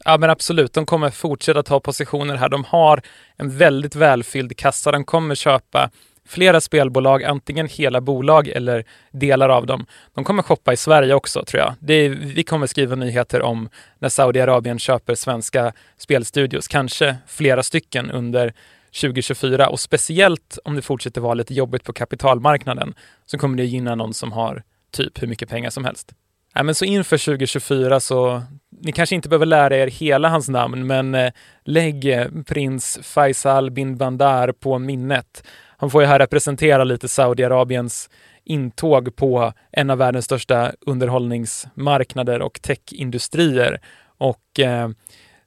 Ja 0.09 0.17
men 0.17 0.29
absolut, 0.29 0.73
de 0.73 0.85
kommer 0.85 1.09
fortsätta 1.09 1.63
ta 1.63 1.79
positioner 1.79 2.35
här. 2.35 2.49
De 2.49 2.63
har 2.63 3.01
en 3.37 3.57
väldigt 3.57 3.95
välfylld 3.95 4.57
kassa. 4.57 4.91
De 4.91 5.03
kommer 5.03 5.35
köpa 5.35 5.89
flera 6.27 6.61
spelbolag, 6.61 7.23
antingen 7.23 7.67
hela 7.67 8.01
bolag 8.01 8.47
eller 8.47 8.85
delar 9.11 9.49
av 9.49 9.65
dem, 9.65 9.85
de 10.13 10.23
kommer 10.23 10.43
shoppa 10.43 10.73
i 10.73 10.77
Sverige 10.77 11.13
också 11.13 11.43
tror 11.45 11.63
jag. 11.63 11.73
Det 11.79 12.09
vi 12.09 12.43
kommer 12.43 12.67
skriva 12.67 12.95
nyheter 12.95 13.41
om 13.41 13.69
när 13.99 14.09
Saudiarabien 14.09 14.79
köper 14.79 15.15
svenska 15.15 15.73
spelstudios, 15.97 16.67
kanske 16.67 17.17
flera 17.27 17.63
stycken 17.63 18.11
under 18.11 18.53
2024 19.01 19.69
och 19.69 19.79
speciellt 19.79 20.59
om 20.63 20.75
det 20.75 20.81
fortsätter 20.81 21.21
vara 21.21 21.33
lite 21.33 21.53
jobbigt 21.53 21.83
på 21.83 21.93
kapitalmarknaden 21.93 22.93
så 23.25 23.37
kommer 23.37 23.57
det 23.57 23.65
gynna 23.65 23.95
någon 23.95 24.13
som 24.13 24.31
har 24.31 24.63
typ 24.91 25.21
hur 25.21 25.27
mycket 25.27 25.49
pengar 25.49 25.69
som 25.69 25.85
helst. 25.85 26.13
Ja, 26.57 26.63
men 26.63 26.75
så 26.75 26.85
inför 26.85 27.17
2024 27.17 27.99
så, 27.99 28.43
ni 28.81 28.91
kanske 28.91 29.15
inte 29.15 29.29
behöver 29.29 29.45
lära 29.45 29.77
er 29.77 29.87
hela 29.87 30.29
hans 30.29 30.49
namn, 30.49 30.87
men 30.87 31.15
eh, 31.15 31.31
lägg 31.63 32.05
eh, 32.05 32.27
prins 32.45 32.99
Faisal 33.03 33.71
bin 33.71 33.97
Bandar 33.97 34.51
på 34.51 34.79
minnet. 34.79 35.43
Han 35.77 35.89
får 35.89 36.01
ju 36.01 36.07
här 36.07 36.19
representera 36.19 36.83
lite 36.83 37.07
Saudiarabiens 37.07 38.09
intåg 38.43 39.15
på 39.15 39.53
en 39.71 39.89
av 39.89 39.97
världens 39.97 40.25
största 40.25 40.71
underhållningsmarknader 40.81 42.41
och 42.41 42.61
techindustrier. 42.61 43.81
Och 44.17 44.59
eh, 44.59 44.89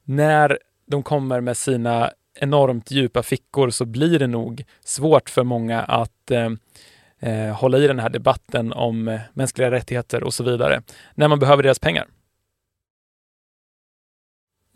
när 0.04 0.58
de 0.86 1.02
kommer 1.02 1.40
med 1.40 1.56
sina 1.56 2.10
enormt 2.34 2.90
djupa 2.90 3.22
fickor 3.22 3.70
så 3.70 3.84
blir 3.84 4.18
det 4.18 4.26
nog 4.26 4.64
svårt 4.84 5.30
för 5.30 5.44
många 5.44 5.80
att 5.82 6.30
eh, 6.30 6.50
eh, 7.20 7.54
hålla 7.54 7.78
i 7.78 7.86
den 7.86 7.98
här 7.98 8.08
debatten 8.08 8.72
om 8.72 9.08
eh, 9.08 9.20
mänskliga 9.34 9.70
rättigheter 9.70 10.22
och 10.24 10.34
så 10.34 10.44
vidare 10.44 10.82
när 11.14 11.28
man 11.28 11.38
behöver 11.38 11.62
deras 11.62 11.78
pengar. 11.78 12.06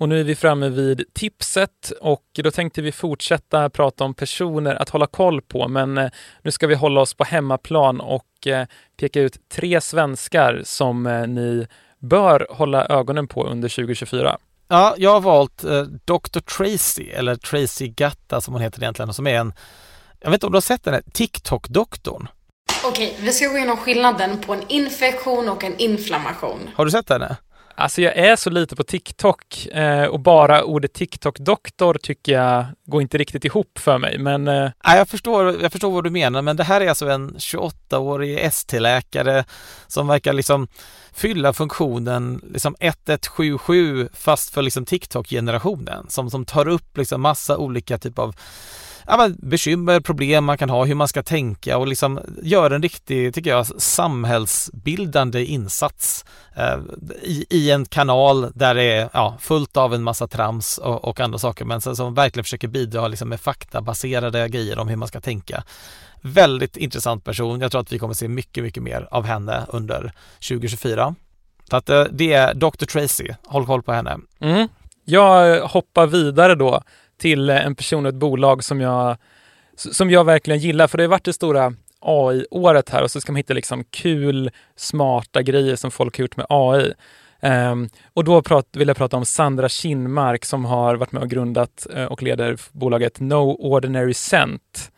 Och 0.05 0.09
nu 0.09 0.21
är 0.21 0.25
vi 0.25 0.35
framme 0.35 0.69
vid 0.69 1.05
tipset 1.13 1.93
och 2.01 2.25
då 2.35 2.51
tänkte 2.51 2.83
vi 2.83 2.93
fortsätta 2.93 3.71
prata 3.71 4.05
om 4.05 4.15
personer 4.15 4.75
att 4.75 4.89
hålla 4.89 5.07
koll 5.07 5.43
på, 5.43 5.69
men 5.69 5.99
eh, 5.99 6.11
nu 6.43 6.51
ska 6.51 6.67
vi 6.67 6.75
hålla 6.75 7.01
oss 7.01 7.15
på 7.15 7.25
hemmaplan 7.25 8.01
och 8.01 8.47
eh, 8.47 8.67
peka 8.97 9.21
ut 9.21 9.49
tre 9.49 9.81
svenskar 9.81 10.63
som 10.65 11.07
eh, 11.07 11.27
ni 11.27 11.67
bör 11.99 12.47
hålla 12.51 12.87
ögonen 12.87 13.29
på 13.29 13.47
under 13.47 13.69
2024. 13.69 14.39
Ja, 14.69 14.95
jag 14.99 15.11
har 15.11 15.21
valt 15.21 15.65
eh, 15.65 15.83
Dr. 15.83 16.41
Tracy, 16.41 17.11
eller 17.11 17.37
Tracy 17.37 17.89
Gatta 17.89 18.41
som 18.41 18.55
hon 18.55 18.63
heter 18.63 18.83
egentligen, 18.83 19.15
som 19.15 19.27
är 19.27 19.39
en, 19.39 19.53
jag 20.21 20.31
vet 20.31 20.37
inte 20.37 20.47
om 20.47 20.53
du 20.53 20.57
har 20.57 20.61
sett 20.61 20.85
den 20.85 20.95
här 20.95 21.03
TikTok-doktorn? 21.13 22.29
Okej, 22.85 23.17
vi 23.21 23.33
ska 23.33 23.49
gå 23.49 23.57
igenom 23.57 23.77
skillnaden 23.77 24.41
på 24.41 24.53
en 24.55 24.63
infektion 24.69 25.49
och 25.49 25.65
en 25.65 25.77
inflammation. 25.79 26.71
Har 26.75 26.85
du 26.85 26.91
sett 26.91 27.09
henne? 27.09 27.37
Alltså 27.77 28.03
jag 28.03 28.17
är 28.17 28.37
så 28.37 28.51
lite 28.51 28.77
på 28.77 28.83
TikTok 28.83 29.67
eh, 29.67 30.05
och 30.05 30.21
bara 30.21 30.65
ordet 30.65 30.93
TikTok-doktor 30.93 31.95
tycker 32.03 32.33
jag 32.33 32.67
går 32.87 33.03
inte 33.03 33.19
riktigt 33.19 33.45
ihop 33.45 33.79
för 33.79 33.99
mig. 33.99 34.19
Men... 34.19 34.49
Eh... 34.49 34.71
Ja, 34.85 34.97
jag, 34.97 35.09
förstår, 35.09 35.63
jag 35.63 35.73
förstår 35.73 35.91
vad 35.91 36.05
du 36.05 36.11
menar, 36.11 36.43
men 36.43 36.57
det 36.57 36.65
här 36.65 36.81
är 36.81 36.89
alltså 36.89 37.09
en 37.09 37.31
28-årig 37.31 38.39
ST-läkare 38.39 39.45
som 39.87 40.07
verkar 40.07 40.33
liksom 40.33 40.69
fylla 41.13 41.53
funktionen 41.53 42.41
liksom 42.53 42.77
1177 42.81 44.09
fast 44.13 44.55
för 44.55 44.63
liksom 44.63 44.85
TikTok-generationen 44.85 46.07
som, 46.09 46.31
som 46.31 46.45
tar 46.45 46.69
upp 46.69 46.97
liksom 46.97 47.21
massa 47.21 47.57
olika 47.59 47.99
typer 47.99 48.23
av 48.23 48.35
ja, 49.07 49.17
men 49.17 49.37
bekymmer, 49.39 50.01
problem 50.01 50.45
man 50.45 50.59
kan 50.59 50.71
ha, 50.71 50.85
hur 50.85 50.95
man 50.95 51.09
ska 51.09 51.23
tänka 51.23 51.79
och 51.79 51.87
liksom 51.87 52.21
göra 52.43 52.75
en 52.75 52.83
riktig, 52.83 53.35
tycker 53.35 53.51
jag, 53.51 53.67
samhällsbildande 53.67 55.45
insats 55.45 56.25
eh, 56.57 56.79
i, 57.23 57.47
i, 57.51 57.71
en 57.71 57.85
kanal 57.85 58.53
där 58.55 58.75
det 58.75 58.83
är 58.83 59.09
ja, 59.13 59.37
fullt 59.41 59.77
av 59.77 59.95
en 59.95 60.03
massa 60.03 60.27
trams 60.27 60.79
och, 60.79 61.05
och 61.05 61.21
andra 61.21 61.39
saker 61.39 61.65
men 61.65 61.81
som 61.81 62.15
verkligen 62.15 62.45
försöker 62.45 62.69
bidra 62.69 63.09
liksom, 63.09 63.29
med 63.29 63.41
faktabaserade 63.41 64.49
grejer 64.49 64.79
om 64.79 64.89
hur 64.89 64.97
man 64.97 65.09
ska 65.09 65.21
tänka. 65.21 65.65
Väldigt 66.21 66.77
intressant 66.77 67.25
person. 67.25 67.61
Jag 67.61 67.71
tror 67.71 67.81
att 67.81 67.93
vi 67.93 67.99
kommer 67.99 68.15
se 68.15 68.29
mycket, 68.29 68.65
mycket 68.65 68.83
mer 68.83 69.09
av 69.11 69.25
henne 69.25 69.67
under 69.69 70.13
2024. 70.49 71.15
Så 71.71 71.77
att 71.77 71.89
eh, 71.89 72.05
det 72.05 72.33
är 72.33 72.55
Dr. 72.55 72.85
Tracy. 72.85 73.29
Håll 73.47 73.67
koll 73.67 73.83
på 73.83 73.93
henne. 73.93 74.19
Mm. 74.41 74.69
Jag 75.05 75.61
hoppar 75.69 76.07
vidare 76.07 76.55
då 76.55 76.83
till 77.17 77.51
eh, 77.51 77.67
en 77.67 77.75
person 77.75 78.07
och 78.07 78.09
ett 78.09 78.19
bolag 78.19 78.65
som 78.65 78.81
jag, 78.81 79.17
som 79.75 80.11
jag 80.11 80.25
verkligen 80.25 80.61
gillar. 80.61 80.87
För 80.87 80.99
det 80.99 81.05
har 81.05 81.09
varit 81.09 81.25
det 81.25 81.33
stora 81.33 81.75
AI-året 82.01 82.91
här 82.91 83.03
och 83.03 83.11
så 83.11 83.21
ska 83.21 83.33
man 83.33 83.37
hitta 83.37 83.55
liksom 83.55 83.85
kul, 83.85 84.51
smarta 84.77 85.43
grejer 85.43 85.77
som 85.77 85.91
folk 85.91 86.19
har 86.19 86.23
gjort 86.23 86.37
med 86.37 86.47
AI. 86.49 86.85
Um, 86.87 86.93
ehm, 87.41 87.89
och 88.15 88.25
då 88.25 88.43
prat, 88.43 88.69
vill 88.73 88.89
jag 88.89 88.97
prata 88.97 89.17
om 89.17 89.25
Sandra 89.25 89.69
Kinmark 89.69 90.45
som 90.45 90.65
har 90.65 90.97
varit 90.97 91.13
med 91.13 91.23
och 91.23 91.31
grundat 91.31 91.87
uh, 91.97 92.05
och 92.05 92.23
leder 92.23 92.57
bolaget 92.73 93.21
No 93.21 93.57
Ordinary 93.59 94.15
Scent. 94.15 94.91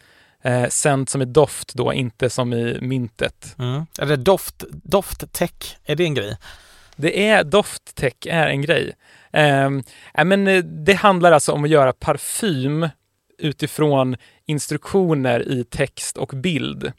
Uh, 0.46 0.68
scent 0.68 1.10
som 1.10 1.20
är 1.20 1.26
doft 1.26 1.74
då, 1.74 1.92
inte 1.92 2.30
som 2.30 2.52
i 2.52 2.78
myntet. 2.80 3.54
Mm. 3.58 3.86
Är 3.98 4.06
det 4.06 4.16
doft, 4.16 4.64
doft-tech, 4.70 5.76
är 5.84 5.96
det 5.96 6.04
en 6.04 6.14
grej? 6.14 6.36
Det 6.96 7.28
är 7.28 7.44
doft-tech 7.44 8.26
är 8.26 8.46
en 8.46 8.62
grej. 8.62 8.92
Um, 9.32 9.82
äh, 10.14 10.24
men 10.24 10.48
eh, 10.48 10.64
det 10.64 10.94
handlar 10.94 11.32
alltså 11.32 11.52
om 11.52 11.64
att 11.64 11.70
göra 11.70 11.92
parfym 11.92 12.88
utifrån 13.38 14.16
instruktioner 14.46 15.48
i 15.48 15.64
text 15.64 16.16
och 16.16 16.28
bild. 16.28 16.92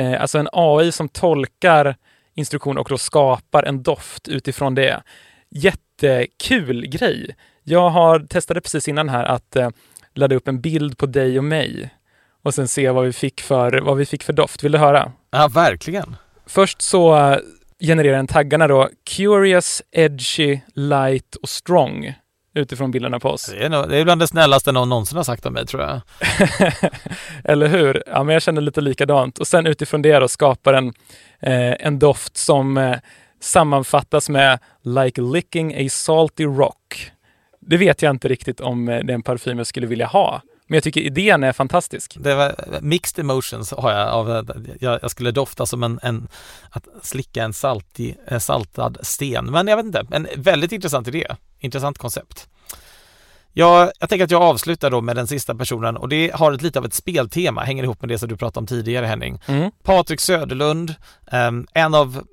Uh, 0.00 0.20
alltså 0.20 0.38
en 0.38 0.48
AI 0.52 0.92
som 0.92 1.08
tolkar 1.08 1.96
instruktioner 2.34 2.80
och 2.80 2.88
då 2.88 2.98
skapar 2.98 3.62
en 3.62 3.82
doft 3.82 4.28
utifrån 4.28 4.74
det. 4.74 5.02
Jättekul 5.50 6.86
grej! 6.86 7.36
Jag 7.62 7.90
har 7.90 8.20
testade 8.20 8.60
precis 8.60 8.88
innan 8.88 9.08
här 9.08 9.24
att 9.24 9.56
uh, 9.56 9.68
ladda 10.14 10.36
upp 10.36 10.48
en 10.48 10.60
bild 10.60 10.98
på 10.98 11.06
dig 11.06 11.38
och 11.38 11.44
mig 11.44 11.90
och 12.42 12.54
sen 12.54 12.68
se 12.68 12.90
vad 12.90 13.04
vi 13.04 13.12
fick 13.12 13.40
för, 13.40 13.80
vad 13.80 13.96
vi 13.96 14.06
fick 14.06 14.22
för 14.22 14.32
doft. 14.32 14.64
Vill 14.64 14.72
du 14.72 14.78
höra? 14.78 15.12
Ja, 15.30 15.48
verkligen. 15.54 16.16
Först 16.46 16.82
så 16.82 17.38
genererar 17.86 18.16
den 18.16 18.26
taggarna 18.26 18.68
då 18.68 18.88
Curious, 19.16 19.82
Edgy, 19.92 20.60
Light 20.74 21.34
och 21.34 21.48
Strong 21.48 22.14
utifrån 22.54 22.90
bilderna 22.90 23.20
på 23.20 23.28
oss. 23.28 23.46
Det 23.46 23.64
är, 23.64 23.68
nog, 23.68 23.88
det 23.88 23.96
är 23.96 24.04
bland 24.04 24.20
det 24.20 24.28
snällaste 24.28 24.72
någon 24.72 24.88
någonsin 24.88 25.16
har 25.16 25.24
sagt 25.24 25.46
om 25.46 25.52
mig 25.52 25.66
tror 25.66 25.82
jag. 25.82 26.00
Eller 27.44 27.66
hur? 27.66 28.02
Ja, 28.06 28.22
men 28.24 28.32
jag 28.32 28.42
känner 28.42 28.60
lite 28.60 28.80
likadant. 28.80 29.38
Och 29.38 29.46
sen 29.46 29.66
utifrån 29.66 30.02
det 30.02 30.18
då 30.18 30.28
skapar 30.28 30.72
den 30.72 30.92
eh, 31.40 31.86
en 31.86 31.98
doft 31.98 32.36
som 32.36 32.76
eh, 32.76 32.96
sammanfattas 33.40 34.28
med 34.28 34.58
Like 34.82 35.20
licking 35.20 35.86
a 35.86 35.88
salty 35.90 36.44
rock. 36.44 37.10
Det 37.60 37.76
vet 37.76 38.02
jag 38.02 38.10
inte 38.10 38.28
riktigt 38.28 38.60
om 38.60 38.88
eh, 38.88 39.04
det 39.04 39.12
är 39.12 39.14
en 39.14 39.22
parfym 39.22 39.58
jag 39.58 39.66
skulle 39.66 39.86
vilja 39.86 40.06
ha. 40.06 40.42
Men 40.66 40.76
jag 40.76 40.84
tycker 40.84 41.00
idén 41.00 41.44
är 41.44 41.52
fantastisk. 41.52 42.16
Det 42.20 42.34
var 42.34 42.54
mixed 42.80 43.24
emotions 43.24 43.70
har 43.70 43.92
jag 43.92 44.08
av 44.08 44.44
jag, 44.80 45.10
skulle 45.10 45.30
dofta 45.30 45.66
som 45.66 45.82
en, 45.82 46.00
en 46.02 46.28
att 46.70 46.88
slicka 47.02 47.42
en 47.42 47.52
saltig, 47.52 48.16
saltad 48.38 48.98
sten. 49.02 49.44
Men 49.44 49.68
jag 49.68 49.76
vet 49.76 49.86
inte, 49.86 50.06
en 50.10 50.28
väldigt 50.36 50.72
intressant 50.72 51.08
idé. 51.08 51.26
Intressant 51.58 51.98
koncept. 51.98 52.48
Ja, 53.56 53.92
jag 54.00 54.08
tänker 54.08 54.24
att 54.24 54.30
jag 54.30 54.42
avslutar 54.42 54.90
då 54.90 55.00
med 55.00 55.16
den 55.16 55.26
sista 55.26 55.54
personen 55.54 55.96
och 55.96 56.08
det 56.08 56.30
har 56.34 56.52
ett 56.52 56.62
lite 56.62 56.78
av 56.78 56.84
ett 56.84 56.94
speltema, 56.94 57.62
hänger 57.62 57.84
ihop 57.84 58.02
med 58.02 58.08
det 58.08 58.18
som 58.18 58.28
du 58.28 58.36
pratade 58.36 58.62
om 58.62 58.66
tidigare 58.66 59.06
Henning. 59.06 59.40
Mm. 59.46 59.70
Patrik 59.82 60.20
Söderlund, 60.20 60.94
um, 61.32 61.66
en 61.72 61.94
av 61.94 62.24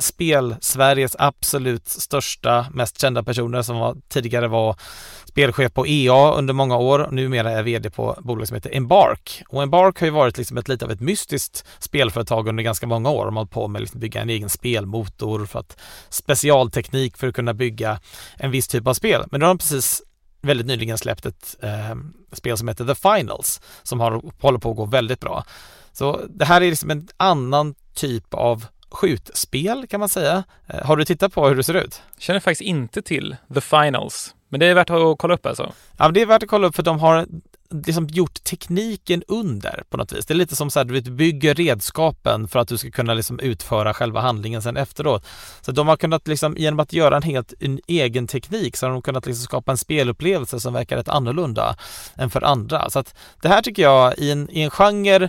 spel-Sveriges 0.00 1.16
absolut 1.18 1.88
största, 1.88 2.66
mest 2.72 3.00
kända 3.00 3.22
personer 3.22 3.62
som 3.62 3.78
var, 3.78 3.96
tidigare 4.08 4.48
var 4.48 4.76
spelchef 5.24 5.72
på 5.72 5.86
EA 5.86 6.32
under 6.34 6.54
många 6.54 6.76
år. 6.76 6.98
och 6.98 7.12
Numera 7.12 7.50
är 7.50 7.62
vd 7.62 7.90
på 7.90 8.18
bolag 8.20 8.48
som 8.48 8.54
heter 8.54 8.76
Embark. 8.76 9.42
Och 9.48 9.62
Embark 9.62 10.00
har 10.00 10.06
ju 10.06 10.10
varit 10.10 10.38
liksom 10.38 10.58
ett 10.58 10.68
lite 10.68 10.84
av 10.84 10.90
ett 10.90 11.00
mystiskt 11.00 11.64
spelföretag 11.78 12.48
under 12.48 12.62
ganska 12.62 12.86
många 12.86 13.10
år. 13.10 13.24
De 13.24 13.36
har 13.36 13.40
hållit 13.40 13.52
på 13.52 13.68
med 13.68 13.78
att 13.78 13.82
liksom 13.82 14.00
bygga 14.00 14.20
en 14.20 14.30
egen 14.30 14.48
spelmotor 14.48 15.46
för 15.46 15.58
att 15.58 15.80
specialteknik 16.08 17.16
för 17.16 17.26
att 17.28 17.34
kunna 17.34 17.54
bygga 17.54 18.00
en 18.36 18.50
viss 18.50 18.68
typ 18.68 18.86
av 18.86 18.94
spel. 18.94 19.24
Men 19.30 19.40
nu 19.40 19.46
har 19.46 19.54
de 19.54 19.58
precis 19.58 20.02
väldigt 20.40 20.66
nyligen 20.66 20.98
släppt 20.98 21.26
ett 21.26 21.56
eh, 21.62 21.96
spel 22.32 22.58
som 22.58 22.68
heter 22.68 22.84
The 22.84 22.94
Finals 22.94 23.60
som 23.82 24.00
har, 24.00 24.22
håller 24.40 24.58
på 24.58 24.70
att 24.70 24.76
gå 24.76 24.84
väldigt 24.84 25.20
bra. 25.20 25.44
Så 25.92 26.20
det 26.28 26.44
här 26.44 26.60
är 26.60 26.70
liksom 26.70 26.90
en 26.90 27.08
annan 27.16 27.74
typ 27.94 28.34
av 28.34 28.64
skjutspel 28.90 29.86
kan 29.86 30.00
man 30.00 30.08
säga. 30.08 30.44
Eh, 30.66 30.86
har 30.86 30.96
du 30.96 31.04
tittat 31.04 31.34
på 31.34 31.48
hur 31.48 31.56
det 31.56 31.64
ser 31.64 31.74
ut? 31.74 32.02
Känner 32.18 32.40
faktiskt 32.40 32.60
inte 32.60 33.02
till 33.02 33.36
The 33.54 33.60
Finals, 33.60 34.34
men 34.48 34.60
det 34.60 34.66
är 34.66 34.74
värt 34.74 34.90
att 34.90 35.18
kolla 35.18 35.34
upp 35.34 35.46
alltså? 35.46 35.72
Ja, 35.98 36.08
det 36.08 36.22
är 36.22 36.26
värt 36.26 36.42
att 36.42 36.48
kolla 36.48 36.66
upp 36.66 36.76
för 36.76 36.82
de 36.82 36.98
har 36.98 37.26
liksom 37.70 38.06
gjort 38.06 38.44
tekniken 38.44 39.22
under 39.28 39.82
på 39.90 39.96
något 39.96 40.12
vis. 40.12 40.26
Det 40.26 40.34
är 40.34 40.36
lite 40.36 40.56
som 40.56 40.70
så 40.70 40.78
här, 40.78 40.84
du 40.84 41.00
bygger 41.00 41.54
redskapen 41.54 42.48
för 42.48 42.58
att 42.58 42.68
du 42.68 42.78
ska 42.78 42.90
kunna 42.90 43.14
liksom 43.14 43.40
utföra 43.40 43.94
själva 43.94 44.20
handlingen 44.20 44.62
sen 44.62 44.76
efteråt. 44.76 45.26
Så 45.60 45.72
de 45.72 45.88
har 45.88 45.96
kunnat 45.96 46.28
liksom, 46.28 46.56
genom 46.56 46.80
att 46.80 46.92
göra 46.92 47.16
en 47.16 47.22
helt 47.22 47.54
en 47.60 47.80
egen 47.86 48.26
teknik 48.26 48.76
så 48.76 48.86
har 48.86 48.92
de 48.92 49.02
kunnat 49.02 49.26
liksom 49.26 49.44
skapa 49.44 49.72
en 49.72 49.78
spelupplevelse 49.78 50.60
som 50.60 50.72
verkar 50.72 50.96
rätt 50.96 51.08
annorlunda 51.08 51.76
än 52.16 52.30
för 52.30 52.42
andra. 52.42 52.90
Så 52.90 52.98
att 52.98 53.14
det 53.42 53.48
här 53.48 53.62
tycker 53.62 53.82
jag 53.82 54.18
i 54.18 54.30
en, 54.30 54.50
i 54.50 54.62
en 54.62 54.70
genre 54.70 55.28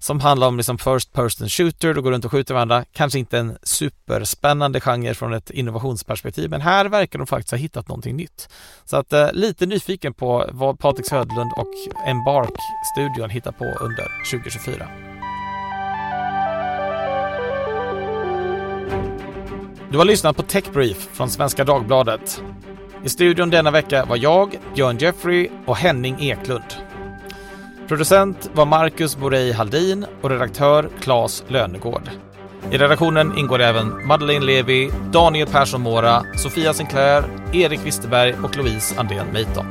som 0.00 0.20
handlar 0.20 0.48
om 0.48 0.56
liksom 0.56 0.78
first 0.78 1.12
person 1.12 1.48
shooter, 1.48 1.94
du 1.94 2.02
går 2.02 2.10
runt 2.10 2.24
och 2.24 2.30
skjuter 2.30 2.54
varandra. 2.54 2.84
Kanske 2.92 3.18
inte 3.18 3.38
en 3.38 3.58
superspännande 3.62 4.80
genre 4.80 5.14
från 5.14 5.32
ett 5.32 5.50
innovationsperspektiv, 5.50 6.50
men 6.50 6.60
här 6.60 6.86
verkar 6.86 7.18
de 7.18 7.26
faktiskt 7.26 7.50
ha 7.50 7.58
hittat 7.58 7.88
någonting 7.88 8.16
nytt. 8.16 8.48
Så 8.84 8.96
att 8.96 9.12
eh, 9.12 9.32
lite 9.32 9.66
nyfiken 9.66 10.14
på 10.14 10.46
vad 10.52 10.78
Patrik 10.78 11.08
Söderlund 11.08 11.52
och 11.56 11.74
Embark-studion 12.06 13.30
hittar 13.30 13.52
på 13.52 13.64
under 13.64 14.30
2024. 14.32 14.88
Du 19.90 19.98
har 19.98 20.04
lyssnat 20.04 20.36
på 20.36 20.42
Tech 20.42 20.64
Brief 20.72 21.08
från 21.12 21.30
Svenska 21.30 21.64
Dagbladet. 21.64 22.42
I 23.04 23.08
studion 23.08 23.50
denna 23.50 23.70
vecka 23.70 24.04
var 24.04 24.16
jag, 24.16 24.58
Björn 24.74 24.98
Jeffrey 24.98 25.50
och 25.66 25.76
Henning 25.76 26.16
Eklund. 26.20 26.89
Producent 27.90 28.50
var 28.54 28.66
Marcus 28.66 29.16
Borei 29.16 29.52
Haldin 29.52 30.06
och 30.20 30.30
redaktör 30.30 30.88
Claes 31.00 31.44
Lönegård. 31.48 32.10
I 32.70 32.78
redaktionen 32.78 33.38
ingår 33.38 33.60
även 33.60 34.06
Madeleine 34.06 34.44
Levi, 34.44 34.90
Daniel 35.12 35.48
Persson 35.48 35.80
Mora, 35.80 36.24
Sofia 36.36 36.72
Sinclair, 36.72 37.24
Erik 37.52 37.86
Wisterberg 37.86 38.34
och 38.44 38.56
Louise 38.56 39.00
Andén 39.00 39.26
Meiton. 39.32 39.66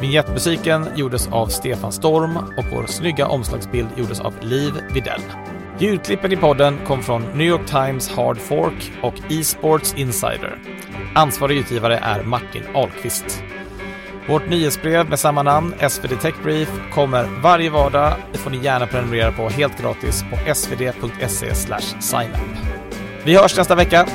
Vignettmusiken 0.00 0.86
gjordes 0.96 1.28
av 1.28 1.46
Stefan 1.46 1.92
Storm 1.92 2.36
och 2.36 2.64
vår 2.72 2.86
snygga 2.86 3.26
omslagsbild 3.26 3.88
gjordes 3.96 4.20
av 4.20 4.34
Liv 4.40 4.72
Videll. 4.94 5.22
Ljudklippen 5.78 6.32
i 6.32 6.36
podden 6.36 6.78
kom 6.86 7.02
från 7.02 7.22
New 7.22 7.46
York 7.46 7.66
Times 7.66 8.08
Hard 8.08 8.38
Fork 8.38 8.92
och 9.02 9.14
Esports 9.30 9.94
Insider. 9.94 10.58
Ansvarig 11.14 11.58
utgivare 11.58 11.98
är 11.98 12.22
Martin 12.22 12.62
Ahlqvist. 12.74 13.42
Vårt 14.28 14.48
nyhetsbrev 14.48 15.08
med 15.08 15.18
samma 15.18 15.42
namn, 15.42 15.74
SvD 15.90 16.20
Tech 16.22 16.34
Brief, 16.42 16.68
kommer 16.94 17.24
varje 17.42 17.70
vardag. 17.70 18.12
Det 18.32 18.38
får 18.38 18.50
ni 18.50 18.64
gärna 18.64 18.86
prenumerera 18.86 19.32
på 19.32 19.48
helt 19.48 19.80
gratis 19.80 20.24
på 20.30 20.54
svd.se 20.54 21.54
signup. 21.54 22.36
Vi 23.24 23.36
hörs 23.36 23.56
nästa 23.56 23.74
vecka. 23.74 24.06